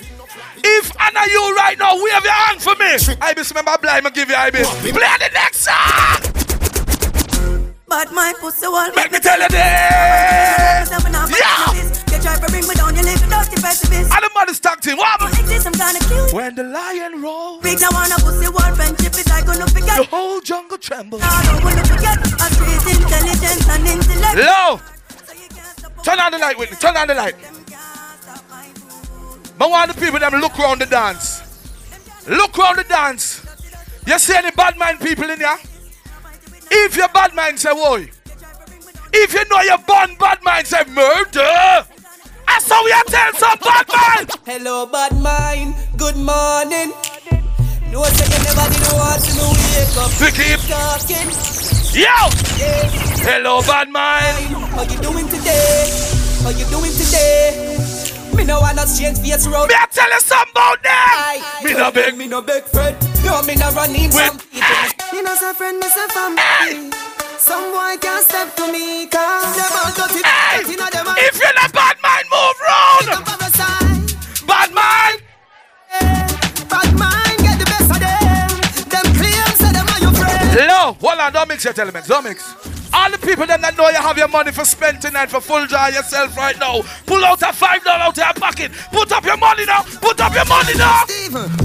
If 0.64 0.90
Anna 0.98 1.20
you 1.30 1.54
right 1.54 1.78
now, 1.78 1.94
wave 1.94 2.24
your 2.24 2.32
hand 2.32 2.60
for 2.60 2.74
me. 2.76 2.96
Ibis 3.20 3.50
remember 3.50 3.78
blind, 3.80 4.06
I 4.06 4.10
give 4.10 4.28
you 4.28 4.34
Ibis. 4.34 4.68
Play 4.80 4.90
the 4.90 5.30
next 5.32 5.68
song. 5.68 6.34
But 7.86 8.12
my 8.12 8.34
pussy 8.40 8.66
won't 8.66 8.96
Make 8.96 9.12
me 9.12 9.20
tell 9.20 9.40
you 9.40 9.48
this. 9.48 10.90
Yeah. 11.38 11.73
Try 12.24 12.40
to 12.40 12.48
bring 12.48 12.66
me 12.66 12.74
down, 12.74 12.96
you 12.96 13.02
live 13.02 13.20
dirty 13.20 13.60
pessimist. 13.60 14.08
And 14.08 14.22
the 14.24 14.30
mother's 14.32 14.58
talk 14.58 14.80
team. 14.80 14.96
What? 14.96 15.20
Don't 15.20 15.38
exist, 15.40 15.66
I'm 15.66 15.74
kinda 15.74 16.00
cute. 16.08 16.32
When 16.32 16.54
the 16.54 16.64
lion 16.64 17.20
roars, 17.20 17.60
Big 17.60 17.78
now 17.80 17.92
wanna 17.92 18.16
pussy 18.16 18.48
war 18.48 18.74
friendship 18.74 19.12
is 19.12 19.28
I 19.30 19.42
gonna 19.42 19.66
forget. 19.68 19.98
the 19.98 20.04
whole 20.04 20.40
jungle 20.40 20.78
trembles. 20.78 21.20
I 21.22 21.44
don't 21.44 21.62
wanna 21.62 21.84
forget. 21.84 22.16
A 22.16 22.48
great 22.56 22.96
intelligence 22.96 23.68
and 23.68 23.86
intellect. 23.86 24.36
Low. 24.40 24.80
Turn 26.02 26.18
on 26.18 26.32
the 26.32 26.38
light 26.38 26.58
with 26.58 26.70
me. 26.70 26.76
Turn 26.78 26.96
on 26.96 27.08
the 27.08 27.14
light. 27.14 27.36
But 29.58 29.70
want 29.70 29.94
the 29.94 30.00
people 30.00 30.18
them 30.18 30.40
look 30.40 30.58
around 30.58 30.80
the 30.80 30.86
dance. 30.86 31.42
Look 32.26 32.58
around 32.58 32.76
the 32.76 32.84
dance. 32.84 33.42
You 34.06 34.18
see 34.18 34.34
any 34.34 34.50
bad 34.50 34.78
mind 34.78 34.98
people 35.00 35.28
in 35.28 35.38
here? 35.38 35.58
If 36.70 36.96
your 36.96 37.08
bad 37.08 37.34
mind 37.34 37.60
say 37.60 37.72
why? 37.72 38.08
If 39.12 39.34
you 39.34 39.44
know 39.50 39.60
your 39.60 39.78
born 39.78 40.16
bad 40.16 40.42
mind 40.42 40.66
say 40.66 40.84
murder. 40.88 41.86
That's 42.54 42.70
how 42.70 42.84
we 42.84 42.92
are 42.92 43.02
tell 43.10 43.32
some 43.34 43.58
bad 43.58 43.86
mind. 43.90 44.30
Hello, 44.46 44.86
bad 44.86 45.10
mind. 45.18 45.74
Good 45.96 46.14
morning. 46.14 46.94
No, 47.90 48.06
say 48.14 48.30
you 48.30 48.38
never 48.46 48.70
did 48.70 48.94
want 48.94 49.18
to 49.26 49.46
wake 49.58 49.98
up. 49.98 50.14
We 50.22 50.30
keep 50.30 50.62
talking. 50.70 51.34
Yo! 51.98 52.14
Hello, 53.26 53.60
bad 53.62 53.90
mind. 53.90 54.54
How 54.70 54.86
you 54.86 54.98
doing 55.02 55.26
today? 55.26 55.90
How 56.46 56.50
you 56.54 56.64
doing 56.70 56.94
today? 56.94 57.74
Me 58.36 58.44
no 58.44 58.60
wanna 58.60 58.86
change 58.86 59.18
face 59.18 59.48
road. 59.48 59.66
Me 59.66 59.74
I 59.74 59.86
tell 59.90 60.08
you 60.08 60.20
something 60.20 60.52
about 60.54 60.78
them. 60.80 61.64
Me 61.64 61.74
no 61.74 61.90
beg. 61.90 62.16
Me 62.16 62.28
no 62.28 62.40
beg 62.40 62.62
friend. 62.70 62.94
No, 63.24 63.42
me 63.42 63.56
no 63.56 63.72
running 63.72 64.12
from 64.12 64.38
people. 64.38 64.62
You 65.12 65.24
know, 65.24 65.34
some 65.34 65.56
friend, 65.56 65.80
me 65.80 65.88
say 65.88 66.06
family. 66.06 67.03
Some 67.44 67.72
boy 67.72 67.96
can't 68.00 68.24
step 68.24 68.56
to 68.56 68.72
me, 68.72 69.06
cause 69.06 69.56
them 69.56 69.72
all 69.76 69.92
dirty, 69.92 70.20
Hey! 70.24 70.62
dirty, 70.62 70.76
know 70.76 70.88
them 70.90 71.08
all- 71.08 71.14
If 71.18 71.38
you're 71.38 71.54
not 71.54 71.72
bad 71.72 71.96
mind, 72.02 72.24
move 72.32 72.56
round. 72.66 73.08
Up 73.20 73.32
on 73.32 73.38
the 73.38 73.50
side. 73.58 74.46
Bad 74.48 74.70
mind. 74.72 75.20
Bad 76.70 76.90
mind, 76.98 77.38
get 77.44 77.58
the 77.58 77.66
best 77.66 77.90
of 77.90 78.00
them. 78.00 78.48
Them 78.88 79.06
claims 79.18 79.56
say 79.60 79.72
them 79.72 79.86
are 79.92 80.00
your 80.00 80.12
friend. 80.12 80.68
No, 80.68 80.96
hold 81.00 81.18
on, 81.20 81.32
don't 81.32 81.48
mix 81.48 81.64
your 81.64 81.74
elements, 81.78 82.08
don't 82.08 82.24
mix. 82.24 82.54
All 82.94 83.10
the 83.10 83.18
people 83.18 83.44
them 83.46 83.60
that 83.60 83.76
know 83.76 83.88
you 83.90 83.96
have 83.96 84.16
your 84.16 84.28
money 84.28 84.52
for 84.52 84.64
spend 84.64 85.02
tonight 85.02 85.28
for 85.28 85.40
full 85.40 85.66
jar 85.66 85.90
yourself 85.90 86.36
right 86.36 86.58
now. 86.58 86.80
Pull 87.06 87.24
out 87.24 87.42
a 87.42 87.52
five 87.52 87.82
dollar 87.84 88.04
out 88.04 88.16
of 88.16 88.24
your 88.24 88.32
pocket. 88.34 88.70
Put 88.92 89.10
up 89.12 89.24
your 89.24 89.36
money 89.36 89.66
now. 89.66 89.82
Put 90.00 90.20
up 90.20 90.32
your 90.32 90.46
money 90.46 90.74
now. 90.78 91.02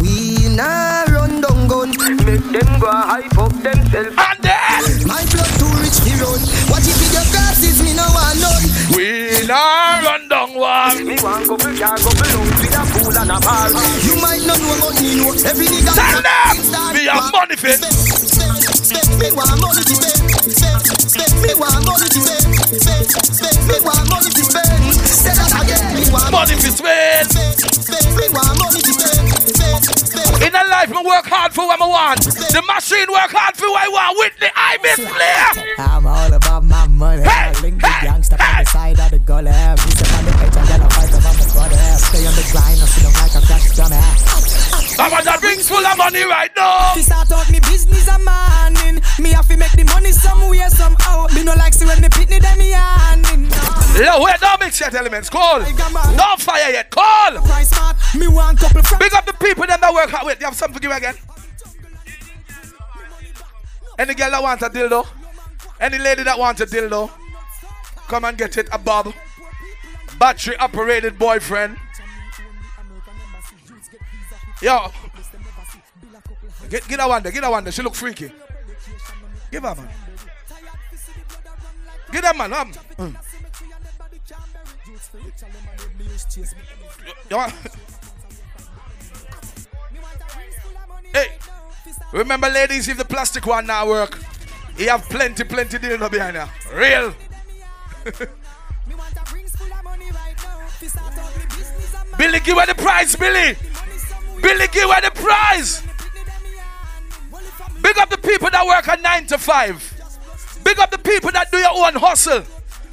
We 0.01 0.49
nah 0.55 1.03
run 1.03 1.39
down 1.39 1.67
gun. 1.67 1.78
Make 2.09 2.41
them 2.41 2.69
go 2.81 2.89
hype 2.89 3.37
up 3.37 3.53
themselves. 3.61 4.17
And 4.17 4.39
then 4.41 5.05
My 5.05 5.21
blood 5.29 5.53
too 5.61 5.69
rich 5.77 6.01
to 6.01 6.13
run. 6.17 6.41
Watch 6.73 6.89
it 6.89 6.97
with 6.97 7.13
your 7.13 7.27
glasses, 7.29 7.77
me 7.85 7.93
no 7.93 8.01
want 8.17 8.33
none. 8.41 8.65
we 8.97 9.45
not 9.45 10.01
run 10.01 10.25
down 10.25 10.49
one. 10.57 11.05
Me 11.05 11.21
want 11.21 11.45
couple 11.45 11.69
car, 11.77 11.93
couple 12.01 12.25
lungs 12.33 12.57
with 12.65 12.73
a 12.73 12.83
fool 12.97 13.13
and 13.13 13.29
a 13.29 13.37
ball. 13.37 13.69
You 14.01 14.17
might 14.25 14.41
not 14.41 14.57
know 14.57 14.73
about 14.73 14.97
me, 14.97 15.21
no. 15.21 15.37
Every 15.45 15.69
nigga 15.69 15.93
Tell 15.93 16.17
them 16.17 16.97
we 16.97 17.05
have 17.05 17.29
money 17.29 17.53
fit. 17.53 17.77
Me 17.77 19.29
want 19.37 19.61
money 19.61 19.85
to 19.85 19.93
spend. 19.93 20.17
Spend, 20.49 20.81
spend. 21.13 21.33
Me 21.45 21.53
want 21.61 21.85
money 21.85 22.09
to 22.09 22.21
spend. 22.25 22.57
Spend, 22.73 23.05
spend. 23.05 23.57
Me 23.69 23.77
want 23.85 24.09
money 24.09 24.33
to 24.33 24.43
spend. 24.49 24.97
Say 25.05 25.29
that 25.37 25.53
again. 25.61 25.93
Me 25.93 26.09
want 26.09 26.33
Money 26.33 26.57
for 26.57 26.73
spend. 26.73 27.29
spend. 27.29 28.17
Me 28.17 28.25
want 28.33 28.57
money 28.57 28.81
to 28.81 28.93
spend. 28.97 28.97
Spend, 28.97 28.97
spend. 28.97 28.97
In 28.97 28.97
a 28.97 28.98
life, 30.79 30.89
me 30.89 31.03
work 31.03 31.25
hard 31.25 31.53
for 31.53 31.67
what 31.67 31.81
I 31.81 31.87
want. 31.87 32.23
The 32.23 32.63
machine 32.63 33.09
work 33.11 33.31
hard 33.35 33.55
for 33.55 33.67
what 33.67 33.83
I 33.83 33.89
want. 33.89 34.17
With 34.19 34.35
the 34.39 34.49
I 34.55 34.77
miss 34.81 34.95
clear. 34.95 35.75
I'm 35.77 36.07
all 36.07 36.33
about 36.33 36.63
my 36.63 36.87
money. 36.87 37.23
Hey, 37.23 37.51
I 37.51 37.61
link 37.61 37.81
the 37.81 37.87
hey, 37.87 38.07
gangster 38.07 38.35
on 38.39 38.45
hey. 38.45 38.63
the 38.63 38.69
side 38.69 38.99
of 38.99 39.11
the 39.11 39.19
gully. 39.19 39.51
Me 39.51 39.91
step 39.91 40.13
on 40.15 40.25
the 40.25 40.33
edge 40.39 40.55
and 40.55 40.67
get 40.67 40.79
a 40.79 40.89
fight 40.89 41.11
over 41.11 41.33
my 41.35 41.47
brother. 41.51 41.75
Stay 41.99 42.23
on 42.27 42.35
the 42.35 42.45
grind, 42.51 42.79
I 42.79 42.85
see 42.87 43.03
them 43.03 43.13
like 43.19 43.35
a 43.35 43.41
crack 43.45 43.63
dummy. 43.75 44.68
I 44.99 45.07
want 45.09 45.23
that 45.25 45.41
rings 45.41 45.69
full 45.69 45.85
of 45.85 45.97
money 45.97 46.23
right 46.23 46.51
now. 46.57 46.93
Fi 46.93 47.01
start 47.01 47.31
out 47.31 47.49
me 47.49 47.59
business 47.61 48.07
a 48.07 48.19
morning. 48.19 49.01
Me 49.19 49.31
have 49.31 49.47
to 49.47 49.55
make 49.55 49.71
the 49.71 49.85
money 49.85 50.11
somewhere 50.11 50.69
somehow. 50.69 51.27
Me 51.33 51.43
no 51.43 51.53
like 51.55 51.73
see 51.73 51.85
when 51.85 52.01
the 52.01 52.09
pitney 52.09 52.41
them 52.41 52.59
handing. 52.59 53.47
Yo, 53.95 54.21
wait, 54.21 54.39
don't 54.39 54.59
mix 54.59 54.79
your 54.79 54.95
elements. 54.95 55.29
Call. 55.29 55.59
Don't 55.59 56.41
fire 56.41 56.71
yet. 56.71 56.89
Call. 56.89 57.39
Price 57.47 57.69
smart. 57.69 57.95
Me 58.15 58.27
want 58.27 58.59
couple 58.59 58.83
from. 58.83 58.99
Big 58.99 59.13
up 59.13 59.25
the 59.25 59.33
people 59.33 59.65
them 59.65 59.79
that 59.79 59.93
work 59.93 60.09
hard. 60.09 60.27
Wait, 60.27 60.39
you 60.39 60.45
have 60.45 60.55
something 60.55 60.77
for 60.77 60.83
you 60.83 60.91
again? 60.91 61.15
Any 63.97 64.13
girl 64.13 64.31
that 64.31 64.43
wants 64.43 64.63
a 64.63 64.69
dildo? 64.69 65.07
Any 65.79 65.97
lady 65.97 66.23
that 66.23 66.37
wants 66.37 66.59
a 66.61 66.65
dildo? 66.65 67.09
Come 68.07 68.25
and 68.25 68.37
get 68.37 68.57
it, 68.57 68.67
a 68.71 68.77
bob. 68.77 69.13
Battery 70.17 70.57
operated 70.57 71.17
boyfriend. 71.17 71.77
Yo. 74.61 74.91
Get, 76.69 76.87
get 76.87 76.97
that 76.97 77.07
one 77.09 77.23
there, 77.23 77.31
get 77.31 77.41
that 77.41 77.51
one 77.51 77.63
there. 77.63 77.71
She 77.71 77.81
look 77.81 77.95
freaky. 77.95 78.31
Give 79.51 79.63
her, 79.63 79.75
man. 79.75 79.89
Give 82.11 82.21
that 82.21 82.35
man, 82.37 82.53
um. 82.53 82.71
Mm. 82.97 83.15
Want- 87.31 87.53
Hey, 91.11 91.29
remember, 92.13 92.49
ladies, 92.49 92.87
if 92.87 92.97
the 92.97 93.05
plastic 93.05 93.47
one 93.47 93.65
now 93.65 93.87
work, 93.87 94.19
you 94.77 94.89
have 94.89 95.01
plenty, 95.09 95.43
plenty 95.43 95.79
dildo 95.79 96.11
behind 96.11 96.35
you. 96.37 96.77
Real. 96.77 97.15
Billy, 102.17 102.39
give 102.41 102.57
her 102.59 102.65
the 102.67 102.75
prize, 102.75 103.15
Billy. 103.15 103.55
Billy, 104.41 104.67
give 104.71 104.89
her 104.89 105.01
the 105.01 105.11
prize. 105.15 105.83
Big 107.81 107.97
up 107.97 108.09
the 108.09 108.17
people 108.17 108.49
that 108.49 108.65
work 108.65 108.87
at 108.87 109.01
9 109.01 109.25
to 109.27 109.37
5. 109.37 110.61
Big 110.63 110.79
up 110.79 110.91
the 110.91 110.97
people 110.97 111.31
that 111.31 111.51
do 111.51 111.57
your 111.57 111.71
own 111.71 111.95
hustle. 111.95 112.43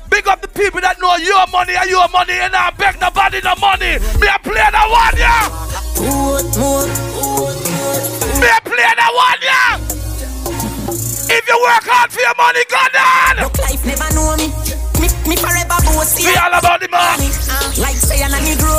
Big 0.08 0.26
up 0.28 0.40
the 0.40 0.48
people 0.48 0.80
that 0.80 1.00
know 1.00 1.16
your 1.16 1.46
money 1.48 1.74
and 1.74 1.90
your 1.90 2.08
money 2.08 2.34
and 2.34 2.54
I 2.54 2.70
beg 2.70 3.00
nobody 3.00 3.40
no 3.42 3.54
money. 3.56 3.98
Me 4.20 4.28
a 4.30 4.38
play 4.38 4.54
that 4.54 4.86
one, 4.86 5.18
yeah. 5.18 5.50
Me 8.40 8.46
a 8.46 8.60
play 8.62 8.90
that 8.96 9.12
one, 9.12 9.40
yeah. 9.42 9.76
If 11.28 11.48
you 11.48 11.58
work 11.58 11.84
hard 11.84 12.12
for 12.12 12.20
your 12.20 12.34
money, 12.38 12.62
go 12.70 12.78
down. 12.94 13.42
Look, 13.42 13.58
life 13.58 13.84
never 13.84 14.14
know 14.14 14.36
me. 14.36 14.75
Me, 15.06 15.30
me 15.30 15.36
forever 15.38 15.78
boast. 15.86 16.18
We 16.18 16.34
all 16.34 16.50
about 16.50 16.82
the 16.82 16.90
money. 16.90 17.30
Uh, 17.46 17.70
like 17.78 17.94
say 17.94 18.18
I'm 18.22 18.34
a 18.34 18.38
Negro. 18.42 18.74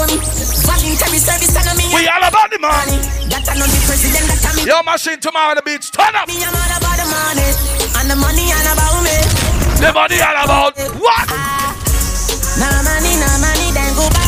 Voluntary 0.67 1.19
service 1.23 1.55
and 1.55 1.71
me. 1.79 1.87
We 1.95 2.03
all 2.11 2.19
about 2.19 2.51
the 2.51 2.59
money. 2.59 2.99
That 3.31 3.47
I 3.47 3.55
know 3.55 3.67
the 3.67 3.79
president 3.87 4.27
that 4.27 4.43
I 4.43 4.51
me. 4.59 4.67
Your 4.67 4.83
machine 4.83 5.19
tomorrow 5.23 5.55
on 5.55 5.57
the 5.57 5.63
beach. 5.63 5.87
Turn 5.91 6.11
up. 6.19 6.27
Me 6.27 6.35
I'm 6.43 6.51
all 6.51 6.73
about 6.75 6.97
the 6.99 7.07
money. 7.07 7.47
And 7.95 8.11
the 8.11 8.17
money 8.19 8.51
all 8.51 8.67
about 8.75 8.99
me. 9.07 9.15
The 9.79 9.89
money 9.95 10.19
all 10.19 10.35
about 10.43 10.75
what? 10.99 11.27
No 12.59 12.69
money, 12.83 13.13
no 13.21 13.29
money, 13.39 13.69
then 13.71 13.91
go 13.95 14.09
buy. 14.09 14.27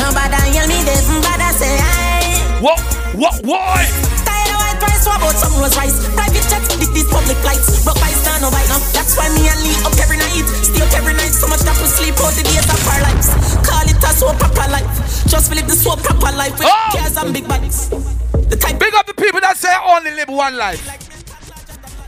Nobody 0.00 0.40
hear 0.56 0.66
me, 0.66 0.80
they 0.82 0.96
bother 1.20 1.52
say 1.54 1.76
I. 1.76 2.58
What? 2.64 2.80
What? 3.14 3.36
Why? 3.44 3.84
Tired 4.24 4.48
of 4.48 4.56
white 4.56 4.80
rice, 4.80 5.04
what 5.06 5.20
about 5.20 5.36
some 5.36 5.52
rose 5.60 5.76
rice? 5.76 6.08
Private 6.16 6.48
jets, 6.48 6.75
these 6.96 7.08
public 7.12 7.36
flights. 7.44 7.84
Broke 7.84 8.00
by 8.00 8.08
star, 8.16 8.40
no 8.40 8.48
bite 8.48 8.64
now. 8.72 8.80
That's 8.96 9.12
why 9.20 9.28
me 9.36 9.44
and 9.52 9.60
Lee 9.60 9.76
up 9.84 9.92
every 10.00 10.16
night. 10.16 10.32
Stay 10.64 10.80
up 10.80 10.92
every 10.96 11.12
night, 11.12 11.36
so 11.36 11.44
much 11.46 11.60
that 11.68 11.76
we 11.76 11.86
sleep 11.92 12.16
out 12.24 12.32
the 12.32 12.42
days 12.48 12.64
of 12.64 12.80
our 12.88 13.00
lives. 13.04 13.28
Call 13.60 13.84
it 13.84 14.00
a 14.00 14.10
so 14.16 14.32
proper 14.40 14.64
life. 14.72 14.88
Just 15.28 15.52
live 15.52 15.68
the 15.68 15.76
so 15.76 15.92
proper 16.00 16.32
life 16.32 16.56
with 16.56 16.64
Oh. 16.64 16.96
cars 16.96 17.16
and 17.20 17.36
big 17.36 17.44
bodies. 17.46 17.92
The 18.48 18.56
type 18.56 18.80
Big 18.80 18.94
up 18.94 19.04
the 19.06 19.14
people 19.14 19.40
that 19.40 19.56
say 19.60 19.68
I 19.68 19.96
only 19.96 20.12
live 20.16 20.28
one 20.28 20.56
life. 20.56 20.80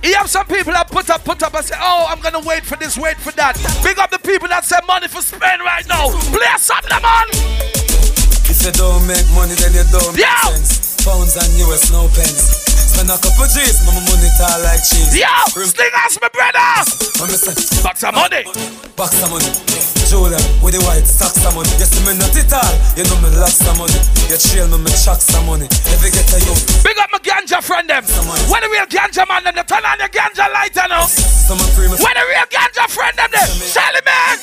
You 0.03 0.15
have 0.15 0.31
some 0.31 0.47
people 0.47 0.73
that 0.73 0.89
put 0.91 1.11
up, 1.11 1.25
put 1.25 1.43
up 1.43 1.53
and 1.55 1.65
say, 1.65 1.75
oh, 1.79 2.07
I'm 2.09 2.21
gonna 2.21 2.41
wait 2.41 2.65
for 2.65 2.77
this, 2.77 2.97
wait 2.97 3.17
for 3.19 3.33
that. 3.33 3.59
Big 3.83 3.99
up 3.99 4.11
the 4.11 4.19
people 4.21 4.49
that 4.49 4.65
say 4.65 4.79
money 4.87 5.09
for 5.09 5.21
spend 5.21 5.61
right 5.61 5.87
now. 5.89 6.09
Play 6.33 6.55
something, 6.57 7.03
man. 7.03 7.27
If 8.49 8.65
you 8.65 8.73
don't 8.73 9.05
make 9.07 9.27
money, 9.35 9.55
then 9.59 9.75
you 9.75 9.85
don't 9.91 10.15
make 10.15 10.23
Yeah. 10.25 10.41
sense. 10.55 11.03
Pounds 11.05 11.37
and 11.37 11.51
US, 11.59 11.91
no 11.91 12.07
pence. 12.15 12.68
Spend 12.99 13.11
a 13.11 13.19
couple 13.23 13.47
G's, 13.47 13.87
my 13.87 13.95
money 13.95 14.29
tall 14.37 14.59
like 14.67 14.83
cheese. 14.83 15.15
Yo, 15.17 15.31
sling 15.55 15.95
us, 16.05 16.19
my 16.21 16.27
brother. 16.35 16.59
Box 17.81 18.03
of 18.03 18.13
money. 18.13 18.43
Box 18.97 19.23
of 19.23 19.31
money. 19.31 19.88
Julia, 20.09 20.41
with 20.65 20.73
the 20.73 20.81
white 20.89 21.05
stocks 21.05 21.45
of 21.45 21.53
money. 21.53 21.69
You 21.77 21.85
see 21.85 22.01
me 22.01 22.17
not 22.17 22.33
it 22.33 22.49
all, 22.49 22.75
you 22.97 23.05
know 23.05 23.21
me 23.21 23.29
lots 23.37 23.61
of 23.69 23.77
money. 23.77 24.01
You 24.33 24.41
trail 24.41 24.65
me, 24.65 24.81
me 24.81 24.89
chuck 24.97 25.21
some 25.21 25.45
money. 25.45 25.69
If 25.69 26.01
you 26.01 26.09
get 26.09 26.33
a 26.33 26.41
you, 26.41 26.57
Big 26.81 26.97
up 26.97 27.13
my 27.13 27.21
ganja 27.21 27.61
friend 27.61 27.85
them. 27.85 28.09
When 28.49 28.61
the 28.65 28.73
real 28.73 28.89
ganja 28.89 29.29
man 29.29 29.45
them, 29.45 29.53
they 29.53 29.69
turn 29.69 29.85
on 29.85 30.01
your 30.01 30.09
ganja 30.09 30.49
lighter 30.49 30.89
now. 30.89 31.05
Some 31.05 31.61
free. 31.77 31.93
When 31.93 32.01
the 32.01 32.25
real 32.25 32.49
ganja 32.49 32.89
friend 32.89 33.13
them, 33.21 33.29
them. 33.37 33.49
Shelly 33.69 34.01
man. 34.01 34.41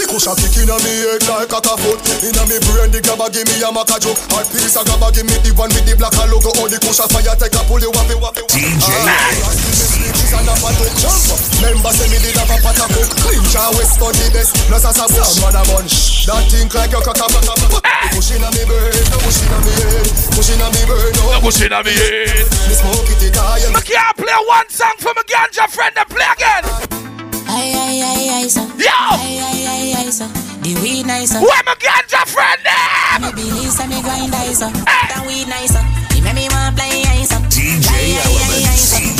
The 0.00 0.08
cushion 0.08 0.32
kick 0.40 0.56
inna 0.64 0.80
me 0.80 0.92
head 1.12 1.28
like 1.28 1.52
a 1.52 1.60
foot 1.60 2.00
Inna 2.24 2.42
me 2.48 2.56
brain 2.64 2.88
the 2.88 3.04
grabber 3.04 3.28
give 3.28 3.44
me 3.44 3.60
a 3.60 3.68
maca 3.68 4.00
joke 4.00 4.16
Hard 4.32 4.48
piece 4.48 4.78
of 4.78 4.86
grabber 4.88 5.12
give 5.12 5.28
me 5.28 5.36
the 5.44 5.52
one 5.52 5.68
with 5.76 5.84
the 5.84 5.92
black 5.98 6.14
logo 6.30 6.54
All 6.56 6.70
the 6.70 6.78
cushion 6.80 7.04
fire 7.10 7.36
take 7.36 7.52
a 7.52 7.60
pull 7.68 7.82
you 7.82 7.92
wappy 7.92 8.16
wappy 8.16 8.40
DJ 8.48 9.89
Remember 11.60 11.92
say 11.92 12.08
me 12.08 12.18
did 12.24 12.36
have 12.40 12.48
a 12.48 12.56
pot 12.64 12.80
of 12.80 12.88
cook 12.88 13.10
Clean 13.20 13.44
jaw 13.52 13.68
west 13.76 14.00
on 14.00 14.12
the 14.16 14.26
best 14.32 14.56
Plus 14.68 14.84
as 14.84 14.96
a 14.96 15.04
bush 15.12 15.36
man 15.44 15.56
a 15.56 15.62
bunch 15.68 16.24
That 16.24 16.44
think 16.48 16.72
like 16.72 16.92
your 16.92 17.04
cock 17.04 17.20
a 17.20 17.26
cock 17.28 17.44
a 17.44 17.66
cock 17.68 17.84
Push 18.16 18.32
inna 18.32 18.48
me 18.52 18.64
brain, 18.64 18.90
no 19.12 19.16
push 19.20 19.44
inna 19.44 19.58
me 19.60 19.72
head 19.76 20.08
Push 20.32 20.50
inna 20.52 20.68
me 20.72 20.82
brain, 20.88 21.12
no 21.20 21.40
push 21.44 21.60
inna 21.60 21.80
me 21.84 21.92
head 21.92 22.48
Me 22.68 22.74
smoke 22.76 23.08
it, 23.12 23.22
it 23.28 23.36
high 23.36 23.60
I 23.60 23.80
can't 23.84 24.16
play 24.16 24.40
one 24.48 24.68
song 24.72 24.96
for 25.00 25.12
my 25.12 25.24
ganja 25.28 25.68
friend 25.68 25.92
them 25.92 26.08
play 26.08 26.28
again 26.32 26.64
Aye, 27.50 27.74
aye, 27.74 28.00
aye, 28.00 28.28
aye, 28.40 28.48
so. 28.48 28.62
Yo! 28.78 28.86
Aye, 28.86 29.42
aye, 29.42 29.64
aye, 29.66 30.06
aye, 30.06 30.10
so. 30.14 30.22
The 30.62 30.78
weed 30.86 31.02
nicer. 31.04 31.42
Where 31.42 31.62
my 31.66 31.74
ganja 31.82 32.22
friend 32.22 32.62
them? 32.62 33.26
Me 33.26 33.30
believe 33.34 33.74
some 33.74 33.90
me 33.90 34.00
grind 34.02 34.30
nicer. 34.30 34.70
The 34.70 35.18
weed 35.26 35.48
nicer. 35.50 35.82
You 36.14 36.22
make 36.22 36.36
me 36.36 36.46
want 36.46 36.76
play 36.78 37.02
nicer. 37.02 37.42
DJ 37.50 37.90
Aye, 37.90 39.19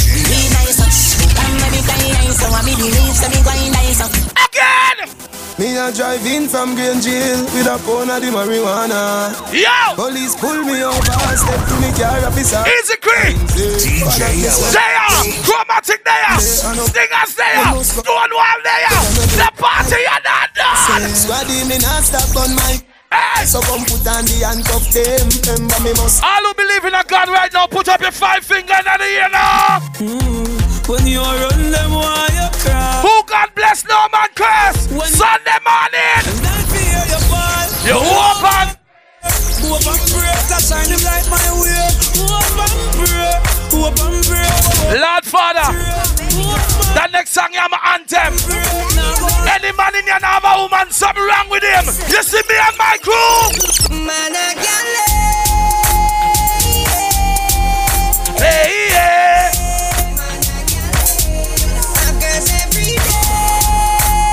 me 2.41 2.49
play 2.49 2.49
nicer. 2.49 2.49
Want 2.51 2.64
me 2.64 2.74
believe 2.76 3.16
some 3.16 3.32
me 3.32 3.43
grind 3.43 3.72
nicer. 3.72 4.09
Again! 4.32 5.30
Me 5.59 5.76
a 5.76 5.93
drive 5.93 6.24
in 6.24 6.49
from 6.49 6.74
Green 6.74 7.01
Jail 7.05 7.45
with 7.53 7.68
a 7.68 7.76
pound 7.84 8.09
of 8.09 8.20
the 8.24 8.32
marijuana. 8.32 9.28
Yo! 9.53 9.93
Police 9.95 10.34
pull 10.36 10.64
me 10.64 10.80
over, 10.80 11.36
step 11.36 11.61
to 11.68 11.74
me 11.84 11.93
car 11.93 12.16
officer. 12.24 12.64
Easy 12.64 12.97
Creek! 12.97 13.36
DJ 13.53 14.49
There! 14.72 15.45
Chromatic 15.45 16.01
there! 16.05 16.41
Stingers 16.41 17.34
there! 17.36 17.84
Stonewall 17.84 18.61
there! 18.64 18.88
The 19.36 19.53
party 19.61 20.01
are 20.09 20.24
not 20.24 20.49
done! 20.57 21.05
Squaddy 21.12 21.68
me 21.68 21.76
not 21.76 22.05
stop 22.09 22.32
on 22.41 22.57
my 22.57 22.80
Hey! 23.12 23.45
So 23.45 23.61
come 23.61 23.82
put 23.84 24.07
on 24.07 24.22
the 24.22 24.38
handcuff 24.47 24.86
them 24.95 25.26
Remember 25.43 25.82
me 25.82 25.93
must 25.99 26.22
All 26.22 26.47
who 26.47 26.55
believe 26.55 26.84
in 26.86 26.95
a 26.95 27.03
God 27.03 27.20
song 47.31 47.55
I'm 47.55 47.70
anthem. 47.95 48.35
Any 49.47 49.70
man 49.78 49.95
in 49.95 50.03
here 50.03 50.18
now 50.18 50.43
have 50.43 50.51
a 50.51 50.66
woman, 50.66 50.91
something 50.91 51.22
wrong 51.22 51.47
with 51.47 51.62
him. 51.62 51.87
You 52.11 52.22
see 52.26 52.43
me 52.51 52.57
and 52.59 52.74
my 52.74 52.99
crew? 52.99 54.03
Man, 54.03 54.35
I 54.35 54.59
Hey, 58.35 58.91
yeah. 58.91 59.53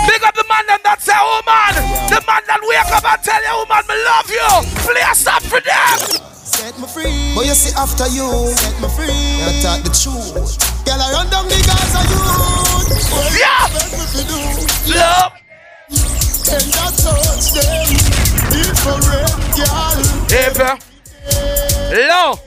Big 0.07 0.23
up 0.23 0.33
the 0.33 0.45
man 0.49 0.65
them 0.65 0.79
that 0.81 0.97
say, 0.99 1.13
oh, 1.13 1.41
woman. 1.45 2.09
The 2.09 2.17
man 2.25 2.41
that 2.49 2.61
wake 2.65 2.91
up 2.97 3.05
and 3.05 3.21
tell 3.21 3.41
you, 3.45 3.53
oh, 3.53 3.61
woman, 3.61 3.85
me 3.85 3.93
love 4.09 4.25
you. 4.25 4.49
Play 4.89 5.05
a 5.05 5.13
stop 5.13 5.43
for 5.43 5.61
them. 5.61 6.17
Set 6.47 6.79
me 6.79 6.87
free 6.87 7.33
But 7.35 7.45
you 7.45 7.53
see 7.53 7.75
after 7.75 8.07
you 8.07 8.25
Set 8.55 8.81
me 8.81 8.87
free 8.95 9.13
You 9.13 9.61
talk 9.61 9.83
the 9.83 9.91
truth 9.93 10.57
Girl, 10.85 10.97
I 10.97 11.11
run 11.11 11.29
down 11.29 11.45
the 11.45 11.55
Gaza 11.67 12.01
youth 12.09 12.76
Yeah. 13.37 13.67
Let 13.73 13.91
me 13.91 14.03
fi 14.11 14.21
do 14.27 14.39
Love. 14.97 15.33
And 16.49 16.75
I 16.75 16.87
touch 16.95 17.51
them 17.53 17.87
Different 18.51 19.03
girl 19.03 20.27
Hey, 20.29 20.49
bro. 20.53 20.75
Hello. 21.89 22.39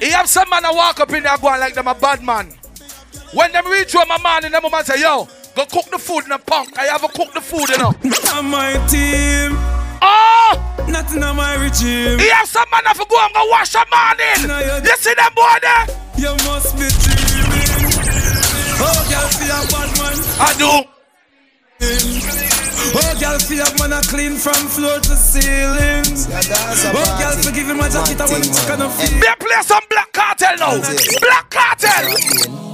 He 0.00 0.10
have 0.10 0.28
some 0.28 0.48
man 0.50 0.62
that 0.62 0.74
walk 0.74 1.00
up 1.00 1.12
in 1.12 1.22
there 1.22 1.38
going 1.38 1.60
like 1.60 1.74
them 1.74 1.86
a 1.86 1.94
bad 1.94 2.22
man. 2.22 2.52
When 3.32 3.52
them 3.52 3.66
reach 3.66 3.92
home, 3.92 4.08
my 4.08 4.18
man, 4.22 4.44
and 4.44 4.54
them 4.54 4.62
woman 4.62 4.84
say, 4.84 5.00
yo, 5.00 5.28
go 5.56 5.64
cook 5.66 5.90
the 5.90 5.98
food 5.98 6.24
in 6.24 6.30
the 6.30 6.38
punk. 6.38 6.78
I 6.78 6.84
have 6.84 7.00
to 7.02 7.08
cook 7.08 7.32
the 7.34 7.40
food, 7.40 7.68
you 7.70 7.78
know. 7.78 7.92
On 8.38 8.44
my 8.46 8.74
team 8.88 9.56
Oh! 10.02 10.86
Nothing 10.88 11.22
on 11.22 11.36
my 11.36 11.54
regime 11.56 12.18
He 12.18 12.28
have 12.28 12.46
some 12.46 12.68
man 12.70 12.82
that 12.84 12.94
for 12.96 13.06
go 13.06 13.16
and 13.18 13.32
go 13.32 13.46
wash 13.48 13.74
a 13.74 13.84
man 13.90 14.20
in. 14.20 14.84
You 14.84 14.96
see 14.96 15.14
them 15.14 15.32
boy 15.34 15.56
there? 15.62 15.86
You 16.18 16.36
must 16.44 16.76
be 16.76 16.86
dreaming 17.02 17.33
Oh, 18.84 19.00
girl, 19.08 19.28
see 19.32 19.48
a 19.48 19.58
bad 19.72 19.90
man 19.96 20.16
I 20.36 20.52
do. 20.60 20.72
Oh, 22.96 23.16
girl, 23.18 23.38
see 23.40 23.58
a 23.58 23.68
man 23.78 23.92
a 23.92 24.00
clean 24.02 24.36
from 24.36 24.54
floor 24.68 25.00
to 25.00 25.16
ceilings 25.16 26.28
Oh, 26.30 27.18
girl, 27.18 27.36
forgive 27.42 27.68
him 27.68 27.78
my 27.78 27.88
jacket 27.88 28.20
I 28.20 28.26
want 28.30 28.44
to 28.44 28.52
check 28.52 28.70
on 28.70 28.78
the 28.80 28.88
feet 28.90 29.20
They 29.20 29.34
play 29.40 29.62
some 29.62 29.82
black 29.90 30.12
cartel 30.12 30.56
now. 30.58 30.80
Black 31.20 31.50
cartel. 31.50 32.73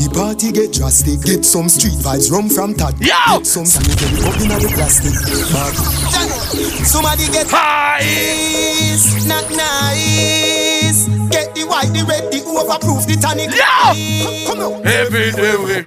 The 0.00 0.08
party 0.14 0.50
get 0.50 0.72
drastic. 0.72 1.20
Get 1.20 1.44
some 1.44 1.68
street 1.68 1.92
vibes, 2.00 2.32
rum 2.32 2.48
from 2.48 2.72
Tad. 2.72 2.96
Yo! 3.00 3.12
Get 3.36 3.46
some 3.46 3.66
sanitary 3.66 4.16
up 4.24 4.40
in 4.40 4.48
the 4.48 4.72
plastic. 4.72 5.12
Bag. 5.52 5.76
Somebody 6.88 7.28
get 7.28 7.52
Nice. 7.52 9.26
not 9.28 9.44
nice. 9.52 11.04
Get 11.28 11.52
the 11.54 11.68
white, 11.68 11.92
the 11.92 12.00
red, 12.08 12.32
the 12.32 12.40
overproof, 12.48 13.04
the 13.04 13.20
tonic. 13.20 13.52
Yo! 13.52 14.48
Come 14.48 14.60
on. 14.80 14.86
Every 14.88 15.32
day 15.36 15.56
we. 15.60 15.84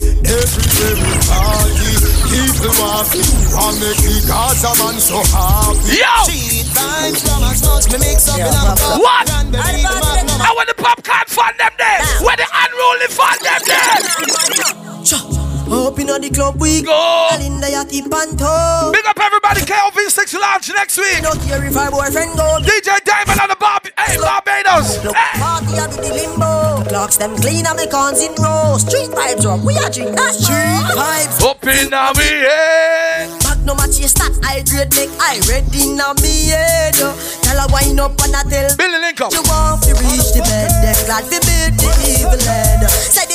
Every 0.00 0.64
every 0.88 1.16
party, 1.28 1.92
people 2.36 2.68
want 2.76 3.08
to 3.08 3.20
and 3.24 3.76
make 3.80 3.96
the 4.04 4.20
Gaza 4.28 4.72
man 4.76 5.00
so 5.00 5.18
happy. 5.32 5.96
Yo! 5.96 6.12
Cheat 6.28 6.68
vibes 6.68 7.24
from 7.24 7.42
a 7.42 7.50
smuch, 7.56 7.88
me 7.92 7.98
mix 8.04 8.28
up 8.28 8.36
in 8.36 8.46
a 8.46 8.76
cup. 8.76 9.00
What? 9.00 9.26
Cranberry, 9.26 9.80
the 9.80 9.96
magnum. 10.04 10.40
I 10.40 10.52
want 10.52 10.68
the 10.68 10.76
popcorn 10.76 11.26
fund 11.26 11.56
them 11.56 11.72
there. 11.78 12.04
Where 12.20 12.36
the 12.36 12.44
unruly 12.44 13.08
fund 13.08 13.40
them 13.40 13.60
there. 13.64 15.45
Up 15.66 15.98
in 15.98 16.06
the 16.06 16.30
club 16.32 16.60
we 16.60 16.80
Go. 16.82 16.94
The 17.34 17.66
yachty 17.74 18.06
panto 18.06 18.92
Big 18.92 19.02
up 19.06 19.18
everybody. 19.18 19.60
KOV6 19.66 20.38
launch 20.38 20.70
next 20.70 20.96
week. 20.98 21.22
Not 21.22 21.40
care 21.42 21.58
if 21.64 21.76
our 21.76 21.90
boyfriend 21.90 22.36
go 22.38 22.62
DJ 22.62 23.02
Diamond 23.02 23.40
on 23.40 23.48
the 23.50 23.56
Bar- 23.58 23.82
hey, 23.98 24.14
Barbados. 24.16 25.02
Look, 25.02 25.16
Hey. 25.16 25.40
party 25.42 25.74
do 25.74 25.98
the 26.06 26.10
limbo 26.14 26.86
Clocks 26.86 27.16
them 27.18 27.34
clean 27.42 27.66
and 27.66 27.78
the 27.78 27.88
cons 27.90 28.22
in 28.22 28.30
row 28.38 28.78
Street 28.78 29.10
vibes 29.10 29.42
up, 29.42 29.58
we 29.66 29.74
are 29.82 29.90
drink 29.90 30.14
that 30.14 30.34
Street 30.38 30.86
vibes 30.94 31.42
Up 31.42 31.58
in 31.66 31.90
the 31.90 32.04
we 32.14 32.30
head. 32.46 33.26
Back 33.42 33.58
no 33.66 33.74
match 33.74 33.98
your 33.98 34.06
stat 34.08 34.30
I 34.46 34.62
grade 34.70 34.94
make 34.94 35.10
I 35.18 35.42
ready 35.50 35.90
now 35.98 36.14
me 36.22 36.54
head. 36.54 36.94
Tell 36.94 37.58
her 37.58 37.66
wind 37.74 37.98
up 37.98 38.14
and 38.22 38.36
I 38.38 38.42
tell 38.46 38.70
Billy 38.78 39.02
Lincoln. 39.02 39.34
You 39.34 39.42
want 39.50 39.82
to 39.82 39.98
reach 39.98 40.30
the 40.30 40.46
bed 40.46 40.70
Then 40.78 40.94
glad 41.10 41.26
to 41.26 41.38
beat 41.42 41.74
the 41.74 41.90
evil 42.06 42.38
head 42.46 42.86
Say 43.10 43.26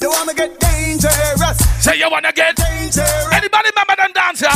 You 0.00 0.10
wanna 0.10 0.34
get 0.34 0.58
dangerous? 0.60 1.58
Say 1.82 1.98
you 1.98 2.10
wanna 2.10 2.32
get 2.32 2.54
Dangerous. 2.56 3.26
anybody 3.32 3.70
remember 3.74 3.96
them 3.96 4.12
dance 4.14 4.40
here? 4.40 4.50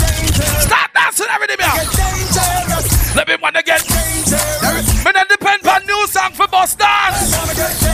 Start 0.62 0.90
dancing 0.94 1.26
everything 1.30 1.58
here. 1.58 1.84
Dangerous. 1.90 3.16
Let 3.16 3.28
me 3.28 3.36
wanna 3.42 3.62
get. 3.62 3.82
Dangerous. 3.86 5.04
Me 5.04 5.10
not 5.12 5.28
depend 5.28 5.66
on 5.66 5.84
new 5.86 6.06
song 6.06 6.32
for 6.32 6.46
bus 6.48 6.74
dance. 6.74 7.34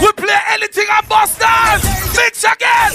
We 0.03 0.13
play 0.13 0.39
anything 0.53 0.87
on 0.93 1.05
bus 1.09 1.39
dance. 1.39 1.85
Mix 2.17 2.45
again. 2.45 2.91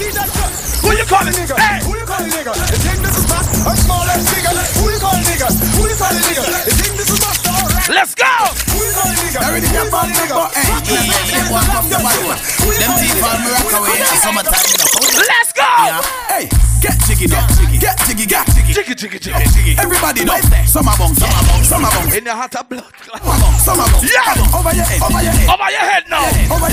Who 0.83 0.91
you 0.93 1.05
calling? 1.05 1.33
Hey. 1.33 1.79
Who 1.83 1.97
you 1.97 2.05
calling 2.05 2.29
nigga? 2.29 2.53
You 2.53 2.77
think 2.77 2.99
this 3.01 3.17
is 3.17 3.25
fat 3.25 3.45
or 3.67 3.75
small 3.75 4.03
or 4.05 4.17
bigger? 4.21 4.53
Who 4.77 4.85
you 4.93 4.99
calling 4.99 5.23
nigga? 5.25 5.47
Who 5.49 5.81
you 5.89 5.95
calling 5.97 6.21
nigga? 6.21 6.72
Let's 7.93 8.15
go. 8.15 8.25
Everything 9.45 9.69
the. 9.69 9.85
Them 12.73 12.91
teeth 12.97 13.21
on 13.21 13.37
me 13.37 13.53
rock 13.53 13.69
away 13.77 13.93
in 13.93 14.09
the. 14.09 14.89
Let's 15.29 15.53
go. 15.53 15.61
Hey, 16.25 16.49
get 16.81 16.97
jiggy 17.05 17.27
now. 17.29 17.45
Get 17.77 17.93
jiggy, 18.09 18.25
get 18.25 18.49
jiggy. 18.49 18.73
Jiggy, 18.73 18.95
jiggy, 18.95 19.19
jiggy. 19.19 19.77
Everybody 19.77 20.25
know. 20.25 20.41
Some 20.65 20.87
are 20.89 20.97
bong, 20.97 21.13
some 21.13 21.29
are 21.29 21.45
bong, 21.45 21.63
some 21.63 21.85
are 21.85 21.91
bong. 21.93 22.09
In 22.17 22.23
the 22.23 22.33
heart 22.33 22.55
of 22.55 22.67
blood. 22.67 22.89
Some 22.97 23.13
are 23.13 23.37
bong, 23.37 23.61
some 23.61 23.77
bong. 23.77 24.01
Yeah. 24.01 24.57
Over 24.57 24.73
your 24.73 24.89
head, 24.89 24.97
over 24.97 25.21
your 25.21 25.29
head. 25.29 25.49
Over 25.53 25.69
your 25.69 25.85
head 25.85 26.03
now. 26.09 26.25
Over 26.49 26.72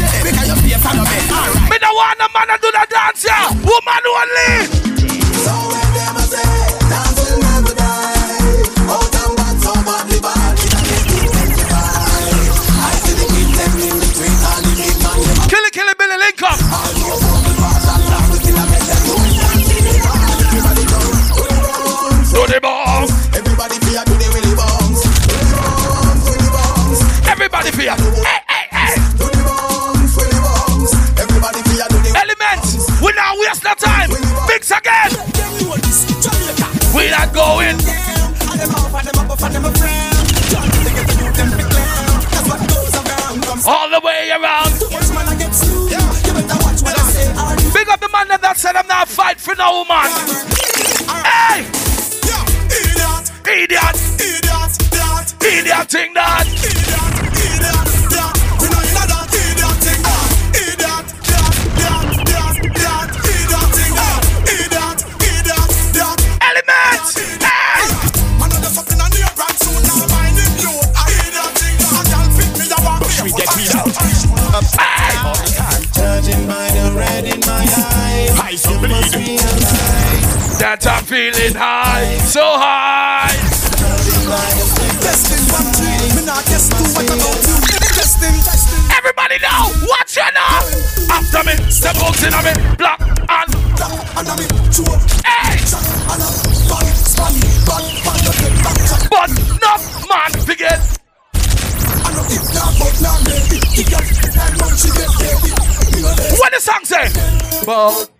Boss. 107.71 108.11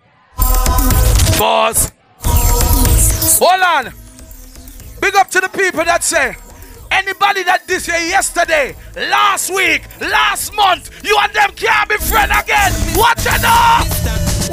Boss. 1.37 1.91
Hold 3.37 3.61
on. 3.61 3.93
Big 5.01 5.13
up 5.15 5.29
to 5.31 5.41
the 5.41 5.49
people 5.49 5.83
that 5.83 6.05
say, 6.05 6.37
anybody 6.89 7.43
that 7.43 7.67
this 7.67 7.85
year, 7.85 7.99
yesterday, 7.99 8.73
last 8.95 9.51
week, 9.53 9.83
last 9.99 10.55
month, 10.55 11.03
you 11.03 11.17
and 11.19 11.33
them 11.33 11.51
can't 11.59 11.89
be 11.89 11.97
friend 11.99 12.31
again. 12.31 12.71
Watch 12.95 13.27
it 13.27 13.43
now. 13.43 13.83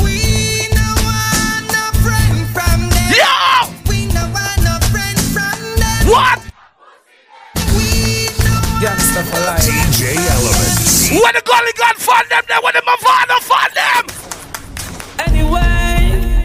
We 0.03 0.67
no 0.75 0.91
want 1.07 1.63
no 1.71 1.85
friend 2.03 2.43
from 2.51 2.91
them. 2.91 3.15
Yo! 3.15 3.71
We 3.87 4.11
no 4.11 4.27
want 4.35 4.59
no 4.67 4.83
friend 4.91 5.19
from 5.31 5.59
them. 5.79 6.11
What? 6.11 6.43
We 7.71 8.35
no 8.35 8.83
Gangsta 8.83 9.23
for 9.31 9.47
life. 9.47 9.63
DJ 9.63 10.19
Elements. 10.19 11.15
When 11.15 11.35
the 11.39 11.43
gully 11.47 11.75
gun 11.79 11.95
fund 12.03 12.27
them, 12.35 12.43
then 12.51 12.59
when 12.67 12.75
the 12.75 12.83
Mavado 12.83 13.39
fund 13.47 13.71
them. 13.79 14.28
Anyway, 15.49 16.43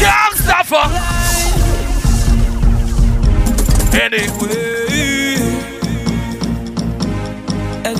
Youngster 0.00 0.64
for. 0.64 0.86
Anyway. 3.96 4.72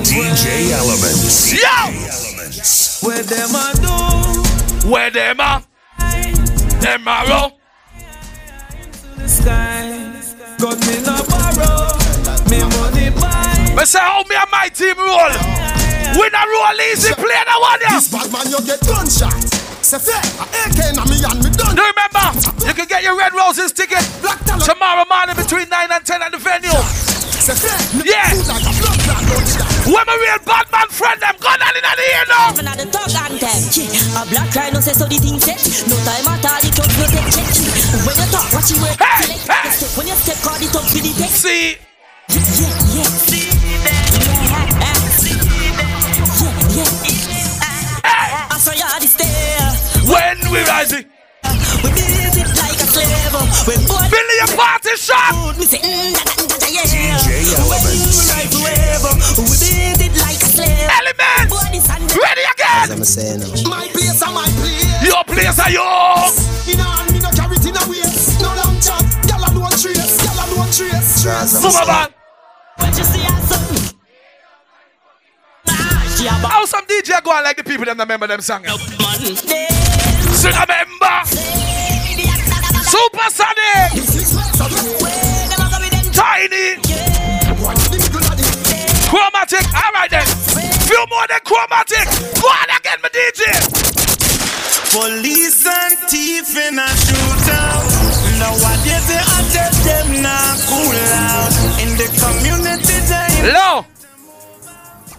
DJ 0.03 0.71
Elements. 0.71 1.53
Yo! 1.53 1.69
where 3.07 3.23
them 3.23 3.55
a 3.55 3.73
do 3.81 4.89
Where 4.89 5.09
them 5.09 5.39
are? 5.39 5.63
Them 6.81 7.07
are 7.07 7.27
roll. 7.27 7.59
the 9.17 9.27
sky. 9.27 10.11
Got 10.59 10.79
me 10.85 11.01
no 11.03 11.23
borrow, 11.29 11.97
me 12.49 12.59
money 12.75 13.09
buy. 13.19 13.75
Me 13.75 13.85
say 13.85 13.99
how 13.99 14.23
me 14.29 14.35
and 14.35 14.51
my 14.51 14.69
team 14.69 14.97
roll. 14.97 15.82
We 16.13 16.25
not 16.29 16.45
roll 16.47 16.79
easy, 16.93 17.13
play 17.17 17.41
the 17.45 17.55
one 17.57 17.81
ya. 17.81 17.89
This 17.97 18.07
bad 18.13 18.27
man, 18.31 18.45
you 18.49 18.59
get 18.65 18.79
gunshot. 18.85 19.33
Say 19.83 19.99
fair, 19.99 20.21
a 20.39 20.45
AK 20.45 20.79
na 20.95 21.03
me 21.09 21.17
and 21.19 21.39
me 21.43 21.49
done. 21.51 21.75
Do 21.75 21.81
you 21.83 21.91
remember? 21.91 22.25
You 22.65 22.73
can 22.73 22.87
get 22.87 23.03
your 23.03 23.17
Red 23.17 23.33
Roses 23.33 23.73
ticket 23.73 23.99
tomorrow 24.63 25.03
morning 25.09 25.35
between 25.35 25.67
9 25.67 25.91
and 25.91 26.03
10 26.05 26.21
at 26.21 26.31
the 26.31 26.39
venue. 26.39 26.71
Say 27.43 27.51
fair, 27.59 27.75
me 27.99 28.07
Yeah. 28.07 28.29
food 28.31 28.47
like 28.47 28.63
a 28.63 28.71
blood 28.79 28.99
clot 29.03 29.21
gunshot. 29.27 29.67
When 29.89 30.05
my 30.07 30.15
real 30.15 30.39
bad 30.47 30.65
man 30.71 30.87
friend 30.87 31.19
them 31.19 31.35
gun 31.43 31.59
on 31.59 31.75
in 31.75 31.83
the 31.83 32.05
ear 32.15 32.23
now. 32.31 32.53
Even 32.55 32.67
at 32.71 32.77
the 32.79 32.87
talk 32.87 33.11
anthem. 33.11 33.59
Yeah. 33.75 34.21
A 34.21 34.25
black 34.31 34.49
rhino 34.55 34.79
say 34.79 34.93
so 34.95 35.03
the 35.09 35.17
thing 35.19 35.39
set. 35.43 35.59
No 35.91 35.97
time 36.07 36.29
at 36.31 36.45
all, 36.47 36.61
the 36.63 36.69
talk 36.71 36.87
no 36.95 37.05
take 37.11 37.27
check. 37.33 37.49
When 38.07 38.15
you 38.15 38.27
talk, 38.31 38.47
watch 38.55 38.69
you 38.71 38.79
work. 38.79 38.95
Hey, 39.01 39.35
hey. 39.35 39.67
When 39.99 40.07
you 40.07 40.15
step, 40.15 40.39
call 40.39 40.55
the 40.61 40.67
talk 40.71 40.87
with 40.95 41.03
the 41.03 41.11
text. 41.19 41.43
See, 41.43 41.75
Yeah, 42.31 42.71
yeah. 42.95 43.09
Yeah, 46.73 46.89
yeah. 47.05 48.49
I 48.49 48.57
saw 48.57 48.73
you 48.73 48.81
at 48.81 48.99
the 49.01 49.07
stair. 49.07 49.61
when 50.09 50.37
we 50.51 50.59
rising, 50.65 51.05
We 51.85 51.89
build 51.93 52.33
it 52.33 52.49
like 52.57 52.79
a 52.81 52.87
slave. 52.89 53.33
When 53.69 53.81
boy 53.85 54.01
Billy 54.09 54.37
a 54.41 54.47
party 54.57 54.95
shot. 54.97 55.33
food, 55.37 55.57
me 55.61 55.65
say, 55.69 55.77
mm, 55.85 56.13
da, 56.17 56.23
da, 56.25 56.33
da, 56.49 56.57
da, 56.57 56.67
yeah. 56.73 56.81
DJ 56.89 57.53
Elements. 57.61 58.09
When 58.17 58.25
life 58.33 58.57
wave, 58.65 59.05
we 59.37 59.55
build 59.61 60.01
it 60.01 60.13
like 60.17 60.41
a 60.41 60.49
slave. 60.49 60.89
Element. 60.97 61.45
Boy, 61.53 61.65
this 61.69 61.85
and 61.93 62.03
that. 62.09 62.17
Ready 62.17 62.45
again. 62.57 62.85
I'm 62.89 63.03
saying 63.05 63.39
now. 63.45 63.69
My 63.69 63.85
place 63.93 64.21
and 64.25 64.33
my 64.33 64.47
place. 64.57 65.05
Your 65.05 65.23
place 65.29 65.59
are 65.61 65.69
yours. 65.69 66.33
In 66.65 66.79
a 66.79 66.83
hand, 66.89 67.13
me 67.13 67.19
no 67.21 67.29
carry 67.37 67.55
it 67.61 67.65
in 67.69 67.77
a 67.77 67.83
waist. 67.85 68.41
No 68.41 68.49
long 68.49 68.75
chat, 68.81 69.03
gyal 69.29 69.45
alone 69.45 69.71
trace, 69.77 70.17
gyal 70.25 70.41
alone 70.41 70.71
trace. 70.73 71.21
trace. 71.21 71.61
Mama 71.61 71.85
man. 71.85 72.09
She 76.23 76.29
a 76.29 76.39
bad 76.39 76.55
How 76.55 76.65
some 76.65 76.85
DJ 76.85 77.21
go 77.21 77.31
on 77.35 77.43
like 77.43 77.57
the 77.57 77.65
people 77.65 77.83
them 77.83 77.97
that 77.97 78.07
remember 78.07 78.27
them 78.27 78.39
song? 78.39 78.63
man. 78.63 78.79
Sing 80.31 80.55
a 80.55 80.63
member. 80.63 81.17
Super 82.87 83.27
Sonic. 83.27 83.91
Tiny. 86.15 86.79
Chromatic. 89.11 89.67
All 89.75 89.91
right 89.91 90.07
then. 90.07 90.23
Few 90.87 91.03
more 91.11 91.27
than 91.27 91.43
chromatic. 91.43 92.07
Go 92.39 92.47
on 92.47 92.71
again, 92.71 93.03
my 93.03 93.11
DJ. 93.11 93.43
Police 94.95 95.67
and 95.67 95.99
thief 96.07 96.55
in 96.55 96.79
a 96.79 96.87
shootout. 97.03 97.83
Nowadays 98.39 99.07
they 99.11 99.19
attack 99.19 99.75
them 99.83 100.23
now 100.23 100.55
cool 100.71 100.95
out. 101.19 101.51
In 101.83 101.99
the 101.99 102.07
community 102.15 102.95
they 103.11 103.51
Low. 103.51 103.92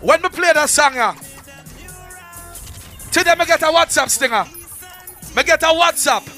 When 0.04 0.20
we 0.20 0.28
play 0.28 0.52
that 0.52 0.68
song, 0.68 0.92
yeah, 0.94 1.16
today 3.10 3.34
me 3.38 3.46
get 3.46 3.62
a 3.62 3.72
WhatsApp 3.72 4.10
stinger. 4.10 4.44
Me 5.34 5.42
get 5.42 5.62
a 5.62 5.72
WhatsApp. 5.72 6.28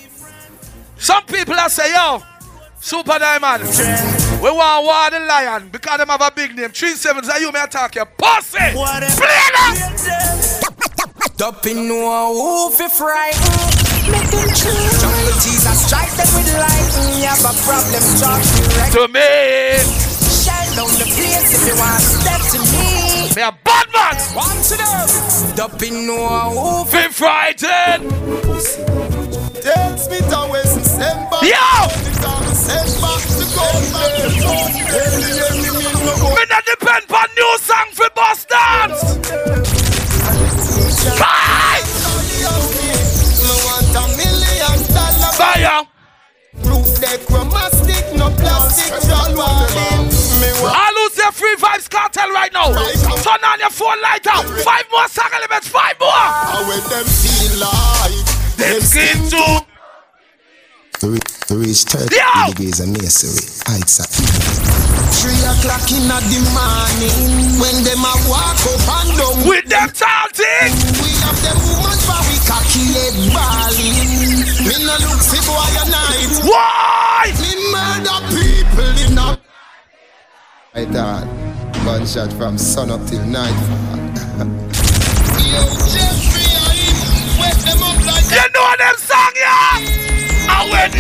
Some 0.96 1.26
people 1.26 1.54
are 1.54 1.68
say, 1.68 1.92
yo, 1.92 2.22
Super 2.78 3.18
Diamond, 3.18 3.64
we 4.40 4.50
want 4.54 4.86
War 4.86 5.10
the 5.10 5.18
Lion 5.26 5.68
because 5.68 5.98
them 5.98 6.06
have 6.06 6.20
a 6.20 6.30
big 6.30 6.54
name. 6.54 6.70
Three 6.70 6.94
sevens 6.94 7.28
are 7.28 7.40
you 7.40 7.50
may 7.50 7.64
attack 7.64 7.96
you. 7.96 8.04
Pussy! 8.04 8.56
Play 8.56 8.78
that! 8.78 10.62
Up 11.42 11.66
in 11.66 11.88
no 11.88 12.32
who 12.32 12.70
fi 12.70 12.88
frighten 12.88 14.10
Make 14.10 14.30
them 14.30 14.48
choose 14.56 15.00
Jungle 15.02 15.36
Jesus 15.44 15.86
strike 15.86 16.10
them 16.16 16.26
with 16.32 16.48
lightning 16.56 17.20
You 17.20 17.28
have 17.28 17.44
a 17.44 17.52
problem, 17.60 18.02
talk 18.16 18.40
direct 18.40 18.92
To 18.94 19.06
me, 19.12 19.76
Shine 20.32 20.72
down 20.74 20.88
the 20.96 21.04
place 21.04 21.52
if 21.52 21.68
you 21.68 21.76
want 21.76 22.00
to 22.00 22.08
step 22.08 22.40
to 22.40 22.58
me 22.72 23.05
me 23.36 23.42
a 23.42 23.52
bad 23.52 23.86
man. 23.92 24.16
One 24.34 24.62
to 24.64 24.76
them 24.80 25.60
Up 25.60 25.82
in 25.82 26.06
no 26.06 26.16
who 26.56 26.84
fi 26.86 27.06
Be 27.06 27.12
frightened. 27.12 28.08
Takes 29.60 30.08
me 30.08 30.18
to 30.30 30.48
West 30.50 30.78
December. 30.78 31.40
Yo! 31.44 31.68
December. 32.48 33.12
The 33.36 33.46
government. 33.52 34.40
Me 36.34 36.42
not 36.48 36.64
depend 36.64 37.04
on 37.12 37.28
new 37.36 37.52
song 37.60 37.88
for 37.92 38.10
bus 38.14 38.44
dance. 38.46 39.02
Bye! 41.20 41.82
Me 43.42 43.52
want 43.66 43.96
a 44.00 44.04
million 44.16 44.78
dollar. 44.96 45.32
Fire! 45.36 45.82
Proof 46.64 46.88
they 47.00 47.18
chromatic, 47.26 48.04
no 48.16 48.30
plastic. 48.30 48.92
Jolwalin. 49.04 50.08
Me 50.40 50.48
want 50.62 50.74
I 50.74 50.90
lose 50.96 51.16
your 51.18 51.32
free 51.32 51.56
Vybz 51.56 51.85
Kartel 52.16 52.32
right 52.32 52.52
now. 52.52 52.72
Turn 52.72 53.44
on 53.44 53.58
your 53.60 53.70
phone 53.70 54.00
light 54.00 54.26
up. 54.26 54.44
Five 54.64 54.84
more 54.90 55.08
song 55.08 55.30
elements. 55.34 55.68
Five 55.68 55.98
more. 56.00 56.08
how 56.10 56.68
when 56.68 56.80
them 56.88 57.04
feel 57.04 57.60
like. 57.60 58.24
Them 58.56 58.80
skin 58.80 59.28
too. 59.28 59.66
To, 61.00 61.10
re- 61.12 61.20
to 61.20 61.54
reach 61.56 61.84
30 61.84 62.16
Yo! 62.16 62.52
degrees 62.52 62.80
of 62.80 62.88
masonry. 62.88 63.44
Heights 63.68 64.00
are 64.00 64.08
Three 65.12 65.44
o'clock 65.44 65.84
in 65.92 66.08
the 66.08 66.40
morning 66.56 67.60
when 67.60 67.84
them 67.84 68.00
a 68.00 68.14
walk 68.32 68.64
up 68.64 68.80
and 68.80 69.12
down. 69.20 69.36
With 69.44 69.68
them 69.68 69.92
talking. 69.92 70.72
We 71.04 71.12
have 71.20 71.36
them 71.44 71.58
woman 71.68 72.00
for 72.00 72.20
we 72.32 72.36
cocky 72.48 72.84
head 72.96 73.16
balling. 73.28 74.40
Me 74.64 74.74
no 74.88 74.96
look 75.04 75.20
see 75.20 75.42
boy 75.44 75.68
a 75.68 75.84
night. 75.92 76.32
Why? 76.48 77.28
Me 77.44 77.52
murder 77.68 78.18
people 78.32 78.96
in 79.04 79.18
a. 79.20 79.38
I 80.72 80.84
thought. 80.86 81.55
Gunshot 81.86 82.32
from 82.32 82.58
sun 82.58 82.90
up 82.90 83.00
till 83.06 83.22
nightfall. 83.26 83.96
Yo, 85.38 85.62
Jeffrey, 85.86 86.50
I 86.58 87.38
wet 87.38 87.56
them 87.62 87.78
up 87.80 87.98
like 88.04 88.26
You 88.26 88.42
know 88.50 88.74
them 88.76 88.96
song, 88.98 89.34
yeah? 89.38 90.50
I 90.50 90.66
win. 90.66 90.92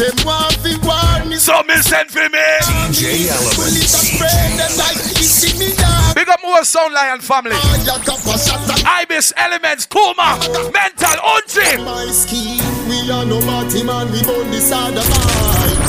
Them 0.00 0.16
want 0.24 0.56
fi 0.64 0.72
war 0.80 1.26
me. 1.28 1.36
So 1.36 1.62
me 1.68 1.76
send 1.76 2.10
for 2.10 2.26
me. 2.30 2.40
DJ 2.88 3.28
Well, 3.28 3.60
Elements. 3.60 4.78
like 4.78 4.96
kissing 5.14 5.58
me 5.58 5.76
down. 5.76 6.14
Big 6.14 6.28
up 6.30 6.40
more 6.42 6.64
Sound 6.64 6.94
Lion 6.94 7.20
family. 7.20 7.52
Ah, 7.54 7.74
I 7.74 8.04
got 8.04 8.24
a 8.24 8.38
shot 8.38 8.70
at 8.70 8.84
Ibis, 9.02 9.34
Elements, 9.36 9.84
Kuma, 9.84 10.38
Mental, 10.72 11.20
Unchi. 11.36 11.84
my 11.84 12.06
scheme. 12.06 12.64
We 12.88 13.10
are 13.12 13.26
no 13.26 13.38
party 13.42 13.82
man, 13.84 14.10
we 14.10 14.22
born 14.22 14.50
this 14.50 14.72
other 14.72 15.04
mind. 15.04 15.79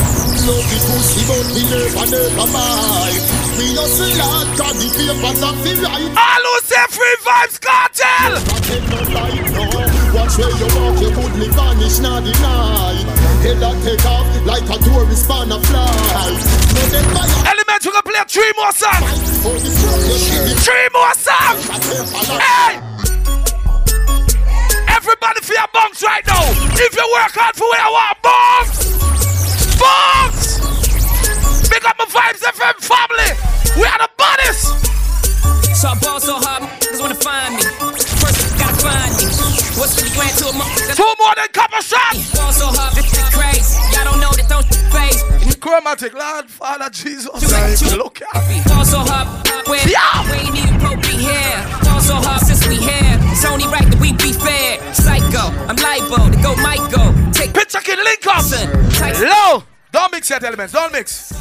Love 0.51 0.67
the 0.67 0.79
pussy, 0.83 1.23
but 1.31 1.47
we 1.55 1.63
never, 1.63 2.11
never 2.11 2.47
mind. 2.51 3.23
We 3.55 3.71
hard, 4.19 4.51
got 4.59 4.75
the 4.75 4.87
the 4.99 5.15
right. 5.79 6.11
Free 6.91 7.17
Vybz 7.23 7.55
Kartel. 7.63 8.35
Watch 10.11 10.35
where 10.35 10.51
you 10.51 10.67
walk, 10.75 10.99
you 10.99 11.11
me 11.39 11.47
vanish, 11.55 11.99
not 12.03 12.27
deny. 12.27 12.99
Head 13.47 13.63
take 13.79 14.03
off 14.03 14.27
like 14.43 14.67
a 14.67 14.77
tourist 14.83 15.23
a 15.55 15.59
fly. 15.63 15.87
Elements, 17.47 17.85
we 17.87 17.91
gonna 17.95 18.03
play 18.03 18.19
three 18.27 18.51
more 18.59 18.75
songs. 18.75 19.47
Three 20.67 20.87
more 20.91 21.13
songs. 21.15 21.63
Hey! 22.43 22.75
Everybody 24.99 25.39
for 25.39 25.53
your 25.53 25.67
bunks 25.71 26.03
right 26.03 26.27
now. 26.27 26.43
If 26.75 26.91
you 26.91 27.07
work 27.15 27.31
hard 27.39 27.55
for 27.55 27.71
where 27.71 27.79
I 27.79 27.89
want 27.89 28.21
bunks. 28.21 28.91
Bunks! 29.79 30.20
Month? 41.11 41.19
More 41.19 41.35
than 41.35 41.47
couple 41.53 41.81
shots. 41.81 42.31
Ball 42.35 42.51
so 42.51 42.67
hard, 42.67 42.97
is 42.97 43.29
crazy. 43.35 43.77
Y'all 43.95 44.05
don't 44.11 44.19
know 44.19 44.31
that 44.31 44.47
don't 44.49 44.65
phase. 44.91 45.23
Chromatic, 45.61 46.13
Lord, 46.13 46.49
Father 46.49 46.89
Jesus. 46.89 47.29
Look 47.95 48.21
at 48.21 48.49
me. 48.49 48.61
Ball 48.65 48.85
so 48.85 48.99
hard, 48.99 49.27
where 49.67 49.87
Yeah. 49.87 50.25
we 50.25 50.37
ain't 50.41 50.57
even 50.57 50.79
pro 50.79 50.95
be 50.97 51.15
here. 51.21 51.61
Ball 51.83 52.01
so 52.01 52.15
hard 52.15 52.41
since 52.41 52.65
we 52.67 52.77
here. 52.77 53.17
It's 53.31 53.45
only 53.45 53.65
right 53.67 53.85
that 53.85 53.99
we 54.01 54.13
be 54.13 54.33
fair. 54.33 54.81
Psycho, 54.93 55.53
I'm 55.69 55.77
libo 55.77 56.29
to 56.31 56.37
go 56.41 56.55
Michael. 56.55 57.13
Take 57.31 57.53
Picture 57.53 57.79
kid 57.79 57.99
link 57.99 58.25
up. 58.27 58.43
Low. 59.21 59.63
Don't 59.91 60.11
mix 60.11 60.29
yet, 60.29 60.43
elements. 60.43 60.73
Don't 60.73 60.91
mix. 60.91 61.31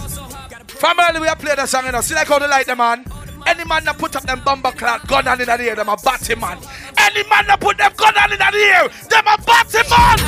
Early 0.83 1.21
we 1.21 1.27
have 1.27 1.39
played 1.39 1.59
the 1.59 1.67
song, 1.67 1.87
you 1.87 1.93
know. 1.93 2.01
See 2.01 2.15
like 2.15 2.29
how 2.29 2.39
they 2.39 2.49
light 2.49 2.67
them 2.67 2.79
man. 2.79 3.05
Any 3.47 3.65
man 3.65 3.85
that 3.85 3.99
put 3.99 4.17
up 4.17 4.23
them 4.25 4.41
bomber 4.45 4.73
clock 4.73 5.07
gun 5.07 5.27
on 5.29 5.41
in 5.41 5.47
the 5.47 5.61
air, 5.61 5.75
them 5.75 5.89
a 5.89 5.97
batty 5.97 6.35
man. 6.35 6.59
Any 6.99 7.23
man 7.29 7.47
that 7.47 7.61
put 7.61 7.79
them 7.79 7.93
gun 7.97 8.17
on 8.17 8.33
in 8.33 8.39
the 8.39 8.51
air, 8.53 8.89
them 9.09 9.27
a 9.27 9.37
batty 9.43 9.83
man. 9.89 10.19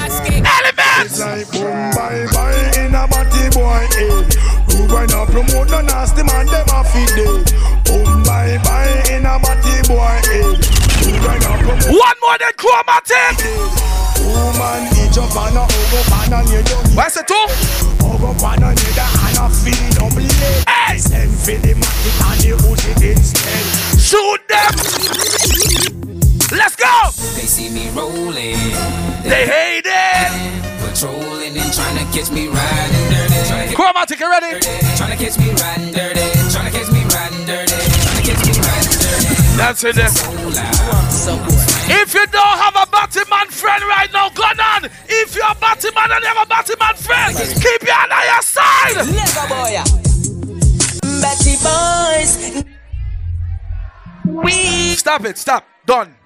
Elements. 0.42 1.16
It's 1.16 1.20
like 1.20 1.48
boom, 1.52 1.72
bye, 1.92 2.26
bye 2.32 2.62
in 2.80 2.94
a 2.94 3.04
body 3.06 3.46
boy 3.52 3.84
head. 3.94 4.34
Who 4.72 4.88
boy 4.88 5.06
not 5.10 5.28
promote 5.28 5.70
no 5.70 5.80
nasty 5.82 6.22
man, 6.22 6.46
them 6.46 6.68
a 6.72 6.80
feed 6.84 7.12
dead. 7.14 7.52
Boom, 7.84 8.22
bye, 8.24 8.58
bye 8.64 9.02
in 9.10 9.26
a 9.26 9.38
body 9.38 9.76
boy 9.88 10.18
head. 10.28 10.58
Who 11.02 11.10
boy 11.20 11.38
not 11.42 11.58
promote 11.60 11.92
One 11.92 12.18
more 12.22 12.38
than 12.38 12.52
chromatic. 12.56 13.36
Eh. 13.44 13.92
Woman, 14.22 14.86
he 14.94 15.10
jump 15.10 15.34
on 15.36 15.56
a 15.56 15.62
over 15.66 16.02
pan 16.08 16.32
and 16.32 16.48
you 16.48 16.62
don't 16.62 16.94
it 16.94 17.26
two? 17.26 17.44
Over 18.06 18.32
pan 18.38 18.62
and 18.62 18.78
you 18.78 18.92
and 18.94 19.38
a 19.38 19.46
feed 19.50 19.98
no 19.98 20.08
blade. 20.14 20.64
Hey. 20.68 20.98
Send 20.98 21.32
for 21.32 21.58
the 21.58 21.74
matic 21.74 22.18
and 22.22 22.40
the 22.40 22.41
instead. 22.88 24.00
Shoot 24.00 24.40
them. 24.48 24.72
Let's 26.52 26.76
go. 26.76 26.92
They 27.34 27.46
see 27.46 27.70
me 27.70 27.88
rolling. 27.90 28.58
They 29.22 29.46
hate 29.46 29.86
it. 29.86 30.30
Patrolling 30.82 31.56
and 31.56 31.72
trying 31.72 31.96
to 31.98 32.04
catch 32.12 32.30
me 32.30 32.48
riding 32.48 33.10
dirty. 33.10 33.48
Trying 33.48 33.68
to 33.70 33.74
Chromatic, 33.74 34.20
you 34.20 34.30
ready? 34.30 34.60
Trying 34.96 35.16
to 35.16 35.24
catch 35.24 35.38
me 35.38 35.50
riding 35.62 35.92
dirty. 35.94 36.26
Trying 36.50 36.70
to 36.70 36.78
catch 36.78 36.90
me 36.92 37.02
riding 37.08 37.46
dirty. 37.46 37.72
Trying 37.72 38.18
to 38.18 38.24
catch 38.26 38.42
me 38.46 38.52
riding 38.60 38.98
dirty. 39.00 39.56
That's 39.56 39.84
it. 39.84 39.94
there. 39.94 40.08
So 40.08 40.30
loud. 40.32 41.08
So 41.10 41.36
good. 41.38 41.72
If 42.02 42.14
you 42.14 42.26
don't 42.26 42.58
have 42.58 42.76
a 42.76 42.86
Batman 42.90 43.48
friend 43.48 43.82
right 43.84 44.12
now, 44.12 44.28
go 44.30 44.42
on. 44.42 44.90
If 45.08 45.36
you're 45.36 45.46
a 45.46 45.54
Batman 45.54 46.10
and 46.10 46.22
you 46.22 46.28
have 46.28 46.44
a 46.44 46.48
Batman 46.48 46.96
friend, 46.96 47.36
keep 47.36 47.82
your 47.82 47.94
hand 47.94 48.12
on 48.12 48.24
your 48.26 48.42
side. 48.42 48.96
Lego 49.06 49.46
boy. 49.48 50.02
Betty 51.20 51.54
boys. 51.62 52.71
Stop 54.96 55.24
it. 55.24 55.38
Stop. 55.38 55.64
Done. 55.84 56.21